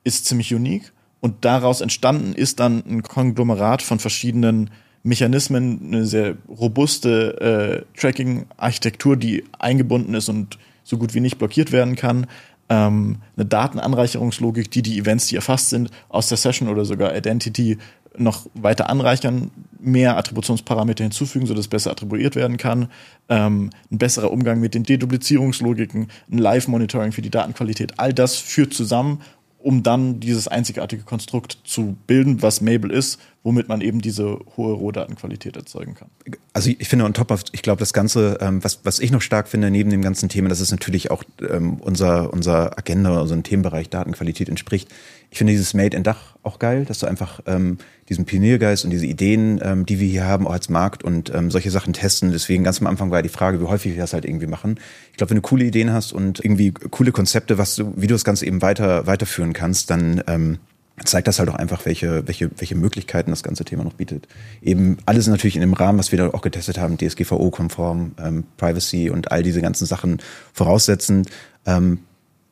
ist 0.04 0.26
ziemlich 0.26 0.54
unique 0.54 0.92
und 1.20 1.44
daraus 1.44 1.80
entstanden 1.80 2.34
ist 2.34 2.60
dann 2.60 2.82
ein 2.86 3.02
Konglomerat 3.02 3.82
von 3.82 3.98
verschiedenen 3.98 4.70
Mechanismen, 5.02 5.80
eine 5.86 6.06
sehr 6.06 6.36
robuste 6.48 7.84
äh, 7.94 7.98
Tracking-Architektur, 7.98 9.16
die 9.16 9.44
eingebunden 9.58 10.14
ist 10.14 10.28
und 10.28 10.58
so 10.84 10.98
gut 10.98 11.14
wie 11.14 11.20
nicht 11.20 11.38
blockiert 11.38 11.72
werden 11.72 11.96
kann 11.96 12.26
ähm, 12.68 13.18
eine 13.36 13.46
Datenanreicherungslogik, 13.46 14.70
die 14.70 14.82
die 14.82 14.98
Events, 14.98 15.26
die 15.28 15.36
erfasst 15.36 15.70
sind, 15.70 15.90
aus 16.08 16.28
der 16.28 16.36
Session 16.36 16.68
oder 16.68 16.84
sogar 16.84 17.16
Identity 17.16 17.78
noch 18.20 18.46
weiter 18.54 18.90
anreichern, 18.90 19.50
mehr 19.80 20.16
Attributionsparameter 20.16 21.04
hinzufügen, 21.04 21.46
sodass 21.46 21.68
besser 21.68 21.90
attribuiert 21.90 22.36
werden 22.36 22.56
kann, 22.56 22.88
ähm, 23.28 23.70
ein 23.90 23.98
besserer 23.98 24.30
Umgang 24.30 24.60
mit 24.60 24.74
den 24.74 24.82
Deduplizierungslogiken, 24.82 26.08
ein 26.30 26.38
Live-Monitoring 26.38 27.12
für 27.12 27.22
die 27.22 27.30
Datenqualität, 27.30 27.98
all 27.98 28.12
das 28.12 28.36
führt 28.36 28.74
zusammen, 28.74 29.20
um 29.60 29.82
dann 29.82 30.20
dieses 30.20 30.46
einzigartige 30.46 31.02
Konstrukt 31.02 31.58
zu 31.64 31.96
bilden, 32.06 32.42
was 32.42 32.60
Mabel 32.60 32.90
ist, 32.90 33.18
womit 33.42 33.68
man 33.68 33.80
eben 33.80 34.00
diese 34.00 34.38
hohe 34.56 34.72
Rohdatenqualität 34.72 35.56
erzeugen 35.56 35.94
kann. 35.94 36.08
Also 36.52 36.70
ich 36.70 36.88
finde 36.88 37.04
on 37.04 37.12
top 37.12 37.30
of, 37.30 37.42
ich 37.52 37.62
glaube, 37.62 37.80
das 37.80 37.92
Ganze, 37.92 38.38
ähm, 38.40 38.62
was, 38.62 38.80
was 38.84 39.00
ich 39.00 39.10
noch 39.10 39.20
stark 39.20 39.48
finde 39.48 39.70
neben 39.70 39.90
dem 39.90 40.02
ganzen 40.02 40.28
Thema, 40.28 40.48
das 40.48 40.60
ist 40.60 40.70
natürlich 40.70 41.10
auch 41.10 41.24
ähm, 41.48 41.78
unser, 41.80 42.32
unser 42.32 42.78
Agenda, 42.78 43.20
unserem 43.20 43.42
Themenbereich 43.42 43.90
Datenqualität 43.90 44.48
entspricht. 44.48 44.88
Ich 45.30 45.38
finde 45.38 45.52
dieses 45.52 45.74
Made 45.74 45.96
in 45.96 46.02
Dach 46.02 46.36
auch 46.42 46.58
geil, 46.58 46.84
dass 46.86 47.00
du 47.00 47.06
einfach 47.06 47.40
ähm, 47.46 47.78
diesen 48.08 48.24
Pioniergeist 48.24 48.84
und 48.84 48.90
diese 48.90 49.06
Ideen, 49.06 49.60
ähm, 49.62 49.84
die 49.84 50.00
wir 50.00 50.08
hier 50.08 50.24
haben, 50.24 50.46
auch 50.46 50.52
als 50.52 50.68
Markt 50.68 51.04
und 51.04 51.32
ähm, 51.34 51.50
solche 51.50 51.70
Sachen 51.70 51.92
testen. 51.92 52.32
Deswegen 52.32 52.64
ganz 52.64 52.80
am 52.80 52.86
Anfang 52.86 53.10
war 53.10 53.22
die 53.22 53.28
Frage, 53.28 53.60
wie 53.60 53.66
häufig 53.66 53.92
wir 53.92 54.00
das 54.00 54.14
halt 54.14 54.24
irgendwie 54.24 54.46
machen. 54.46 54.80
Ich 55.10 55.18
glaube, 55.18 55.30
wenn 55.30 55.36
du 55.36 55.42
coole 55.42 55.64
Ideen 55.64 55.92
hast 55.92 56.12
und 56.12 56.42
irgendwie 56.42 56.72
coole 56.72 57.12
Konzepte, 57.12 57.58
was 57.58 57.76
du, 57.76 57.92
wie 57.96 58.06
du 58.06 58.14
das 58.14 58.24
Ganze 58.24 58.46
eben 58.46 58.62
weiter 58.62 59.06
weiterführen 59.06 59.52
kannst, 59.52 59.90
dann 59.90 60.22
ähm, 60.26 60.58
zeigt 61.04 61.28
das 61.28 61.38
halt 61.38 61.48
auch 61.48 61.54
einfach, 61.54 61.84
welche, 61.84 62.26
welche, 62.26 62.50
welche 62.56 62.74
Möglichkeiten 62.74 63.30
das 63.30 63.42
ganze 63.42 63.64
Thema 63.64 63.84
noch 63.84 63.94
bietet. 63.94 64.26
Eben 64.62 64.96
alles 65.06 65.26
natürlich 65.26 65.56
in 65.56 65.60
dem 65.60 65.74
Rahmen, 65.74 65.98
was 65.98 66.12
wir 66.12 66.18
da 66.18 66.30
auch 66.30 66.42
getestet 66.42 66.78
haben, 66.78 66.96
DSGVO-konform, 66.96 68.12
ähm, 68.18 68.44
Privacy 68.56 69.10
und 69.10 69.30
all 69.30 69.42
diese 69.42 69.60
ganzen 69.60 69.86
Sachen 69.86 70.18
voraussetzend, 70.52 71.30
ähm, 71.66 72.00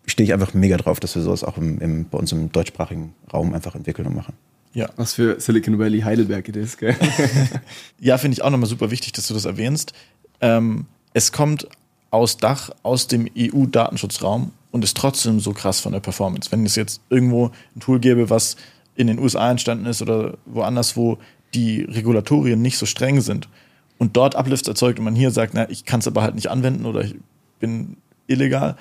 stehe 0.07 0.27
ich 0.27 0.33
einfach 0.33 0.55
mega 0.55 0.77
drauf, 0.77 1.01
dass 1.01 1.15
wir 1.15 1.23
sowas 1.23 1.45
auch 1.45 1.59
im, 1.59 1.81
im, 1.81 2.09
bei 2.09 2.19
uns 2.19 2.33
im 2.33 2.53
deutschsprachigen 2.53 3.15
Raum 3.33 3.53
einfach 3.55 3.75
entwickeln 3.75 4.07
und 4.07 4.17
machen. 4.17 4.35
Ja. 4.73 4.91
Was 4.97 5.15
für 5.15 5.41
Silicon 5.41 5.79
Valley 5.79 6.01
Heidelberg 6.01 6.49
it 6.49 6.57
ist, 6.57 6.79
gell? 6.79 6.95
ja, 8.01 8.19
finde 8.19 8.35
ich 8.35 8.43
auch 8.43 8.51
nochmal 8.51 8.69
super 8.69 8.91
wichtig, 8.91 9.13
dass 9.13 9.27
du 9.27 9.35
das 9.35 9.47
erwähnst. 9.47 9.95
Ähm, 10.41 10.87
es 11.15 11.33
kommt 11.33 11.67
aus 12.11 12.37
Dach, 12.37 12.71
aus 12.83 13.07
dem 13.07 13.29
EU-Datenschutzraum 13.37 14.53
und 14.71 14.85
ist 14.85 14.97
trotzdem 14.97 15.41
so 15.41 15.53
krass 15.53 15.81
von 15.81 15.93
der 15.93 16.01
Performance. 16.01 16.53
Wenn 16.53 16.65
es 16.67 16.77
jetzt 16.77 17.01
irgendwo 17.09 17.51
ein 17.75 17.81
Tool 17.81 18.01
gäbe, 18.01 18.29
was 18.29 18.57
in 18.95 19.07
den 19.07 19.19
USA 19.19 19.51
entstanden 19.51 19.87
ist 19.87 20.03
oder 20.03 20.37
woanders, 20.45 20.97
wo 20.97 21.19
die 21.55 21.83
Regulatorien 21.83 22.61
nicht 22.61 22.77
so 22.77 22.87
streng 22.87 23.21
sind 23.21 23.49
und 23.99 24.17
dort 24.17 24.37
Uplifts 24.37 24.69
erzeugt 24.69 24.99
und 24.99 25.05
man 25.05 25.15
hier 25.15 25.31
sagt, 25.31 25.55
na, 25.55 25.69
ich 25.71 25.85
kann 25.85 26.01
es 26.01 26.07
aber 26.07 26.23
halt 26.23 26.35
nicht 26.35 26.51
anwenden 26.51 26.85
oder 26.85 27.03
ich 27.03 27.15
bin 27.61 27.97
illegal, 28.27 28.77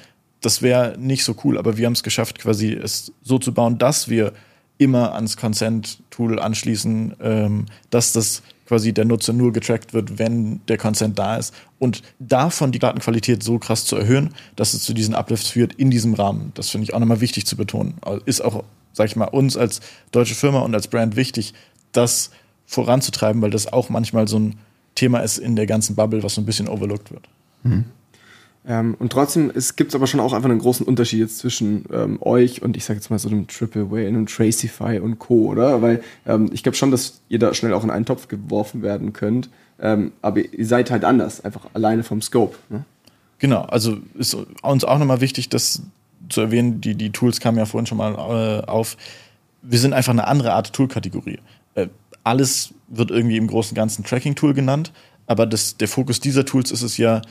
das 0.46 0.62
wäre 0.62 0.96
nicht 1.00 1.24
so 1.24 1.36
cool. 1.44 1.58
Aber 1.58 1.78
wir 1.78 1.86
haben 1.88 1.94
es 1.94 2.04
geschafft, 2.04 2.40
quasi 2.40 2.74
es 2.74 3.12
so 3.24 3.40
zu 3.40 3.54
bauen, 3.54 3.78
dass 3.78 4.10
wir 4.10 4.34
immer 4.78 5.16
ans 5.16 5.38
Consent-Tool 5.38 6.40
anschließen, 6.40 7.16
ähm, 7.22 7.66
dass 7.90 8.14
das 8.14 8.44
quasi 8.66 8.94
der 8.94 9.06
Nutzer 9.06 9.32
nur 9.32 9.54
getrackt 9.54 9.94
wird, 9.94 10.18
wenn 10.20 10.60
der 10.68 10.78
Consent 10.78 11.18
da 11.18 11.38
ist. 11.38 11.54
Und 11.80 12.02
davon 12.20 12.72
die 12.72 12.80
Datenqualität 12.80 13.44
so 13.44 13.58
krass 13.60 13.86
zu 13.86 13.96
erhöhen, 13.96 14.34
dass 14.56 14.74
es 14.74 14.84
zu 14.84 14.94
diesen 14.94 15.16
Uplifts 15.16 15.50
führt 15.50 15.74
in 15.74 15.92
diesem 15.92 16.14
Rahmen. 16.14 16.52
Das 16.56 16.70
finde 16.70 16.86
ich 16.86 16.94
auch 16.94 17.00
nochmal 17.00 17.22
wichtig 17.22 17.46
zu 17.46 17.56
betonen. 17.56 17.96
Ist 18.26 18.42
auch, 18.42 18.64
sag 18.94 19.08
ich 19.08 19.16
mal, 19.16 19.26
uns 19.26 19.56
als 19.56 19.82
deutsche 20.12 20.36
Firma 20.36 20.60
und 20.60 20.74
als 20.74 20.88
Brand 20.88 21.16
wichtig, 21.16 21.54
das 21.92 22.32
voranzutreiben, 22.66 23.42
weil 23.42 23.52
das 23.52 23.72
auch 23.72 23.90
manchmal 23.90 24.28
so 24.28 24.40
ein 24.40 24.56
Thema 24.96 25.20
ist 25.20 25.38
in 25.38 25.56
der 25.56 25.68
ganzen 25.68 25.96
Bubble, 25.96 26.24
was 26.24 26.36
so 26.36 26.42
ein 26.42 26.46
bisschen 26.46 26.68
overlooked 26.68 27.12
wird. 27.12 27.28
Mhm. 27.64 27.86
Ähm, 28.68 28.96
und 28.98 29.12
trotzdem 29.12 29.52
gibt 29.76 29.90
es 29.90 29.96
aber 29.96 30.08
schon 30.08 30.20
auch 30.20 30.34
einfach 30.34 30.50
einen 30.50 30.60
großen 30.60 30.86
Unterschied 30.86 31.20
jetzt 31.20 31.38
zwischen 31.38 31.86
ähm, 31.94 32.18
euch 32.22 32.64
und 32.64 32.76
ich 32.76 32.84
sage 32.84 32.98
jetzt 32.98 33.10
mal 33.10 33.20
so 33.20 33.30
einem 33.30 33.48
Triple 33.48 33.92
Whale 33.92 34.18
und 34.18 34.30
Tracify 34.30 35.00
und 35.00 35.20
Co., 35.20 35.48
oder? 35.50 35.82
Weil 35.82 36.04
ähm, 36.26 36.50
ich 36.52 36.64
glaube 36.64 36.76
schon, 36.76 36.90
dass 36.90 37.22
ihr 37.30 37.38
da 37.38 37.54
schnell 37.54 37.74
auch 37.74 37.84
in 37.84 37.92
einen 37.92 38.06
Topf 38.06 38.28
geworfen 38.28 38.82
werden 38.82 39.14
könnt. 39.14 39.50
Ähm, 39.80 40.14
aber 40.22 40.40
ihr 40.40 40.66
seid 40.66 40.90
halt 40.90 41.04
anders, 41.04 41.42
einfach 41.42 41.68
alleine 41.74 42.04
vom 42.04 42.22
Scope. 42.22 42.58
Ne? 42.70 42.86
Genau, 43.40 43.62
also 43.62 43.98
ist 44.16 44.36
uns 44.64 44.84
auch 44.84 44.98
nochmal 44.98 45.22
wichtig, 45.22 45.50
das 45.50 45.84
zu 46.30 46.42
erwähnen, 46.42 46.82
die, 46.82 46.96
die 46.96 47.12
Tools 47.12 47.40
kamen 47.40 47.58
ja 47.58 47.66
vorhin 47.66 47.86
schon 47.86 47.98
mal 47.98 48.14
äh, 48.14 48.66
auf. 48.66 48.98
Wir 49.62 49.80
sind 49.80 49.94
einfach 49.94 50.14
eine 50.14 50.28
andere 50.28 50.54
Art 50.54 50.74
Toolkategorie. 50.74 51.40
Äh, 51.76 51.88
alles 52.24 52.74
wird 52.88 53.12
irgendwie 53.12 53.38
im 53.38 53.48
Großen 53.48 53.72
und 53.72 53.76
Ganzen 53.76 54.04
Tracking-Tool 54.04 54.54
genannt, 54.54 54.92
aber 55.28 55.46
das, 55.46 55.78
der 55.78 55.88
Fokus 55.88 56.20
dieser 56.20 56.46
Tools 56.46 56.72
ist 56.72 56.82
es 56.82 56.98
ja, 56.98 57.22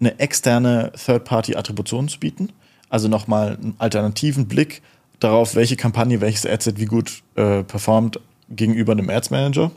eine 0.00 0.18
externe 0.18 0.92
Third-Party-Attribution 1.04 2.08
zu 2.08 2.20
bieten. 2.20 2.50
Also 2.88 3.08
nochmal 3.08 3.56
einen 3.56 3.74
alternativen 3.78 4.46
Blick 4.46 4.82
darauf, 5.20 5.54
welche 5.54 5.76
Kampagne, 5.76 6.20
welches 6.20 6.46
Adset 6.46 6.78
wie 6.78 6.86
gut 6.86 7.22
äh, 7.34 7.62
performt 7.64 8.20
gegenüber 8.48 8.92
einem 8.92 9.10
Ads 9.10 9.30
Manager. 9.30 9.70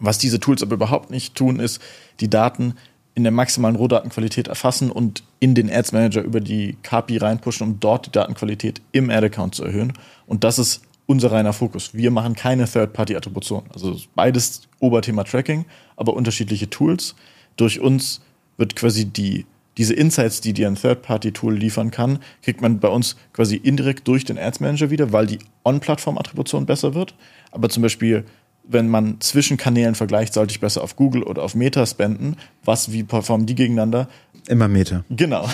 Was 0.00 0.18
diese 0.18 0.40
Tools 0.40 0.62
aber 0.62 0.74
überhaupt 0.74 1.10
nicht 1.10 1.34
tun, 1.34 1.60
ist 1.60 1.80
die 2.20 2.30
Daten 2.30 2.74
in 3.14 3.24
der 3.24 3.32
maximalen 3.32 3.76
Rohdatenqualität 3.76 4.46
erfassen 4.46 4.92
und 4.92 5.24
in 5.40 5.54
den 5.54 5.70
Ads 5.70 5.92
Manager 5.92 6.22
über 6.22 6.40
die 6.40 6.76
KPI 6.82 7.18
reinpushen, 7.18 7.66
um 7.66 7.80
dort 7.80 8.06
die 8.06 8.12
Datenqualität 8.12 8.80
im 8.92 9.10
Ad-Account 9.10 9.56
zu 9.56 9.64
erhöhen. 9.64 9.92
Und 10.26 10.44
das 10.44 10.58
ist 10.58 10.82
unser 11.06 11.32
reiner 11.32 11.52
Fokus. 11.52 11.94
Wir 11.94 12.10
machen 12.12 12.34
keine 12.34 12.66
Third-Party-Attribution. 12.66 13.64
Also 13.72 13.96
beides 14.14 14.68
Oberthema 14.78 15.24
Tracking, 15.24 15.64
aber 15.96 16.14
unterschiedliche 16.14 16.70
Tools. 16.70 17.16
Durch 17.56 17.80
uns 17.80 18.20
wird 18.58 18.76
quasi 18.76 19.06
die, 19.06 19.46
diese 19.78 19.94
Insights, 19.94 20.42
die 20.42 20.52
dir 20.52 20.66
ein 20.66 20.74
Third-Party-Tool 20.74 21.56
liefern 21.56 21.90
kann, 21.90 22.18
kriegt 22.42 22.60
man 22.60 22.78
bei 22.80 22.88
uns 22.88 23.16
quasi 23.32 23.56
indirekt 23.56 24.06
durch 24.06 24.26
den 24.26 24.38
Ads 24.38 24.60
Manager 24.60 24.90
wieder, 24.90 25.12
weil 25.12 25.26
die 25.26 25.38
On-Plattform-Attribution 25.64 26.66
besser 26.66 26.94
wird. 26.94 27.14
Aber 27.50 27.70
zum 27.70 27.82
Beispiel 27.82 28.24
wenn 28.68 28.88
man 28.88 29.20
zwischen 29.20 29.56
Kanälen 29.56 29.94
vergleicht, 29.94 30.34
sollte 30.34 30.52
ich 30.52 30.60
besser 30.60 30.82
auf 30.82 30.94
Google 30.94 31.22
oder 31.22 31.42
auf 31.42 31.54
Meta 31.54 31.86
spenden. 31.86 32.36
Was, 32.64 32.92
wie 32.92 33.02
performen 33.02 33.46
die 33.46 33.54
gegeneinander? 33.54 34.08
Immer 34.46 34.68
Meta. 34.68 35.04
Genau. 35.08 35.48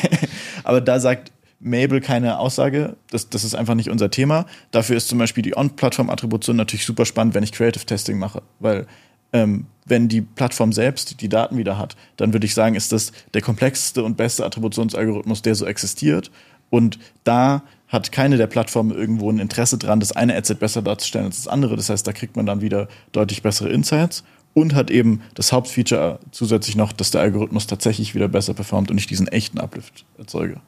Aber 0.64 0.80
da 0.80 0.98
sagt 0.98 1.30
Mabel 1.60 2.00
keine 2.00 2.38
Aussage. 2.38 2.96
Das, 3.10 3.30
das 3.30 3.44
ist 3.44 3.54
einfach 3.54 3.74
nicht 3.74 3.88
unser 3.88 4.10
Thema. 4.10 4.46
Dafür 4.72 4.96
ist 4.96 5.08
zum 5.08 5.18
Beispiel 5.18 5.42
die 5.42 5.56
On-Plattform-Attribution 5.56 6.56
natürlich 6.56 6.84
super 6.84 7.06
spannend, 7.06 7.34
wenn 7.34 7.44
ich 7.44 7.52
Creative 7.52 7.86
Testing 7.86 8.18
mache. 8.18 8.42
Weil 8.58 8.86
ähm, 9.32 9.66
wenn 9.86 10.08
die 10.08 10.20
Plattform 10.20 10.72
selbst 10.72 11.20
die 11.20 11.28
Daten 11.28 11.56
wieder 11.56 11.76
hat, 11.76 11.96
dann 12.16 12.32
würde 12.32 12.46
ich 12.46 12.54
sagen, 12.54 12.76
ist 12.76 12.92
das 12.92 13.12
der 13.34 13.42
komplexeste 13.42 14.04
und 14.04 14.16
beste 14.16 14.44
Attributionsalgorithmus, 14.44 15.42
der 15.42 15.54
so 15.54 15.66
existiert. 15.66 16.30
Und 16.70 16.98
da 17.24 17.62
hat 17.88 18.12
keine 18.12 18.36
der 18.36 18.46
Plattformen 18.46 18.92
irgendwo 18.92 19.30
ein 19.30 19.40
Interesse 19.40 19.76
dran, 19.76 19.98
das 19.98 20.12
eine 20.12 20.36
Adset 20.36 20.60
besser 20.60 20.80
darzustellen 20.80 21.26
als 21.26 21.42
das 21.42 21.48
andere. 21.48 21.76
Das 21.76 21.90
heißt, 21.90 22.06
da 22.06 22.12
kriegt 22.12 22.36
man 22.36 22.46
dann 22.46 22.60
wieder 22.60 22.88
deutlich 23.10 23.42
bessere 23.42 23.70
Insights 23.70 24.22
und 24.54 24.74
hat 24.74 24.90
eben 24.90 25.22
das 25.34 25.52
Hauptfeature 25.52 26.20
zusätzlich 26.30 26.76
noch, 26.76 26.92
dass 26.92 27.10
der 27.10 27.20
Algorithmus 27.20 27.66
tatsächlich 27.66 28.14
wieder 28.14 28.28
besser 28.28 28.54
performt 28.54 28.90
und 28.90 28.98
ich 28.98 29.08
diesen 29.08 29.26
echten 29.26 29.58
Uplift 29.58 30.04
erzeuge. 30.18 30.60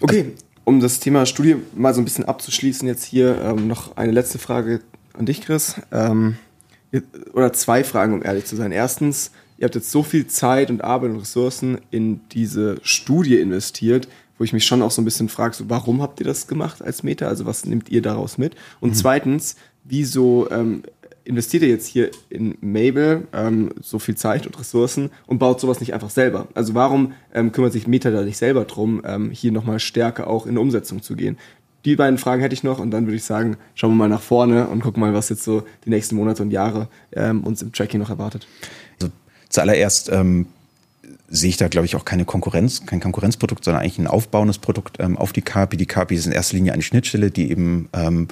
Okay, 0.00 0.32
um 0.64 0.80
das 0.80 1.00
Thema 1.00 1.26
Studie 1.26 1.56
mal 1.74 1.94
so 1.94 2.00
ein 2.00 2.04
bisschen 2.04 2.24
abzuschließen, 2.24 2.86
jetzt 2.86 3.04
hier 3.04 3.40
ähm, 3.42 3.66
noch 3.66 3.96
eine 3.96 4.12
letzte 4.12 4.38
Frage 4.38 4.80
an 5.18 5.26
dich, 5.26 5.42
Chris. 5.42 5.76
Ähm, 5.90 6.36
oder 7.32 7.52
zwei 7.52 7.84
Fragen, 7.84 8.14
um 8.14 8.22
ehrlich 8.22 8.44
zu 8.44 8.56
sein. 8.56 8.72
Erstens, 8.72 9.30
ihr 9.58 9.64
habt 9.64 9.74
jetzt 9.74 9.90
so 9.90 10.02
viel 10.02 10.26
Zeit 10.26 10.70
und 10.70 10.84
Arbeit 10.84 11.10
und 11.10 11.20
Ressourcen 11.20 11.78
in 11.90 12.20
diese 12.32 12.76
Studie 12.82 13.38
investiert, 13.38 14.08
wo 14.38 14.44
ich 14.44 14.52
mich 14.52 14.66
schon 14.66 14.82
auch 14.82 14.90
so 14.90 15.00
ein 15.00 15.04
bisschen 15.04 15.28
frage, 15.28 15.54
so, 15.54 15.70
warum 15.70 16.02
habt 16.02 16.20
ihr 16.20 16.26
das 16.26 16.48
gemacht 16.48 16.82
als 16.82 17.02
Meta? 17.02 17.28
Also 17.28 17.46
was 17.46 17.64
nehmt 17.64 17.88
ihr 17.90 18.02
daraus 18.02 18.38
mit? 18.38 18.56
Und 18.80 18.90
mhm. 18.90 18.94
zweitens, 18.94 19.56
wieso 19.84 20.50
ähm, 20.50 20.82
investiert 21.24 21.62
ihr 21.62 21.68
jetzt 21.68 21.86
hier 21.86 22.10
in 22.28 22.56
Mabel 22.60 23.28
ähm, 23.32 23.70
so 23.80 23.98
viel 23.98 24.16
Zeit 24.16 24.46
und 24.46 24.58
Ressourcen 24.58 25.10
und 25.26 25.38
baut 25.38 25.60
sowas 25.60 25.80
nicht 25.80 25.94
einfach 25.94 26.10
selber? 26.10 26.48
Also 26.54 26.74
warum 26.74 27.12
ähm, 27.32 27.52
kümmert 27.52 27.72
sich 27.72 27.86
Meta 27.86 28.10
da 28.10 28.22
nicht 28.22 28.36
selber 28.36 28.64
drum, 28.64 29.02
ähm, 29.04 29.30
hier 29.30 29.52
nochmal 29.52 29.78
stärker 29.78 30.26
auch 30.26 30.46
in 30.46 30.50
eine 30.50 30.60
Umsetzung 30.60 31.02
zu 31.02 31.14
gehen? 31.14 31.38
Die 31.84 31.96
beiden 31.96 32.18
Fragen 32.18 32.40
hätte 32.42 32.54
ich 32.54 32.62
noch 32.62 32.78
und 32.78 32.90
dann 32.90 33.06
würde 33.06 33.16
ich 33.16 33.24
sagen, 33.24 33.56
schauen 33.74 33.90
wir 33.92 33.96
mal 33.96 34.08
nach 34.08 34.22
vorne 34.22 34.68
und 34.68 34.82
gucken 34.82 35.00
mal, 35.00 35.14
was 35.14 35.28
jetzt 35.28 35.42
so 35.42 35.64
die 35.84 35.90
nächsten 35.90 36.14
Monate 36.14 36.42
und 36.42 36.50
Jahre 36.50 36.88
ähm, 37.12 37.42
uns 37.42 37.62
im 37.62 37.72
Tracking 37.72 38.00
noch 38.00 38.10
erwartet. 38.10 38.46
Also 39.00 39.12
zuallererst 39.48 40.10
ähm, 40.12 40.46
sehe 41.28 41.48
ich 41.48 41.56
da, 41.56 41.66
glaube 41.68 41.86
ich, 41.86 41.96
auch 41.96 42.04
keine 42.04 42.24
Konkurrenz, 42.24 42.86
kein 42.86 43.00
Konkurrenzprodukt, 43.00 43.64
sondern 43.64 43.82
eigentlich 43.82 43.98
ein 43.98 44.06
aufbauendes 44.06 44.58
Produkt 44.58 44.98
ähm, 45.00 45.16
auf 45.18 45.32
die 45.32 45.42
KPI. 45.42 45.76
Die 45.76 45.86
KPI 45.86 46.14
ist 46.14 46.26
in 46.26 46.32
erster 46.32 46.56
Linie 46.56 46.72
eine 46.72 46.82
Schnittstelle, 46.82 47.30
die 47.30 47.50
eben 47.50 47.88
ähm, 47.92 48.28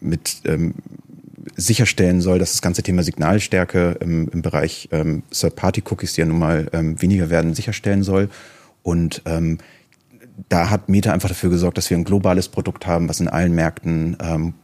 mit 0.00 0.42
ähm, 0.44 0.74
sicherstellen 1.56 2.20
soll, 2.20 2.38
dass 2.38 2.52
das 2.52 2.62
ganze 2.62 2.84
Thema 2.84 3.02
Signalstärke 3.02 3.96
im, 4.00 4.28
im 4.28 4.42
Bereich 4.42 4.88
ähm, 4.92 5.24
Third-Party-Cookies, 5.32 6.12
die 6.12 6.20
ja 6.20 6.26
nun 6.26 6.38
mal 6.38 6.68
weniger 6.72 7.30
werden, 7.30 7.54
sicherstellen 7.54 8.02
soll. 8.02 8.28
Und 8.82 9.22
ähm, 9.24 9.58
da 10.48 10.70
hat 10.70 10.88
Meta 10.88 11.12
einfach 11.12 11.28
dafür 11.28 11.50
gesorgt, 11.50 11.78
dass 11.78 11.90
wir 11.90 11.96
ein 11.96 12.04
globales 12.04 12.48
Produkt 12.48 12.86
haben, 12.86 13.08
was 13.08 13.20
in 13.20 13.28
allen 13.28 13.54
Märkten 13.54 14.16
ähm, 14.20 14.54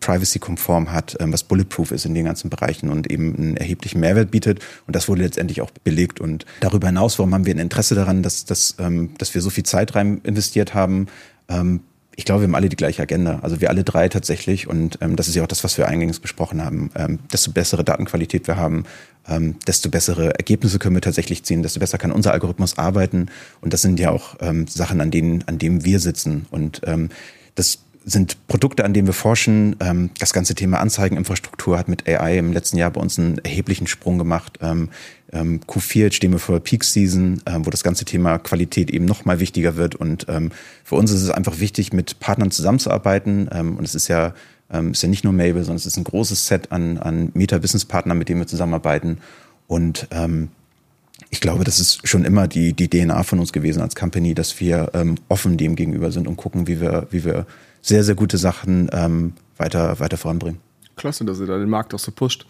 privacy-konform 0.00 0.92
hat, 0.92 1.16
ähm, 1.20 1.32
was 1.32 1.44
bulletproof 1.44 1.92
ist 1.92 2.04
in 2.04 2.14
den 2.14 2.24
ganzen 2.24 2.50
Bereichen 2.50 2.88
und 2.90 3.10
eben 3.10 3.36
einen 3.36 3.56
erheblichen 3.56 4.00
Mehrwert 4.00 4.30
bietet. 4.30 4.60
Und 4.86 4.96
das 4.96 5.08
wurde 5.08 5.22
letztendlich 5.22 5.60
auch 5.60 5.70
belegt. 5.70 6.20
Und 6.20 6.46
darüber 6.60 6.88
hinaus, 6.88 7.18
warum 7.18 7.34
haben 7.34 7.46
wir 7.46 7.54
ein 7.54 7.58
Interesse 7.58 7.94
daran, 7.94 8.22
dass, 8.22 8.44
dass, 8.44 8.76
ähm, 8.78 9.10
dass 9.18 9.34
wir 9.34 9.42
so 9.42 9.50
viel 9.50 9.64
Zeit 9.64 9.94
rein 9.94 10.20
investiert 10.24 10.74
haben? 10.74 11.06
Ähm, 11.48 11.80
ich 12.18 12.24
glaube, 12.24 12.40
wir 12.40 12.48
haben 12.48 12.56
alle 12.56 12.68
die 12.68 12.74
gleiche 12.74 13.00
Agenda. 13.00 13.38
Also 13.42 13.60
wir 13.60 13.70
alle 13.70 13.84
drei 13.84 14.08
tatsächlich. 14.08 14.66
Und 14.66 14.98
ähm, 15.00 15.14
das 15.14 15.28
ist 15.28 15.36
ja 15.36 15.44
auch 15.44 15.48
das, 15.48 15.62
was 15.62 15.78
wir 15.78 15.86
eingangs 15.86 16.18
besprochen 16.18 16.64
haben. 16.64 16.90
Ähm, 16.96 17.20
desto 17.32 17.52
bessere 17.52 17.84
Datenqualität 17.84 18.48
wir 18.48 18.56
haben, 18.56 18.86
ähm, 19.28 19.54
desto 19.68 19.88
bessere 19.88 20.34
Ergebnisse 20.34 20.80
können 20.80 20.96
wir 20.96 21.00
tatsächlich 21.00 21.44
ziehen, 21.44 21.62
desto 21.62 21.78
besser 21.78 21.96
kann 21.96 22.10
unser 22.10 22.32
Algorithmus 22.32 22.76
arbeiten. 22.76 23.26
Und 23.60 23.72
das 23.72 23.82
sind 23.82 24.00
ja 24.00 24.10
auch 24.10 24.34
ähm, 24.40 24.66
Sachen, 24.66 25.00
an 25.00 25.12
denen, 25.12 25.44
an 25.46 25.58
denen 25.58 25.84
wir 25.84 26.00
sitzen. 26.00 26.46
Und 26.50 26.80
ähm, 26.86 27.10
das 27.54 27.78
sind 28.08 28.48
Produkte, 28.48 28.84
an 28.84 28.94
denen 28.94 29.06
wir 29.06 29.14
forschen. 29.14 29.76
Ähm, 29.80 30.10
das 30.18 30.32
ganze 30.32 30.54
Thema 30.54 30.80
Anzeigeninfrastruktur 30.80 31.78
hat 31.78 31.88
mit 31.88 32.08
AI 32.08 32.38
im 32.38 32.52
letzten 32.52 32.78
Jahr 32.78 32.90
bei 32.90 33.00
uns 33.00 33.18
einen 33.18 33.38
erheblichen 33.38 33.86
Sprung 33.86 34.18
gemacht. 34.18 34.58
Ähm, 34.62 34.88
ähm, 35.32 35.60
Q4 35.66 35.98
jetzt 35.98 36.16
stehen 36.16 36.32
wir 36.32 36.38
vor 36.38 36.58
Peak 36.60 36.84
Season, 36.84 37.42
wo 37.58 37.68
das 37.68 37.82
ganze 37.82 38.06
Thema 38.06 38.38
Qualität 38.38 38.90
eben 38.90 39.04
noch 39.04 39.26
mal 39.26 39.40
wichtiger 39.40 39.76
wird. 39.76 39.94
Und 39.94 40.26
für 40.84 40.94
uns 40.94 41.10
ist 41.10 41.22
es 41.22 41.28
einfach 41.30 41.60
wichtig, 41.60 41.92
mit 41.92 42.18
Partnern 42.18 42.50
zusammenzuarbeiten. 42.50 43.46
und 43.48 43.84
es 43.84 43.94
ist 43.94 44.08
ja, 44.08 44.32
ist 44.90 45.02
ja 45.02 45.08
nicht 45.10 45.24
nur 45.24 45.34
Mabel, 45.34 45.62
sondern 45.64 45.76
es 45.76 45.84
ist 45.84 45.98
ein 45.98 46.04
großes 46.04 46.46
Set 46.46 46.72
an, 46.72 46.96
an 46.96 47.30
Meta-Business-Partnern, 47.34 48.16
mit 48.16 48.30
denen 48.30 48.40
wir 48.40 48.46
zusammenarbeiten. 48.46 49.18
Und 49.66 50.08
ich 51.30 51.40
glaube, 51.40 51.64
das 51.64 51.78
ist 51.78 52.06
schon 52.08 52.24
immer 52.24 52.48
die, 52.48 52.72
die 52.72 52.88
DNA 52.88 53.22
von 53.22 53.38
uns 53.38 53.52
gewesen 53.52 53.82
als 53.82 53.94
Company, 53.94 54.34
dass 54.34 54.60
wir 54.60 54.90
ähm, 54.94 55.16
offen 55.28 55.58
dem 55.58 55.76
gegenüber 55.76 56.10
sind 56.10 56.26
und 56.26 56.36
gucken, 56.36 56.66
wie 56.66 56.80
wir, 56.80 57.06
wie 57.10 57.24
wir 57.24 57.46
sehr, 57.80 58.04
sehr 58.04 58.14
gute 58.14 58.38
Sachen 58.38 58.88
ähm, 58.92 59.32
weiter, 59.56 60.00
weiter 60.00 60.16
voranbringen. 60.16 60.60
Klasse, 60.96 61.24
dass 61.24 61.40
ihr 61.40 61.46
da 61.46 61.58
den 61.58 61.68
Markt 61.68 61.94
auch 61.94 61.98
so 61.98 62.12
pusht. 62.12 62.46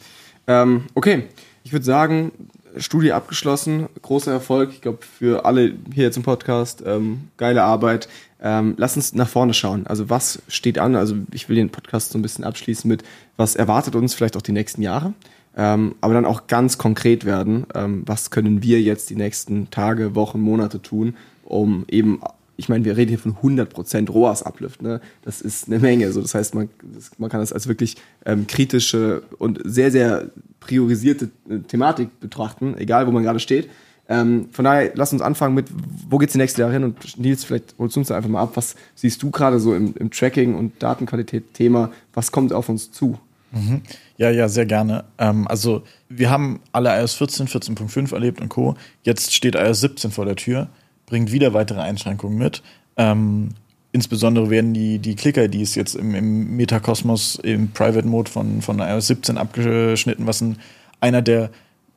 Ähm, 0.46 0.84
okay, 0.94 1.24
ich 1.64 1.72
würde 1.72 1.84
sagen, 1.84 2.32
Studie 2.76 3.12
abgeschlossen, 3.12 3.88
großer 4.02 4.32
Erfolg. 4.32 4.70
Ich 4.72 4.80
glaube, 4.80 4.98
für 5.02 5.44
alle 5.44 5.74
hier 5.92 6.04
jetzt 6.04 6.16
im 6.16 6.22
Podcast, 6.22 6.82
ähm, 6.86 7.28
geile 7.36 7.62
Arbeit. 7.62 8.08
Ähm, 8.40 8.74
lass 8.76 8.96
uns 8.96 9.14
nach 9.14 9.28
vorne 9.28 9.54
schauen. 9.54 9.86
Also 9.86 10.10
was 10.10 10.42
steht 10.48 10.78
an? 10.78 10.94
Also 10.94 11.16
ich 11.32 11.48
will 11.48 11.56
den 11.56 11.70
Podcast 11.70 12.12
so 12.12 12.18
ein 12.18 12.22
bisschen 12.22 12.44
abschließen 12.44 12.88
mit, 12.88 13.02
was 13.36 13.56
erwartet 13.56 13.96
uns 13.96 14.14
vielleicht 14.14 14.36
auch 14.36 14.42
die 14.42 14.52
nächsten 14.52 14.82
Jahre? 14.82 15.14
Ähm, 15.56 15.96
aber 16.00 16.14
dann 16.14 16.24
auch 16.24 16.46
ganz 16.46 16.78
konkret 16.78 17.24
werden. 17.24 17.66
Ähm, 17.74 18.02
was 18.06 18.30
können 18.30 18.62
wir 18.62 18.80
jetzt 18.80 19.10
die 19.10 19.16
nächsten 19.16 19.70
Tage, 19.70 20.14
Wochen, 20.14 20.40
Monate 20.40 20.80
tun, 20.80 21.16
um 21.44 21.84
eben 21.88 22.20
ich 22.58 22.68
meine, 22.68 22.84
wir 22.84 22.96
reden 22.96 23.10
hier 23.10 23.20
von 23.20 23.36
100% 23.36 24.10
ROAS-Uplift. 24.10 24.82
Ne? 24.82 25.00
Das 25.22 25.40
ist 25.40 25.68
eine 25.68 25.78
Menge. 25.78 26.10
So, 26.10 26.20
das 26.20 26.34
heißt, 26.34 26.56
man, 26.56 26.68
das, 26.82 27.12
man 27.16 27.30
kann 27.30 27.38
das 27.38 27.52
als 27.52 27.68
wirklich 27.68 27.96
ähm, 28.26 28.48
kritische 28.48 29.22
und 29.38 29.60
sehr, 29.64 29.92
sehr 29.92 30.30
priorisierte 30.58 31.30
äh, 31.48 31.60
Thematik 31.60 32.18
betrachten, 32.18 32.76
egal 32.76 33.06
wo 33.06 33.12
man 33.12 33.22
gerade 33.22 33.38
steht. 33.38 33.70
Ähm, 34.08 34.48
von 34.50 34.64
daher, 34.64 34.90
lass 34.96 35.12
uns 35.12 35.22
anfangen 35.22 35.54
mit, 35.54 35.68
wo 36.10 36.18
geht's 36.18 36.32
die 36.32 36.38
nächste 36.38 36.62
Jahre 36.62 36.72
hin? 36.72 36.82
Und 36.82 37.16
Nils, 37.16 37.44
vielleicht 37.44 37.76
holst 37.78 37.94
du 37.94 38.00
uns 38.00 38.08
da 38.08 38.16
einfach 38.16 38.28
mal 38.28 38.42
ab. 38.42 38.52
Was 38.54 38.74
siehst 38.96 39.22
du 39.22 39.30
gerade 39.30 39.60
so 39.60 39.72
im, 39.72 39.94
im 39.96 40.10
Tracking- 40.10 40.56
und 40.56 40.82
Datenqualität-Thema? 40.82 41.92
Was 42.12 42.32
kommt 42.32 42.52
auf 42.52 42.68
uns 42.68 42.90
zu? 42.90 43.20
Mhm. 43.52 43.82
Ja, 44.16 44.30
ja, 44.30 44.48
sehr 44.48 44.66
gerne. 44.66 45.04
Ähm, 45.18 45.46
also, 45.46 45.84
wir 46.08 46.28
haben 46.28 46.58
alle 46.72 46.90
iOS 47.00 47.14
14, 47.14 47.46
14.5 47.46 48.12
erlebt 48.12 48.40
und 48.40 48.48
Co. 48.48 48.74
Jetzt 49.04 49.32
steht 49.32 49.54
iOS 49.54 49.80
17 49.82 50.10
vor 50.10 50.24
der 50.24 50.34
Tür 50.34 50.68
bringt 51.08 51.32
wieder 51.32 51.54
weitere 51.54 51.80
Einschränkungen 51.80 52.38
mit. 52.38 52.62
Ähm, 52.96 53.50
insbesondere 53.92 54.50
werden 54.50 54.74
die, 54.74 54.98
die 54.98 55.16
Click-IDs 55.16 55.74
jetzt 55.74 55.94
im, 55.94 56.14
im 56.14 56.56
Metakosmos 56.56 57.36
im 57.36 57.70
Private-Mode 57.72 58.30
von, 58.30 58.62
von 58.62 58.78
iOS 58.78 59.06
17 59.08 59.38
abgeschnitten, 59.38 60.26
was 60.26 60.40
ein, 60.40 60.58
einer 61.00 61.22
der 61.22 61.50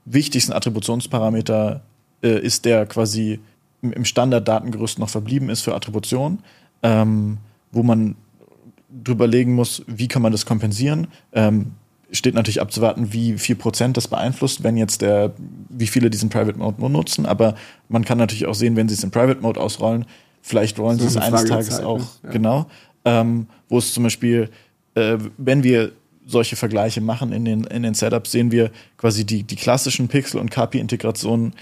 wichtigsten 0.06 0.54
Attributionsparameter 0.54 1.82
äh, 2.24 2.39
ist, 2.39 2.65
der 2.65 2.86
quasi 2.86 3.39
im, 3.82 3.91
im 3.91 4.06
Standard-Datengerüst 4.06 5.00
noch 5.00 5.10
verblieben 5.10 5.50
ist 5.50 5.62
für 5.62 5.76
Attribution, 5.76 6.39
ähm, 6.82 7.38
wo 7.71 7.84
man 7.84 8.15
drüber 9.04 9.28
legen 9.28 9.54
muss, 9.54 9.84
wie 9.88 10.08
kann 10.08 10.21
man 10.21 10.32
das 10.32 10.45
kompensieren. 10.45 11.08
Ähm, 11.34 11.74
steht 12.12 12.36
natürlich 12.36 12.62
abzuwarten, 12.62 13.13
wie 13.13 13.38
viel 13.38 13.56
Prozent 13.56 13.97
das 13.97 14.08
beeinflusst, 14.08 14.63
wenn 14.63 14.78
jetzt 14.78 15.02
der, 15.02 15.34
wie 15.69 15.88
viele 15.88 16.10
diesen 16.10 16.30
Private 16.30 16.58
Mode 16.58 16.89
nutzen. 16.89 17.26
Aber 17.26 17.56
man 17.89 18.04
kann 18.04 18.17
natürlich 18.17 18.45
auch 18.45 18.56
sehen, 18.56 18.76
wenn 18.76 18.89
sie 18.89 18.95
es 18.95 19.04
in 19.04 19.12
Private 19.12 19.41
Mode 19.41 19.60
ausrollen, 19.60 20.06
vielleicht 20.41 20.78
wollen 20.78 21.00
sie 21.00 21.08
es 21.08 21.17
eines 21.17 21.45
Tages 21.45 21.69
Zeit, 21.69 21.86
auch, 21.86 22.00
ne? 22.00 22.06
ja. 22.24 22.30
genau. 22.32 22.65
Ähm, 23.06 23.47
wo 23.69 23.78
es 23.78 23.93
zum 23.93 24.04
Beispiel, 24.04 24.50
äh, 24.95 25.17
wenn 25.38 25.63
wir 25.63 25.91
solche 26.26 26.56
Vergleiche 26.56 27.02
machen 27.02 27.32
in 27.32 27.45
den, 27.45 27.63
in 27.65 27.84
den 27.84 27.93
Setups, 27.93 28.32
sehen 28.32 28.52
wir 28.52 28.71
quasi 28.97 29.26
die, 29.26 29.43
die 29.43 29.56
klassischen 29.56 30.08
Pixel- 30.08 30.39
und 30.39 30.52
KPI-Integrationen 30.52 31.54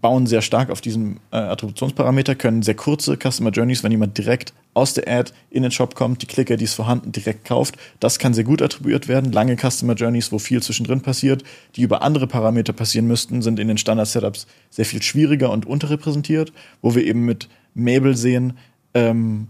bauen 0.00 0.26
sehr 0.26 0.42
stark 0.42 0.70
auf 0.70 0.80
diesem 0.80 1.18
äh, 1.30 1.36
Attributionsparameter, 1.36 2.34
können 2.34 2.62
sehr 2.62 2.74
kurze 2.74 3.16
Customer 3.16 3.50
Journeys, 3.50 3.84
wenn 3.84 3.92
jemand 3.92 4.18
direkt 4.18 4.52
aus 4.74 4.94
der 4.94 5.08
Ad 5.08 5.32
in 5.50 5.62
den 5.62 5.70
Shop 5.70 5.94
kommt, 5.94 6.22
die 6.22 6.26
Klicker, 6.26 6.56
die 6.56 6.64
es 6.64 6.74
vorhanden, 6.74 7.12
direkt 7.12 7.44
kauft. 7.44 7.76
Das 8.00 8.18
kann 8.18 8.34
sehr 8.34 8.44
gut 8.44 8.60
attribuiert 8.60 9.06
werden. 9.06 9.30
Lange 9.30 9.56
Customer 9.56 9.94
Journeys, 9.94 10.32
wo 10.32 10.38
viel 10.38 10.62
zwischendrin 10.62 11.00
passiert, 11.00 11.44
die 11.76 11.82
über 11.82 12.02
andere 12.02 12.26
Parameter 12.26 12.72
passieren 12.72 13.06
müssten, 13.06 13.40
sind 13.40 13.60
in 13.60 13.68
den 13.68 13.78
Standard-Setups 13.78 14.46
sehr 14.70 14.84
viel 14.84 15.02
schwieriger 15.02 15.50
und 15.50 15.64
unterrepräsentiert, 15.64 16.52
wo 16.82 16.94
wir 16.94 17.04
eben 17.04 17.24
mit 17.24 17.48
Mabel 17.74 18.16
sehen, 18.16 18.54
ähm, 18.94 19.48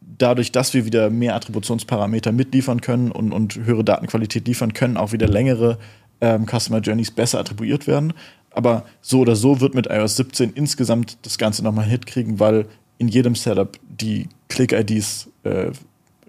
dadurch, 0.00 0.52
dass 0.52 0.74
wir 0.74 0.84
wieder 0.84 1.10
mehr 1.10 1.34
Attributionsparameter 1.34 2.30
mitliefern 2.30 2.80
können 2.80 3.10
und, 3.10 3.32
und 3.32 3.56
höhere 3.56 3.84
Datenqualität 3.84 4.46
liefern 4.46 4.74
können, 4.74 4.96
auch 4.96 5.12
wieder 5.12 5.26
längere 5.26 5.78
ähm, 6.20 6.46
Customer 6.46 6.78
Journeys 6.78 7.10
besser 7.10 7.40
attribuiert 7.40 7.86
werden. 7.86 8.12
Aber 8.54 8.84
so 9.00 9.20
oder 9.20 9.36
so 9.36 9.60
wird 9.60 9.74
mit 9.74 9.86
iOS 9.86 10.16
17 10.16 10.52
insgesamt 10.54 11.18
das 11.22 11.38
Ganze 11.38 11.62
nochmal 11.62 11.84
einen 11.84 11.90
Hit 11.90 12.06
kriegen, 12.06 12.38
weil 12.40 12.66
in 12.98 13.08
jedem 13.08 13.34
Setup 13.34 13.78
die 13.88 14.28
Click-IDs 14.48 15.28
äh, 15.44 15.72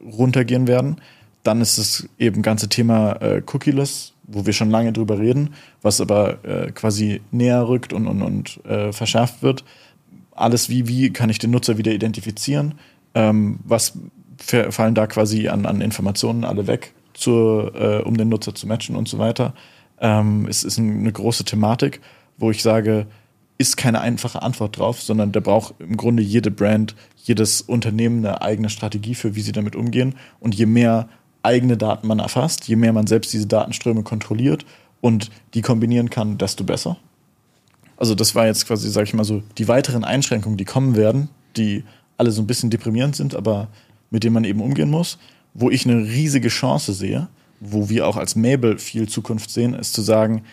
runtergehen 0.04 0.68
werden. 0.68 0.98
Dann 1.44 1.62
ist 1.62 1.78
das 1.78 2.08
eben 2.18 2.42
ganze 2.42 2.70
Thema 2.70 3.14
äh, 3.22 3.42
Cookieless, 3.46 4.14
wo 4.24 4.46
wir 4.46 4.54
schon 4.54 4.70
lange 4.70 4.94
drüber 4.94 5.20
reden, 5.20 5.54
was 5.82 6.00
aber 6.00 6.44
äh, 6.46 6.72
quasi 6.72 7.22
näher 7.32 7.68
rückt 7.68 7.92
und, 7.92 8.08
und, 8.08 8.22
und 8.22 8.66
äh, 8.66 8.94
verschärft 8.94 9.44
wird. 9.44 9.64
Alles 10.32 10.70
wie, 10.70 10.88
wie 10.88 11.12
kann 11.12 11.30
ich 11.30 11.40
den 11.40 11.52
Nutzer 11.52 11.78
wieder 11.78 11.92
identifizieren? 11.92 12.76
Ähm, 13.14 13.60
was 13.66 13.94
fallen 14.40 14.96
da 14.96 15.08
quasi 15.08 15.48
an, 15.48 15.66
an 15.66 15.82
Informationen 15.82 16.44
alle 16.44 16.68
weg, 16.68 16.94
zur, 17.14 17.76
äh, 17.76 18.02
um 18.02 18.18
den 18.18 18.30
Nutzer 18.30 18.56
zu 18.56 18.68
matchen 18.68 18.96
und 18.96 19.08
so 19.08 19.20
weiter. 19.20 19.54
Ähm, 20.00 20.48
es 20.50 20.64
ist 20.64 20.80
eine 20.80 21.12
große 21.12 21.46
Thematik, 21.46 22.02
wo 22.38 22.52
ich 22.52 22.62
sage, 22.62 23.08
ist 23.58 23.78
keine 23.78 24.02
einfache 24.02 24.42
Antwort 24.42 24.78
drauf, 24.78 25.02
sondern 25.02 25.32
da 25.32 25.40
braucht 25.40 25.76
im 25.80 25.96
Grunde 25.96 26.24
jede 26.24 26.52
Brand, 26.52 26.96
jedes 27.24 27.62
Unternehmen 27.62 28.26
eine 28.26 28.42
eigene 28.42 28.70
Strategie 28.70 29.16
für, 29.16 29.36
wie 29.36 29.42
sie 29.42 29.52
damit 29.52 29.76
umgehen. 29.76 30.16
Und 30.40 30.56
je 30.56 30.66
mehr 30.66 31.08
eigene 31.44 31.78
Daten 31.78 32.08
man 32.08 32.20
erfasst, 32.20 32.68
je 32.68 32.76
mehr 32.76 32.94
man 32.94 33.08
selbst 33.08 33.32
diese 33.34 33.48
Datenströme 33.48 34.04
kontrolliert 34.04 34.66
und 35.02 35.30
die 35.54 35.62
kombinieren 35.62 36.10
kann, 36.10 36.38
desto 36.38 36.64
besser. 36.64 36.98
Also 37.98 38.16
das 38.16 38.36
war 38.36 38.48
jetzt 38.48 38.68
quasi, 38.68 38.90
sag 38.90 39.04
ich 39.04 39.14
mal 39.14 39.24
so, 39.24 39.44
die 39.58 39.68
weiteren 39.68 40.04
Einschränkungen, 40.04 40.58
die 40.58 40.66
kommen 40.66 40.96
werden, 40.96 41.30
die 41.56 41.84
alle 42.18 42.32
so 42.32 42.42
ein 42.42 42.48
bisschen 42.48 42.70
deprimierend 42.70 43.16
sind, 43.16 43.36
aber 43.36 43.68
mit 44.10 44.24
denen 44.24 44.34
man 44.34 44.44
eben 44.44 44.62
umgehen 44.62 44.90
muss. 44.90 45.18
Wo 45.54 45.70
ich 45.70 45.86
eine 45.88 46.04
riesige 46.04 46.48
Chance 46.48 46.94
sehe, 46.94 47.28
wo 47.64 47.90
wir 47.90 48.08
auch 48.08 48.18
als 48.18 48.36
Mabel 48.36 48.78
viel 48.78 49.08
Zukunft 49.08 49.50
sehen, 49.50 49.74
ist 49.74 49.94
zu 49.94 50.02
sagen, 50.02 50.44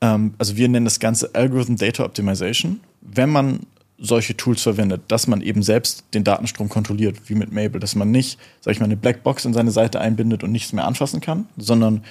ähm, 0.00 0.34
also 0.38 0.56
wir 0.56 0.68
nennen 0.68 0.84
das 0.84 0.98
Ganze 1.00 1.34
Algorithm 1.34 1.76
Data 1.76 2.04
Optimization. 2.04 2.80
Wenn 3.00 3.30
man 3.30 3.60
solche 3.98 4.36
Tools 4.36 4.62
verwendet, 4.62 5.02
dass 5.08 5.26
man 5.26 5.42
eben 5.42 5.62
selbst 5.62 6.04
den 6.14 6.24
Datenstrom 6.24 6.68
kontrolliert, 6.68 7.18
wie 7.26 7.34
mit 7.34 7.52
Mabel, 7.52 7.80
dass 7.80 7.94
man 7.94 8.10
nicht, 8.10 8.38
sag 8.60 8.72
ich 8.72 8.80
mal, 8.80 8.86
eine 8.86 8.96
Blackbox 8.96 9.44
in 9.44 9.52
seine 9.52 9.70
Seite 9.70 10.00
einbindet 10.00 10.42
und 10.42 10.52
nichts 10.52 10.72
mehr 10.72 10.86
anfassen 10.86 11.20
kann, 11.20 11.46
sondern 11.56 12.02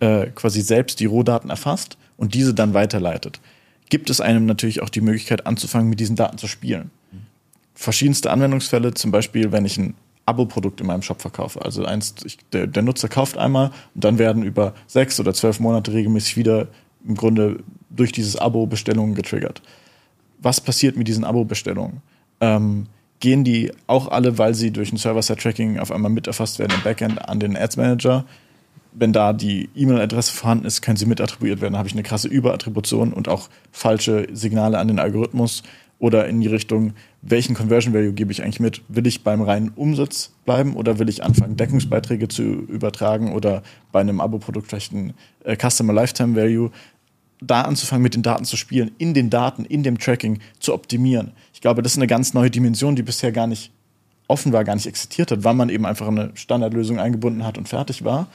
äh, 0.00 0.26
quasi 0.34 0.60
selbst 0.60 1.00
die 1.00 1.06
Rohdaten 1.06 1.48
erfasst 1.48 1.96
und 2.16 2.34
diese 2.34 2.52
dann 2.52 2.74
weiterleitet, 2.74 3.40
gibt 3.88 4.10
es 4.10 4.20
einem 4.20 4.44
natürlich 4.44 4.82
auch 4.82 4.90
die 4.90 5.00
Möglichkeit 5.00 5.46
anzufangen, 5.46 5.88
mit 5.88 6.00
diesen 6.00 6.16
Daten 6.16 6.36
zu 6.36 6.48
spielen. 6.48 6.90
Verschiedenste 7.74 8.30
Anwendungsfälle, 8.30 8.94
zum 8.94 9.12
Beispiel, 9.12 9.52
wenn 9.52 9.64
ich 9.64 9.78
ein 9.78 9.94
Abo-Produkt 10.26 10.80
in 10.80 10.86
meinem 10.88 11.02
Shop 11.02 11.20
verkaufe. 11.20 11.64
Also 11.64 11.84
eins, 11.84 12.14
ich, 12.24 12.38
der, 12.52 12.66
der 12.66 12.82
Nutzer 12.82 13.08
kauft 13.08 13.38
einmal 13.38 13.70
und 13.94 14.04
dann 14.04 14.18
werden 14.18 14.42
über 14.42 14.74
sechs 14.86 15.18
oder 15.20 15.32
zwölf 15.32 15.60
Monate 15.60 15.92
regelmäßig 15.92 16.36
wieder 16.36 16.68
im 17.06 17.14
Grunde 17.14 17.60
durch 17.90 18.12
dieses 18.12 18.36
Abo 18.36 18.66
Bestellungen 18.66 19.14
getriggert. 19.14 19.62
Was 20.38 20.60
passiert 20.60 20.96
mit 20.96 21.08
diesen 21.08 21.24
Abo-Bestellungen? 21.24 22.02
Ähm, 22.40 22.86
gehen 23.20 23.44
die 23.44 23.72
auch 23.86 24.08
alle, 24.08 24.36
weil 24.36 24.54
sie 24.54 24.70
durch 24.70 24.92
ein 24.92 24.98
Server-Side-Tracking 24.98 25.78
auf 25.78 25.90
einmal 25.90 26.10
mit 26.10 26.26
erfasst 26.26 26.58
werden 26.58 26.74
im 26.76 26.82
Backend 26.82 27.28
an 27.28 27.40
den 27.40 27.56
Ads-Manager? 27.56 28.24
Wenn 28.92 29.12
da 29.12 29.32
die 29.32 29.68
E-Mail-Adresse 29.74 30.32
vorhanden 30.32 30.66
ist, 30.66 30.82
können 30.82 30.96
sie 30.96 31.06
mit 31.06 31.20
attribuiert 31.20 31.60
werden. 31.60 31.74
Da 31.74 31.78
habe 31.78 31.88
ich 31.88 31.94
eine 31.94 32.02
krasse 32.02 32.28
Überattribution 32.28 33.12
und 33.12 33.28
auch 33.28 33.48
falsche 33.70 34.26
Signale 34.32 34.78
an 34.78 34.88
den 34.88 34.98
Algorithmus 34.98 35.62
oder 35.98 36.28
in 36.28 36.40
die 36.40 36.46
Richtung, 36.46 36.92
welchen 37.22 37.54
Conversion 37.54 37.94
Value 37.94 38.12
gebe 38.12 38.30
ich 38.30 38.42
eigentlich 38.42 38.60
mit? 38.60 38.82
Will 38.88 39.06
ich 39.06 39.24
beim 39.24 39.40
reinen 39.40 39.70
Umsatz 39.70 40.32
bleiben 40.44 40.74
oder 40.76 40.98
will 40.98 41.08
ich 41.08 41.22
anfangen, 41.24 41.56
Deckungsbeiträge 41.56 42.28
zu 42.28 42.42
übertragen 42.42 43.32
oder 43.32 43.62
bei 43.92 44.00
einem 44.00 44.20
Abo-Produkt 44.20 44.68
vielleicht 44.68 44.92
ein 44.92 45.14
äh, 45.44 45.56
Customer 45.56 45.92
Lifetime 45.92 46.36
Value? 46.36 46.70
Da 47.40 47.62
anzufangen, 47.62 48.02
mit 48.02 48.14
den 48.14 48.22
Daten 48.22 48.44
zu 48.44 48.56
spielen, 48.56 48.92
in 48.96 49.12
den 49.12 49.28
Daten, 49.28 49.66
in 49.66 49.82
dem 49.82 49.98
Tracking 49.98 50.38
zu 50.58 50.72
optimieren. 50.72 51.32
Ich 51.52 51.60
glaube, 51.60 51.82
das 51.82 51.92
ist 51.92 51.98
eine 51.98 52.06
ganz 52.06 52.32
neue 52.32 52.50
Dimension, 52.50 52.96
die 52.96 53.02
bisher 53.02 53.30
gar 53.30 53.46
nicht 53.46 53.72
offen 54.26 54.52
war, 54.52 54.64
gar 54.64 54.74
nicht 54.74 54.86
existiert 54.86 55.30
hat, 55.30 55.44
weil 55.44 55.54
man 55.54 55.68
eben 55.68 55.84
einfach 55.84 56.08
eine 56.08 56.30
Standardlösung 56.34 56.98
eingebunden 56.98 57.44
hat 57.44 57.58
und 57.58 57.68
fertig 57.68 58.04
war. 58.04 58.28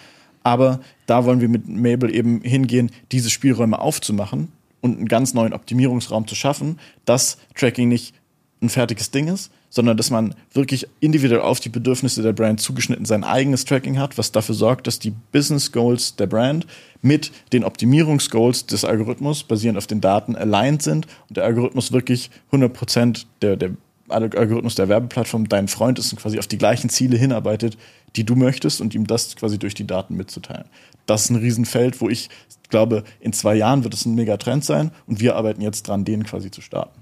Aber 0.43 0.79
da 1.05 1.25
wollen 1.25 1.41
wir 1.41 1.49
mit 1.49 1.67
Mabel 1.67 2.13
eben 2.13 2.41
hingehen, 2.41 2.91
diese 3.11 3.29
Spielräume 3.29 3.79
aufzumachen, 3.79 4.49
und 4.81 4.97
einen 4.97 5.07
ganz 5.07 5.33
neuen 5.33 5.53
Optimierungsraum 5.53 6.27
zu 6.27 6.35
schaffen, 6.35 6.79
dass 7.05 7.37
Tracking 7.55 7.89
nicht 7.89 8.13
ein 8.61 8.69
fertiges 8.69 9.11
Ding 9.11 9.27
ist, 9.27 9.51
sondern 9.69 9.97
dass 9.97 10.11
man 10.11 10.35
wirklich 10.53 10.87
individuell 10.99 11.41
auf 11.41 11.59
die 11.59 11.69
Bedürfnisse 11.69 12.21
der 12.21 12.33
Brand 12.33 12.59
zugeschnitten 12.59 13.05
sein 13.05 13.23
eigenes 13.23 13.65
Tracking 13.65 13.97
hat, 13.97 14.17
was 14.17 14.31
dafür 14.31 14.53
sorgt, 14.53 14.85
dass 14.85 14.99
die 14.99 15.13
Business 15.31 15.71
Goals 15.71 16.15
der 16.15 16.27
Brand 16.27 16.67
mit 17.01 17.31
den 17.53 17.63
Optimierungsgoals 17.63 18.67
des 18.67 18.85
Algorithmus 18.85 19.43
basierend 19.43 19.77
auf 19.77 19.87
den 19.87 20.01
Daten 20.01 20.35
aligned 20.35 20.83
sind 20.83 21.07
und 21.29 21.37
der 21.37 21.45
Algorithmus 21.45 21.91
wirklich 21.91 22.29
100% 22.51 23.25
der, 23.41 23.55
der 23.55 23.71
Algorithmus 24.11 24.75
der 24.75 24.89
Werbeplattform 24.89 25.49
dein 25.49 25.67
Freund 25.67 25.99
ist 25.99 26.11
und 26.11 26.19
quasi 26.19 26.39
auf 26.39 26.47
die 26.47 26.57
gleichen 26.57 26.89
Ziele 26.89 27.17
hinarbeitet, 27.17 27.77
die 28.15 28.23
du 28.23 28.35
möchtest 28.35 28.81
und 28.81 28.93
ihm 28.93 29.07
das 29.07 29.35
quasi 29.35 29.57
durch 29.57 29.73
die 29.73 29.87
Daten 29.87 30.15
mitzuteilen. 30.15 30.65
Das 31.05 31.25
ist 31.25 31.29
ein 31.29 31.37
Riesenfeld, 31.37 32.01
wo 32.01 32.09
ich 32.09 32.29
glaube, 32.69 33.03
in 33.19 33.33
zwei 33.33 33.55
Jahren 33.55 33.83
wird 33.83 33.93
es 33.93 34.05
ein 34.05 34.15
Megatrend 34.15 34.65
sein 34.65 34.91
und 35.07 35.19
wir 35.19 35.35
arbeiten 35.35 35.61
jetzt 35.61 35.87
dran, 35.87 36.05
den 36.05 36.23
quasi 36.23 36.51
zu 36.51 36.61
starten. 36.61 36.99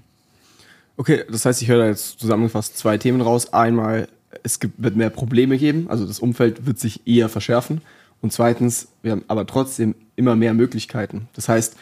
Okay, 0.96 1.24
das 1.30 1.46
heißt, 1.46 1.62
ich 1.62 1.68
höre 1.68 1.78
da 1.78 1.86
jetzt 1.86 2.20
zusammengefasst 2.20 2.76
zwei 2.76 2.98
Themen 2.98 3.22
raus. 3.22 3.54
Einmal, 3.54 4.08
es 4.42 4.58
wird 4.76 4.96
mehr 4.96 5.10
Probleme 5.10 5.56
geben, 5.56 5.86
also 5.88 6.06
das 6.06 6.20
Umfeld 6.20 6.66
wird 6.66 6.78
sich 6.78 7.06
eher 7.06 7.28
verschärfen. 7.28 7.80
Und 8.20 8.32
zweitens, 8.32 8.88
wir 9.02 9.12
haben 9.12 9.24
aber 9.28 9.46
trotzdem 9.46 9.94
immer 10.16 10.36
mehr 10.36 10.52
Möglichkeiten. 10.52 11.28
Das 11.32 11.48
heißt, 11.48 11.76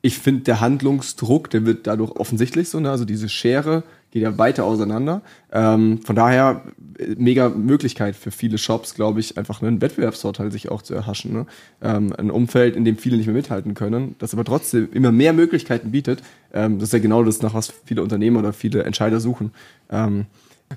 ich 0.00 0.18
finde, 0.18 0.42
der 0.42 0.60
Handlungsdruck, 0.60 1.50
der 1.50 1.66
wird 1.66 1.86
dadurch 1.86 2.12
offensichtlich 2.12 2.68
so, 2.68 2.80
ne? 2.80 2.90
also 2.90 3.04
diese 3.04 3.28
Schere 3.28 3.84
geht 4.12 4.22
ja 4.22 4.38
weiter 4.38 4.64
auseinander. 4.64 5.22
Ähm, 5.50 6.00
von 6.02 6.14
daher 6.14 6.62
äh, 6.98 7.14
mega 7.16 7.48
Möglichkeit 7.48 8.14
für 8.14 8.30
viele 8.30 8.58
Shops, 8.58 8.94
glaube 8.94 9.20
ich, 9.20 9.38
einfach 9.38 9.62
einen 9.62 9.80
Wettbewerbsvorteil 9.80 10.52
sich 10.52 10.70
auch 10.70 10.82
zu 10.82 10.94
erhaschen. 10.94 11.32
Ne? 11.32 11.46
Ähm, 11.80 12.12
ein 12.16 12.30
Umfeld, 12.30 12.76
in 12.76 12.84
dem 12.84 12.98
viele 12.98 13.16
nicht 13.16 13.26
mehr 13.26 13.34
mithalten 13.34 13.74
können, 13.74 14.14
das 14.18 14.34
aber 14.34 14.44
trotzdem 14.44 14.88
immer 14.92 15.10
mehr 15.10 15.32
Möglichkeiten 15.32 15.90
bietet. 15.90 16.22
Ähm, 16.52 16.78
das 16.78 16.90
ist 16.90 16.92
ja 16.92 16.98
genau 16.98 17.24
das, 17.24 17.42
nach 17.42 17.54
was 17.54 17.72
viele 17.84 18.02
Unternehmer 18.02 18.40
oder 18.40 18.52
viele 18.52 18.84
Entscheider 18.84 19.18
suchen. 19.18 19.52
Ähm, 19.90 20.26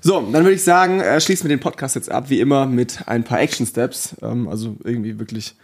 so, 0.02 0.20
dann 0.20 0.44
würde 0.44 0.54
ich 0.54 0.62
sagen, 0.62 1.00
äh, 1.00 1.20
schließen 1.20 1.48
wir 1.48 1.56
den 1.56 1.62
Podcast 1.62 1.94
jetzt 1.94 2.10
ab, 2.10 2.30
wie 2.30 2.40
immer, 2.40 2.66
mit 2.66 3.06
ein 3.06 3.24
paar 3.24 3.40
Action 3.40 3.66
Steps. 3.66 4.16
Ähm, 4.22 4.48
also 4.48 4.76
irgendwie 4.82 5.18
wirklich 5.18 5.54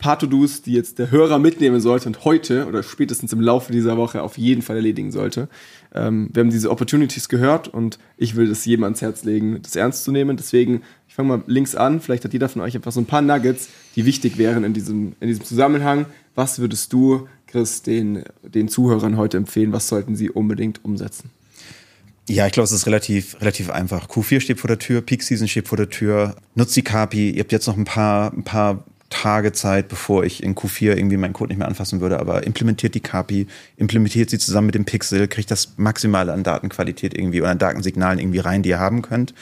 paar 0.00 0.18
To-Dos, 0.18 0.62
die 0.62 0.72
jetzt 0.72 0.98
der 0.98 1.10
Hörer 1.10 1.38
mitnehmen 1.38 1.80
sollte 1.80 2.08
und 2.08 2.24
heute 2.24 2.66
oder 2.66 2.82
spätestens 2.82 3.32
im 3.32 3.40
Laufe 3.40 3.70
dieser 3.70 3.96
Woche 3.96 4.22
auf 4.22 4.36
jeden 4.38 4.62
Fall 4.62 4.76
erledigen 4.76 5.12
sollte. 5.12 5.48
Ähm, 5.94 6.30
wir 6.32 6.42
haben 6.42 6.50
diese 6.50 6.70
Opportunities 6.70 7.28
gehört 7.28 7.68
und 7.68 7.98
ich 8.16 8.36
will 8.36 8.48
das 8.48 8.64
jedem 8.64 8.84
ans 8.84 9.02
Herz 9.02 9.24
legen, 9.24 9.60
das 9.62 9.76
ernst 9.76 10.04
zu 10.04 10.12
nehmen. 10.12 10.36
Deswegen, 10.36 10.82
ich 11.08 11.14
fange 11.14 11.28
mal 11.28 11.42
links 11.46 11.74
an. 11.74 12.00
Vielleicht 12.00 12.24
hat 12.24 12.32
jeder 12.32 12.48
von 12.48 12.62
euch 12.62 12.74
einfach 12.74 12.92
so 12.92 13.00
ein 13.00 13.06
paar 13.06 13.22
Nuggets, 13.22 13.68
die 13.96 14.04
wichtig 14.04 14.38
wären 14.38 14.64
in 14.64 14.72
diesem, 14.72 15.14
in 15.20 15.28
diesem 15.28 15.44
Zusammenhang. 15.44 16.06
Was 16.34 16.58
würdest 16.58 16.92
du, 16.92 17.28
Chris, 17.46 17.82
den, 17.82 18.24
den 18.42 18.68
Zuhörern 18.68 19.16
heute 19.16 19.36
empfehlen? 19.36 19.72
Was 19.72 19.88
sollten 19.88 20.14
sie 20.14 20.30
unbedingt 20.30 20.84
umsetzen? 20.84 21.30
Ja, 22.28 22.46
ich 22.46 22.52
glaube, 22.52 22.66
es 22.66 22.72
ist 22.72 22.86
relativ, 22.86 23.40
relativ 23.40 23.70
einfach. 23.70 24.08
Q4 24.08 24.40
steht 24.40 24.60
vor 24.60 24.68
der 24.68 24.78
Tür, 24.78 25.00
Peak 25.00 25.24
Season 25.24 25.48
steht 25.48 25.66
vor 25.66 25.76
der 25.76 25.90
Tür. 25.90 26.36
Nutzt 26.54 26.76
die 26.76 26.82
KPI. 26.82 27.30
Ihr 27.30 27.40
habt 27.40 27.50
jetzt 27.50 27.66
noch 27.66 27.76
ein 27.76 27.84
paar, 27.84 28.32
ein 28.32 28.44
paar 28.44 28.84
Tage 29.10 29.52
Zeit, 29.52 29.88
bevor 29.88 30.24
ich 30.24 30.42
in 30.42 30.54
Q4 30.54 30.96
irgendwie 30.96 31.16
meinen 31.16 31.32
Code 31.32 31.50
nicht 31.50 31.58
mehr 31.58 31.68
anfassen 31.68 32.00
würde, 32.00 32.20
aber 32.20 32.46
implementiert 32.46 32.94
die 32.94 33.00
KPI, 33.00 33.46
implementiert 33.76 34.30
sie 34.30 34.38
zusammen 34.38 34.66
mit 34.66 34.76
dem 34.76 34.84
Pixel, 34.84 35.28
kriegt 35.28 35.50
das 35.50 35.74
Maximale 35.76 36.32
an 36.32 36.44
Datenqualität 36.44 37.16
irgendwie 37.16 37.40
oder 37.40 37.50
an 37.50 37.58
Datensignalen 37.58 38.18
irgendwie 38.18 38.38
rein, 38.38 38.62
die 38.62 38.70
ihr 38.70 38.78
haben 38.78 39.02
könnt. 39.02 39.34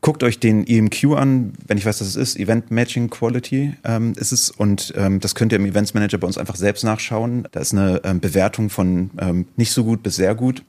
Guckt 0.00 0.24
euch 0.24 0.40
den 0.40 0.66
EMQ 0.66 1.16
an, 1.16 1.52
wenn 1.68 1.78
ich 1.78 1.86
weiß, 1.86 2.00
was 2.00 2.08
es 2.08 2.16
ist, 2.16 2.36
Event 2.36 2.72
Matching 2.72 3.08
Quality 3.08 3.74
ähm, 3.84 4.14
ist 4.16 4.32
es 4.32 4.50
und 4.50 4.92
ähm, 4.96 5.20
das 5.20 5.36
könnt 5.36 5.52
ihr 5.52 5.56
im 5.56 5.66
Events 5.66 5.94
Manager 5.94 6.18
bei 6.18 6.26
uns 6.26 6.38
einfach 6.38 6.56
selbst 6.56 6.82
nachschauen. 6.82 7.46
Da 7.52 7.60
ist 7.60 7.72
eine 7.72 8.00
ähm, 8.02 8.18
Bewertung 8.18 8.68
von 8.68 9.12
ähm, 9.18 9.46
nicht 9.56 9.70
so 9.70 9.84
gut 9.84 10.02
bis 10.02 10.16
sehr 10.16 10.34
gut. 10.34 10.64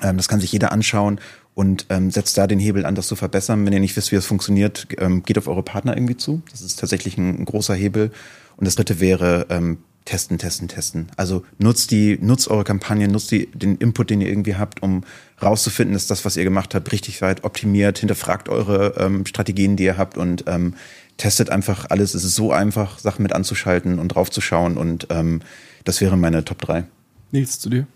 Ähm, 0.00 0.16
das 0.16 0.28
kann 0.28 0.38
sich 0.38 0.52
jeder 0.52 0.70
anschauen 0.70 1.20
und 1.58 1.86
ähm, 1.88 2.12
setzt 2.12 2.38
da 2.38 2.46
den 2.46 2.60
Hebel 2.60 2.86
an, 2.86 2.94
das 2.94 3.08
zu 3.08 3.16
verbessern. 3.16 3.66
Wenn 3.66 3.72
ihr 3.72 3.80
nicht 3.80 3.96
wisst, 3.96 4.12
wie 4.12 4.14
das 4.14 4.26
funktioniert, 4.26 4.86
ähm, 4.98 5.24
geht 5.24 5.38
auf 5.38 5.48
eure 5.48 5.64
Partner 5.64 5.96
irgendwie 5.96 6.16
zu. 6.16 6.40
Das 6.52 6.60
ist 6.60 6.78
tatsächlich 6.78 7.18
ein, 7.18 7.40
ein 7.40 7.44
großer 7.46 7.74
Hebel. 7.74 8.12
Und 8.56 8.64
das 8.64 8.76
dritte 8.76 9.00
wäre 9.00 9.46
ähm, 9.50 9.78
testen, 10.04 10.38
testen, 10.38 10.68
testen. 10.68 11.08
Also 11.16 11.44
nutzt 11.58 11.90
die, 11.90 12.16
nutzt 12.22 12.46
eure 12.46 12.62
Kampagne, 12.62 13.08
nutzt 13.08 13.32
die, 13.32 13.46
den 13.46 13.74
Input, 13.74 14.10
den 14.10 14.20
ihr 14.20 14.28
irgendwie 14.28 14.54
habt, 14.54 14.84
um 14.84 15.02
rauszufinden, 15.42 15.94
dass 15.94 16.06
das, 16.06 16.24
was 16.24 16.36
ihr 16.36 16.44
gemacht 16.44 16.76
habt, 16.76 16.92
richtig 16.92 17.22
weit 17.22 17.42
optimiert. 17.42 17.98
Hinterfragt 17.98 18.48
eure 18.48 18.94
ähm, 18.96 19.26
Strategien, 19.26 19.74
die 19.74 19.82
ihr 19.82 19.98
habt 19.98 20.16
und 20.16 20.44
ähm, 20.46 20.74
testet 21.16 21.50
einfach 21.50 21.86
alles. 21.90 22.14
Es 22.14 22.22
ist 22.22 22.36
so 22.36 22.52
einfach, 22.52 23.00
Sachen 23.00 23.24
mit 23.24 23.32
anzuschalten 23.32 23.98
und 23.98 24.10
draufzuschauen 24.14 24.76
und 24.76 25.08
ähm, 25.10 25.40
das 25.82 26.00
wäre 26.00 26.16
meine 26.16 26.44
Top 26.44 26.62
3. 26.62 26.84
Nils, 27.32 27.58
zu 27.58 27.68
dir? 27.68 27.88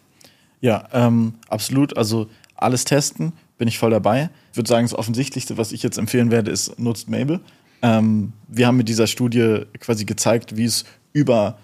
Ja, 0.61 0.89
ähm, 0.93 1.35
absolut. 1.49 1.97
Also 1.97 2.29
alles 2.57 2.85
testen 2.85 3.33
bin 3.63 3.69
ich 3.69 3.79
voll 3.79 3.93
dabei. 3.93 4.29
Ich 4.51 4.57
würde 4.57 4.69
sagen, 4.69 4.85
das 4.85 4.93
Offensichtlichste, 4.93 5.57
was 5.57 5.71
ich 5.71 5.85
jetzt 5.85 5.97
empfehlen 5.97 6.33
werde, 6.33 6.51
ist 6.51 6.81
nutzt 6.81 7.09
Mabel. 7.09 7.39
Ähm, 7.81 8.33
wir 8.49 8.67
haben 8.67 8.77
mit 8.77 8.89
dieser 8.89 9.07
Studie 9.07 9.61
quasi 9.79 10.05
gezeigt, 10.05 10.57
wie 10.57 10.65
es 10.65 10.85
über 11.13 11.59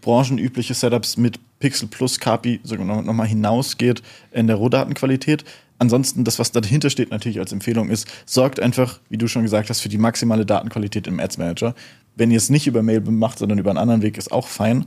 branchenübliche 0.00 0.74
Setups 0.74 1.16
mit 1.16 1.40
Pixel 1.58 1.88
plus 1.88 2.20
Kapi 2.20 2.60
sogar 2.62 2.86
noch, 2.86 3.02
noch 3.02 3.14
mal 3.14 3.26
hinausgeht 3.26 4.00
in 4.30 4.46
der 4.46 4.54
Rohdatenqualität. 4.54 5.44
Ansonsten, 5.78 6.22
das, 6.22 6.38
was 6.38 6.52
dahinter 6.52 6.88
steht, 6.88 7.10
natürlich 7.10 7.40
als 7.40 7.50
Empfehlung 7.50 7.90
ist, 7.90 8.06
sorgt 8.26 8.60
einfach, 8.60 9.00
wie 9.08 9.18
du 9.18 9.26
schon 9.26 9.42
gesagt 9.42 9.70
hast, 9.70 9.80
für 9.80 9.88
die 9.88 9.98
maximale 9.98 10.46
Datenqualität 10.46 11.08
im 11.08 11.18
Ads 11.18 11.38
Manager. 11.38 11.74
Wenn 12.14 12.30
ihr 12.30 12.36
es 12.36 12.48
nicht 12.48 12.68
über 12.68 12.84
Mabel 12.84 13.10
macht, 13.10 13.40
sondern 13.40 13.58
über 13.58 13.70
einen 13.70 13.78
anderen 13.80 14.02
Weg, 14.02 14.18
ist 14.18 14.30
auch 14.30 14.46
fein. 14.46 14.86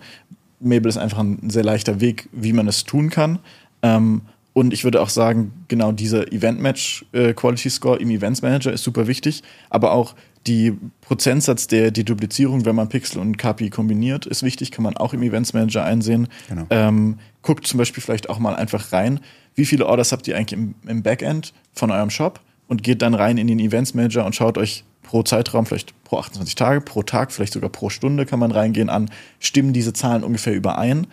Mabel 0.62 0.88
ist 0.88 0.98
einfach 0.98 1.20
ein 1.20 1.50
sehr 1.50 1.66
leichter 1.66 2.00
Weg, 2.00 2.30
wie 2.32 2.54
man 2.54 2.70
es 2.70 2.86
tun 2.86 3.10
kann. 3.10 3.40
Ähm, 3.82 4.22
und 4.54 4.74
ich 4.74 4.84
würde 4.84 5.02
auch 5.02 5.10
sagen, 5.10 5.52
genau 5.68 5.92
dieser 5.92 6.32
Event 6.32 6.62
Match 6.62 7.06
äh, 7.12 7.34
Quality 7.34 7.70
Score 7.70 8.00
im 8.00 8.10
Events 8.10 8.42
Manager 8.42 8.72
ist 8.72 8.84
super 8.84 9.08
wichtig, 9.08 9.42
aber 9.70 9.92
auch 9.92 10.16
die 10.46 10.78
Prozentsatz 11.02 11.68
der 11.68 11.92
Deduplizierung, 11.92 12.66
wenn 12.66 12.76
man 12.76 12.90
Pixel 12.90 13.20
und 13.20 13.38
KPI 13.38 13.70
kombiniert, 13.70 14.26
ist 14.26 14.44
wichtig, 14.44 14.72
kann 14.72 14.84
man 14.84 14.98
auch 14.98 15.14
im 15.14 15.24
Events 15.24 15.54
Manager 15.54 15.84
einsehen. 15.84 16.28
Genau. 16.50 16.66
Ähm, 16.70 17.20
guckt 17.42 17.66
zum 17.66 17.78
Beispiel 17.78 18.04
vielleicht 18.04 18.30
auch 18.30 18.40
mal 18.40 18.56
einfach 18.56 18.92
rein, 18.92 19.22
wie 19.56 19.66
viele 19.66 19.86
Orders 19.86 20.12
habt 20.12 20.28
ihr 20.28 20.36
eigentlich 20.36 20.60
im, 20.60 20.76
im 20.88 21.02
Backend 21.02 21.54
von 21.74 21.92
eurem 21.92 22.10
Shop 22.10 22.42
und 22.68 22.84
geht 22.84 23.02
dann 23.02 23.14
rein 23.14 23.38
in 23.38 23.48
den 23.48 23.60
Events 23.60 23.94
Manager 23.94 24.26
und 24.26 24.36
schaut 24.36 24.58
euch 24.58 24.84
pro 25.04 25.24
Zeitraum, 25.24 25.66
vielleicht 25.66 25.94
pro 26.04 26.18
28 26.18 26.56
Tage, 26.56 26.82
pro 26.82 27.04
Tag, 27.04 27.32
vielleicht 27.32 27.54
sogar 27.54 27.70
pro 27.70 27.90
Stunde 27.90 28.26
kann 28.26 28.40
man 28.40 28.52
reingehen 28.52 28.90
an, 28.90 29.10
stimmen 29.40 29.74
diese 29.74 29.94
Zahlen 29.94 30.24
ungefähr 30.24 30.54
überein. 30.54 31.08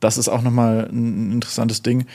Das 0.00 0.18
ist 0.18 0.28
auch 0.28 0.42
nochmal 0.42 0.88
ein 0.92 1.32
interessantes 1.32 1.82
Ding. 1.82 2.06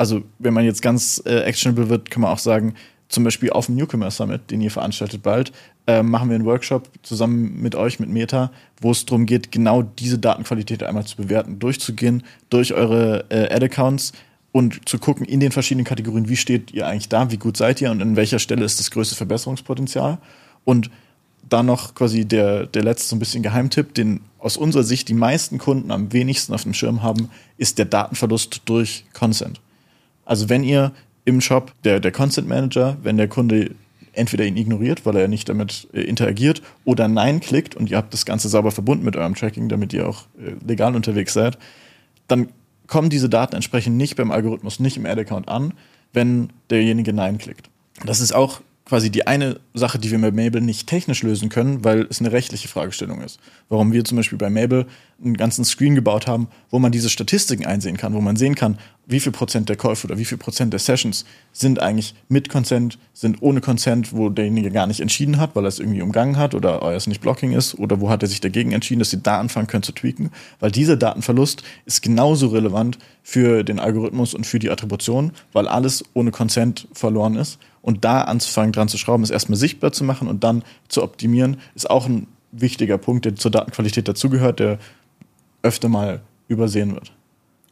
Also, 0.00 0.22
wenn 0.38 0.54
man 0.54 0.64
jetzt 0.64 0.80
ganz 0.80 1.22
äh, 1.26 1.40
actionable 1.40 1.90
wird, 1.90 2.10
kann 2.10 2.22
man 2.22 2.32
auch 2.32 2.38
sagen, 2.38 2.74
zum 3.10 3.22
Beispiel 3.22 3.50
auf 3.50 3.66
dem 3.66 3.74
Newcomer 3.74 4.10
Summit, 4.10 4.50
den 4.50 4.62
ihr 4.62 4.70
veranstaltet 4.70 5.22
bald, 5.22 5.52
äh, 5.86 6.02
machen 6.02 6.30
wir 6.30 6.36
einen 6.36 6.46
Workshop 6.46 6.88
zusammen 7.02 7.60
mit 7.60 7.74
euch, 7.74 8.00
mit 8.00 8.08
Meta, 8.08 8.50
wo 8.80 8.92
es 8.92 9.04
darum 9.04 9.26
geht, 9.26 9.52
genau 9.52 9.82
diese 9.82 10.18
Datenqualität 10.18 10.82
einmal 10.82 11.04
zu 11.04 11.18
bewerten, 11.18 11.58
durchzugehen 11.58 12.22
durch 12.48 12.72
eure 12.72 13.26
äh, 13.28 13.54
Ad-Accounts 13.54 14.12
und 14.52 14.88
zu 14.88 14.98
gucken 14.98 15.26
in 15.26 15.38
den 15.38 15.52
verschiedenen 15.52 15.84
Kategorien, 15.84 16.30
wie 16.30 16.36
steht 16.36 16.72
ihr 16.72 16.86
eigentlich 16.86 17.10
da, 17.10 17.30
wie 17.30 17.36
gut 17.36 17.58
seid 17.58 17.82
ihr 17.82 17.90
und 17.90 18.00
an 18.00 18.16
welcher 18.16 18.38
Stelle 18.38 18.64
ist 18.64 18.80
das 18.80 18.90
größte 18.90 19.16
Verbesserungspotenzial. 19.16 20.16
Und 20.64 20.90
dann 21.46 21.66
noch 21.66 21.94
quasi 21.94 22.24
der, 22.24 22.64
der 22.64 22.84
letzte 22.84 23.10
so 23.10 23.16
ein 23.16 23.18
bisschen 23.18 23.42
Geheimtipp, 23.42 23.92
den 23.92 24.22
aus 24.38 24.56
unserer 24.56 24.82
Sicht 24.82 25.10
die 25.10 25.14
meisten 25.14 25.58
Kunden 25.58 25.90
am 25.90 26.10
wenigsten 26.14 26.54
auf 26.54 26.62
dem 26.62 26.72
Schirm 26.72 27.02
haben, 27.02 27.28
ist 27.58 27.76
der 27.76 27.84
Datenverlust 27.84 28.62
durch 28.64 29.04
Consent. 29.12 29.60
Also 30.30 30.48
wenn 30.48 30.62
ihr 30.62 30.92
im 31.24 31.40
Shop, 31.40 31.72
der, 31.82 31.98
der 31.98 32.12
Consent 32.12 32.46
Manager, 32.46 32.96
wenn 33.02 33.16
der 33.16 33.26
Kunde 33.26 33.72
entweder 34.12 34.44
ihn 34.44 34.56
ignoriert, 34.56 35.04
weil 35.04 35.16
er 35.16 35.26
nicht 35.26 35.48
damit 35.48 35.88
äh, 35.92 36.02
interagiert, 36.02 36.62
oder 36.84 37.08
Nein 37.08 37.40
klickt 37.40 37.74
und 37.74 37.90
ihr 37.90 37.96
habt 37.96 38.12
das 38.14 38.24
Ganze 38.24 38.48
sauber 38.48 38.70
verbunden 38.70 39.04
mit 39.04 39.16
eurem 39.16 39.34
Tracking, 39.34 39.68
damit 39.68 39.92
ihr 39.92 40.08
auch 40.08 40.26
äh, 40.38 40.52
legal 40.64 40.94
unterwegs 40.94 41.32
seid, 41.32 41.58
dann 42.28 42.46
kommen 42.86 43.10
diese 43.10 43.28
Daten 43.28 43.56
entsprechend 43.56 43.96
nicht 43.96 44.14
beim 44.14 44.30
Algorithmus, 44.30 44.78
nicht 44.78 44.96
im 44.96 45.04
Ad-Account 45.04 45.48
an, 45.48 45.74
wenn 46.12 46.50
derjenige 46.70 47.12
Nein 47.12 47.38
klickt. 47.38 47.68
Das 48.06 48.20
ist 48.20 48.32
auch 48.32 48.60
quasi 48.90 49.08
die 49.08 49.28
eine 49.28 49.60
Sache, 49.72 50.00
die 50.00 50.10
wir 50.10 50.18
mit 50.18 50.34
Mabel 50.34 50.60
nicht 50.60 50.88
technisch 50.88 51.22
lösen 51.22 51.48
können, 51.48 51.84
weil 51.84 52.08
es 52.10 52.18
eine 52.18 52.32
rechtliche 52.32 52.66
Fragestellung 52.66 53.20
ist. 53.20 53.38
Warum 53.68 53.92
wir 53.92 54.04
zum 54.04 54.16
Beispiel 54.16 54.36
bei 54.36 54.50
Mabel 54.50 54.84
einen 55.24 55.36
ganzen 55.36 55.64
Screen 55.64 55.94
gebaut 55.94 56.26
haben, 56.26 56.48
wo 56.70 56.80
man 56.80 56.90
diese 56.90 57.08
Statistiken 57.08 57.66
einsehen 57.66 57.96
kann, 57.96 58.14
wo 58.14 58.20
man 58.20 58.34
sehen 58.34 58.56
kann, 58.56 58.78
wie 59.06 59.20
viel 59.20 59.30
Prozent 59.30 59.68
der 59.68 59.76
Käufe 59.76 60.08
oder 60.08 60.18
wie 60.18 60.24
viel 60.24 60.38
Prozent 60.38 60.72
der 60.72 60.80
Sessions 60.80 61.24
sind 61.52 61.80
eigentlich 61.80 62.16
mit 62.28 62.48
Consent, 62.48 62.98
sind 63.12 63.40
ohne 63.42 63.60
Consent, 63.60 64.12
wo 64.12 64.28
derjenige 64.28 64.72
gar 64.72 64.88
nicht 64.88 64.98
entschieden 64.98 65.38
hat, 65.38 65.54
weil 65.54 65.64
er 65.64 65.68
es 65.68 65.78
irgendwie 65.78 66.02
umgangen 66.02 66.36
hat 66.36 66.56
oder 66.56 66.82
es 66.92 67.06
nicht 67.06 67.20
Blocking 67.20 67.52
ist 67.52 67.78
oder 67.78 68.00
wo 68.00 68.10
hat 68.10 68.24
er 68.24 68.28
sich 68.28 68.40
dagegen 68.40 68.72
entschieden, 68.72 68.98
dass 68.98 69.10
sie 69.10 69.22
da 69.22 69.38
anfangen 69.38 69.68
können 69.68 69.84
zu 69.84 69.92
tweaken, 69.92 70.30
weil 70.58 70.72
dieser 70.72 70.96
Datenverlust 70.96 71.62
ist 71.86 72.02
genauso 72.02 72.48
relevant 72.48 72.98
für 73.22 73.62
den 73.62 73.78
Algorithmus 73.78 74.34
und 74.34 74.48
für 74.48 74.58
die 74.58 74.70
Attribution, 74.70 75.30
weil 75.52 75.68
alles 75.68 76.04
ohne 76.12 76.32
Consent 76.32 76.88
verloren 76.92 77.36
ist 77.36 77.60
und 77.82 78.04
da 78.04 78.22
anzufangen, 78.22 78.72
dran 78.72 78.88
zu 78.88 78.98
schrauben, 78.98 79.22
ist 79.22 79.30
erstmal 79.30 79.56
sichtbar 79.56 79.92
zu 79.92 80.04
machen 80.04 80.28
und 80.28 80.44
dann 80.44 80.62
zu 80.88 81.02
optimieren, 81.02 81.58
ist 81.74 81.88
auch 81.88 82.06
ein 82.06 82.26
wichtiger 82.52 82.98
Punkt, 82.98 83.24
der 83.24 83.36
zur 83.36 83.50
Datenqualität 83.50 84.08
dazugehört, 84.08 84.60
der 84.60 84.78
öfter 85.62 85.88
mal 85.88 86.20
übersehen 86.48 86.94
wird. 86.94 87.12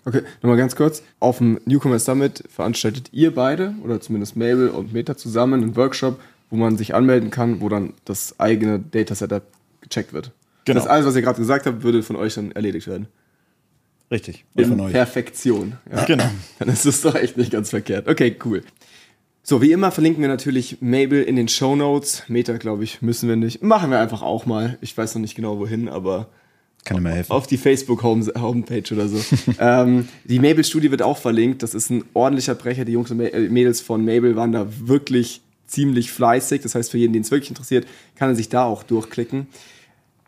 Okay, 0.05 0.23
nochmal 0.41 0.57
ganz 0.57 0.77
kurz. 0.77 1.03
Auf 1.21 1.39
dem 1.39 1.61
Newcomer 1.67 1.99
Summit 1.99 2.45
veranstaltet 2.49 3.11
ihr 3.13 3.35
beide, 3.35 3.75
oder 3.85 4.01
zumindest 4.01 4.37
Mabel 4.37 4.69
und 4.71 4.93
Meta 4.93 5.17
zusammen, 5.17 5.63
einen 5.63 5.77
Workshop, 5.77 6.19
wo 6.51 6.57
man 6.57 6.79
sich 6.79 6.95
anmelden 6.95 7.31
kann, 7.31 7.61
wo 7.61 7.69
dann 7.69 7.93
das 8.05 8.41
eigene 8.41 8.79
Datasetup 8.79 9.43
gecheckt 9.83 10.13
wird. 10.13 10.33
Genau. 10.65 10.81
Das 10.81 10.89
alles, 10.89 11.07
was 11.07 11.17
ihr 11.17 11.23
gerade 11.23 11.39
gesagt 11.39 11.67
habt, 11.67 11.83
würde 11.83 12.03
von 12.03 12.17
euch 12.17 12.35
dann 12.35 12.53
erledigt 12.53 12.87
werden. 12.87 13.09
Richtig. 14.11 14.47
In 14.55 14.77
Perfektion. 14.77 15.75
Ja. 15.91 16.05
Genau. 16.05 16.31
Dann 16.59 16.69
ist 16.69 16.87
es 16.87 17.03
doch 17.03 17.15
echt 17.15 17.37
nicht 17.37 17.53
ganz 17.53 17.71
verkehrt. 17.71 18.09
Okay, 18.09 18.37
cool. 18.45 18.63
So, 19.49 19.63
wie 19.63 19.73
immer 19.73 19.91
verlinken 19.91 20.21
wir 20.21 20.29
natürlich 20.29 20.83
Mabel 20.83 21.23
in 21.23 21.35
den 21.35 21.49
Show 21.49 21.75
Notes. 21.75 22.25
Meta, 22.29 22.59
glaube 22.59 22.85
ich, 22.85 23.01
müssen 23.01 23.31
wir 23.31 23.37
nicht. 23.37 23.63
Machen 23.63 23.91
wir 23.91 23.99
einfach 23.99 24.21
auch 24.21 24.45
mal. 24.45 24.77
Ich 24.83 24.95
weiß 24.95 25.15
noch 25.15 25.23
nicht 25.23 25.37
genau 25.37 25.59
wohin, 25.59 25.89
aber 25.89 26.29
Kann 26.85 27.03
mir 27.03 27.13
helfen. 27.13 27.33
auf 27.33 27.47
die 27.47 27.57
Facebook-Homepage 27.57 28.93
oder 28.93 29.09
so. 29.09 29.19
ähm, 29.59 30.07
die 30.25 30.39
Mabel-Studie 30.39 30.91
wird 30.91 31.01
auch 31.01 31.17
verlinkt. 31.17 31.63
Das 31.63 31.73
ist 31.73 31.89
ein 31.89 32.05
ordentlicher 32.13 32.55
Brecher. 32.55 32.85
Die 32.85 32.93
Jungs 32.93 33.11
und 33.11 33.21
äh, 33.21 33.49
Mädels 33.49 33.81
von 33.81 34.05
Mabel 34.05 34.37
waren 34.37 34.53
da 34.53 34.67
wirklich 34.81 35.41
ziemlich 35.67 36.13
fleißig. 36.13 36.61
Das 36.61 36.75
heißt, 36.75 36.91
für 36.91 36.99
jeden, 36.99 37.15
den 37.15 37.23
es 37.23 37.31
wirklich 37.31 37.49
interessiert, 37.49 37.87
kann 38.17 38.29
er 38.29 38.35
sich 38.35 38.51
da 38.51 38.65
auch 38.65 38.83
durchklicken. 38.83 39.47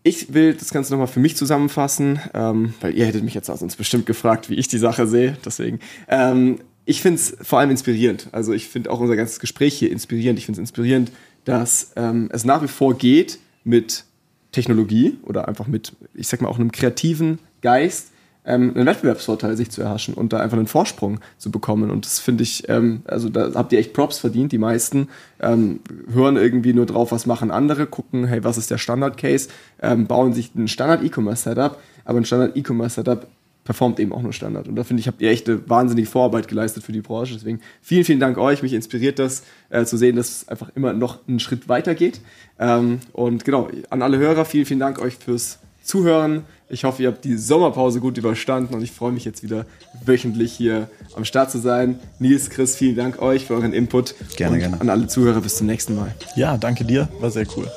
Ich 0.02 0.32
will 0.32 0.54
das 0.54 0.70
Ganze 0.70 0.92
nochmal 0.92 1.08
für 1.08 1.20
mich 1.20 1.36
zusammenfassen, 1.36 2.20
ähm, 2.32 2.72
weil 2.80 2.96
ihr 2.96 3.04
hättet 3.04 3.22
mich 3.22 3.34
jetzt 3.34 3.50
auch 3.50 3.58
sonst 3.58 3.76
bestimmt 3.76 4.06
gefragt, 4.06 4.48
wie 4.48 4.54
ich 4.54 4.68
die 4.68 4.78
Sache 4.78 5.06
sehe. 5.06 5.36
Deswegen. 5.44 5.78
Ähm, 6.08 6.60
ich 6.90 7.02
finde 7.02 7.20
es 7.20 7.36
vor 7.40 7.60
allem 7.60 7.70
inspirierend. 7.70 8.26
Also 8.32 8.52
ich 8.52 8.66
finde 8.66 8.90
auch 8.90 8.98
unser 8.98 9.14
ganzes 9.14 9.38
Gespräch 9.38 9.74
hier 9.74 9.92
inspirierend. 9.92 10.40
Ich 10.40 10.46
finde 10.46 10.60
es 10.60 10.68
inspirierend, 10.68 11.12
dass 11.44 11.92
ähm, 11.94 12.28
es 12.32 12.44
nach 12.44 12.62
wie 12.64 12.68
vor 12.68 12.98
geht 12.98 13.38
mit 13.62 14.04
Technologie 14.50 15.16
oder 15.22 15.46
einfach 15.46 15.68
mit, 15.68 15.92
ich 16.14 16.26
sag 16.26 16.40
mal, 16.40 16.48
auch 16.48 16.58
einem 16.58 16.72
kreativen 16.72 17.38
Geist, 17.62 18.08
ähm, 18.44 18.72
einen 18.74 18.86
Wettbewerbsvorteil 18.86 19.56
sich 19.56 19.70
zu 19.70 19.82
erhaschen 19.82 20.14
und 20.14 20.32
da 20.32 20.40
einfach 20.40 20.56
einen 20.56 20.66
Vorsprung 20.66 21.20
zu 21.38 21.52
bekommen. 21.52 21.92
Und 21.92 22.06
das 22.06 22.18
finde 22.18 22.42
ich, 22.42 22.68
ähm, 22.68 23.02
also 23.04 23.28
da 23.28 23.52
habt 23.54 23.72
ihr 23.72 23.78
echt 23.78 23.92
Props 23.92 24.18
verdient. 24.18 24.50
Die 24.50 24.58
meisten 24.58 25.10
ähm, 25.38 25.78
hören 26.12 26.36
irgendwie 26.36 26.72
nur 26.72 26.86
drauf, 26.86 27.12
was 27.12 27.24
machen 27.24 27.52
andere, 27.52 27.86
gucken, 27.86 28.26
hey, 28.26 28.42
was 28.42 28.58
ist 28.58 28.68
der 28.68 28.78
Standard-Case, 28.78 29.48
ähm, 29.80 30.08
bauen 30.08 30.32
sich 30.32 30.56
ein 30.56 30.66
Standard-E-Commerce-Setup, 30.66 31.80
aber 32.04 32.18
ein 32.18 32.24
Standard-E-Commerce-Setup 32.24 33.28
performt 33.70 34.00
eben 34.00 34.12
auch 34.12 34.22
nur 34.22 34.32
Standard. 34.32 34.66
Und 34.66 34.74
da 34.74 34.82
finde 34.82 35.00
ich, 35.00 35.06
habt 35.06 35.22
ihr 35.22 35.30
echt 35.30 35.48
eine 35.48 35.60
wahnsinnige 35.70 36.08
Vorarbeit 36.08 36.48
geleistet 36.48 36.82
für 36.82 36.90
die 36.90 37.02
Branche. 37.02 37.34
Deswegen 37.34 37.60
vielen, 37.80 38.02
vielen 38.02 38.18
Dank 38.18 38.36
euch. 38.36 38.64
Mich 38.64 38.72
inspiriert 38.72 39.20
das 39.20 39.44
äh, 39.68 39.84
zu 39.84 39.96
sehen, 39.96 40.16
dass 40.16 40.28
es 40.28 40.48
einfach 40.48 40.72
immer 40.74 40.92
noch 40.92 41.20
einen 41.28 41.38
Schritt 41.38 41.68
weiter 41.68 41.94
geht. 41.94 42.20
Ähm, 42.58 42.98
und 43.12 43.44
genau, 43.44 43.68
an 43.88 44.02
alle 44.02 44.18
Hörer, 44.18 44.44
vielen, 44.44 44.66
vielen 44.66 44.80
Dank 44.80 44.98
euch 44.98 45.14
fürs 45.14 45.60
Zuhören. 45.84 46.42
Ich 46.68 46.82
hoffe, 46.82 47.04
ihr 47.04 47.10
habt 47.10 47.24
die 47.24 47.36
Sommerpause 47.36 48.00
gut 48.00 48.18
überstanden 48.18 48.74
und 48.74 48.82
ich 48.82 48.90
freue 48.90 49.12
mich 49.12 49.24
jetzt 49.24 49.44
wieder 49.44 49.66
wöchentlich 50.04 50.52
hier 50.52 50.90
am 51.14 51.24
Start 51.24 51.52
zu 51.52 51.58
sein. 51.58 52.00
Nils, 52.18 52.50
Chris, 52.50 52.74
vielen 52.74 52.96
Dank 52.96 53.22
euch 53.22 53.46
für 53.46 53.54
euren 53.54 53.72
Input. 53.72 54.16
Gerne, 54.34 54.54
und 54.54 54.58
gerne. 54.58 54.80
An 54.80 54.90
alle 54.90 55.06
Zuhörer, 55.06 55.42
bis 55.42 55.58
zum 55.58 55.68
nächsten 55.68 55.94
Mal. 55.94 56.12
Ja, 56.34 56.56
danke 56.56 56.84
dir, 56.84 57.08
war 57.20 57.30
sehr 57.30 57.46
cool. 57.56 57.70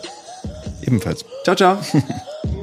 Ebenfalls. 0.82 1.24
Ciao, 1.44 1.56
ciao. 1.56 1.78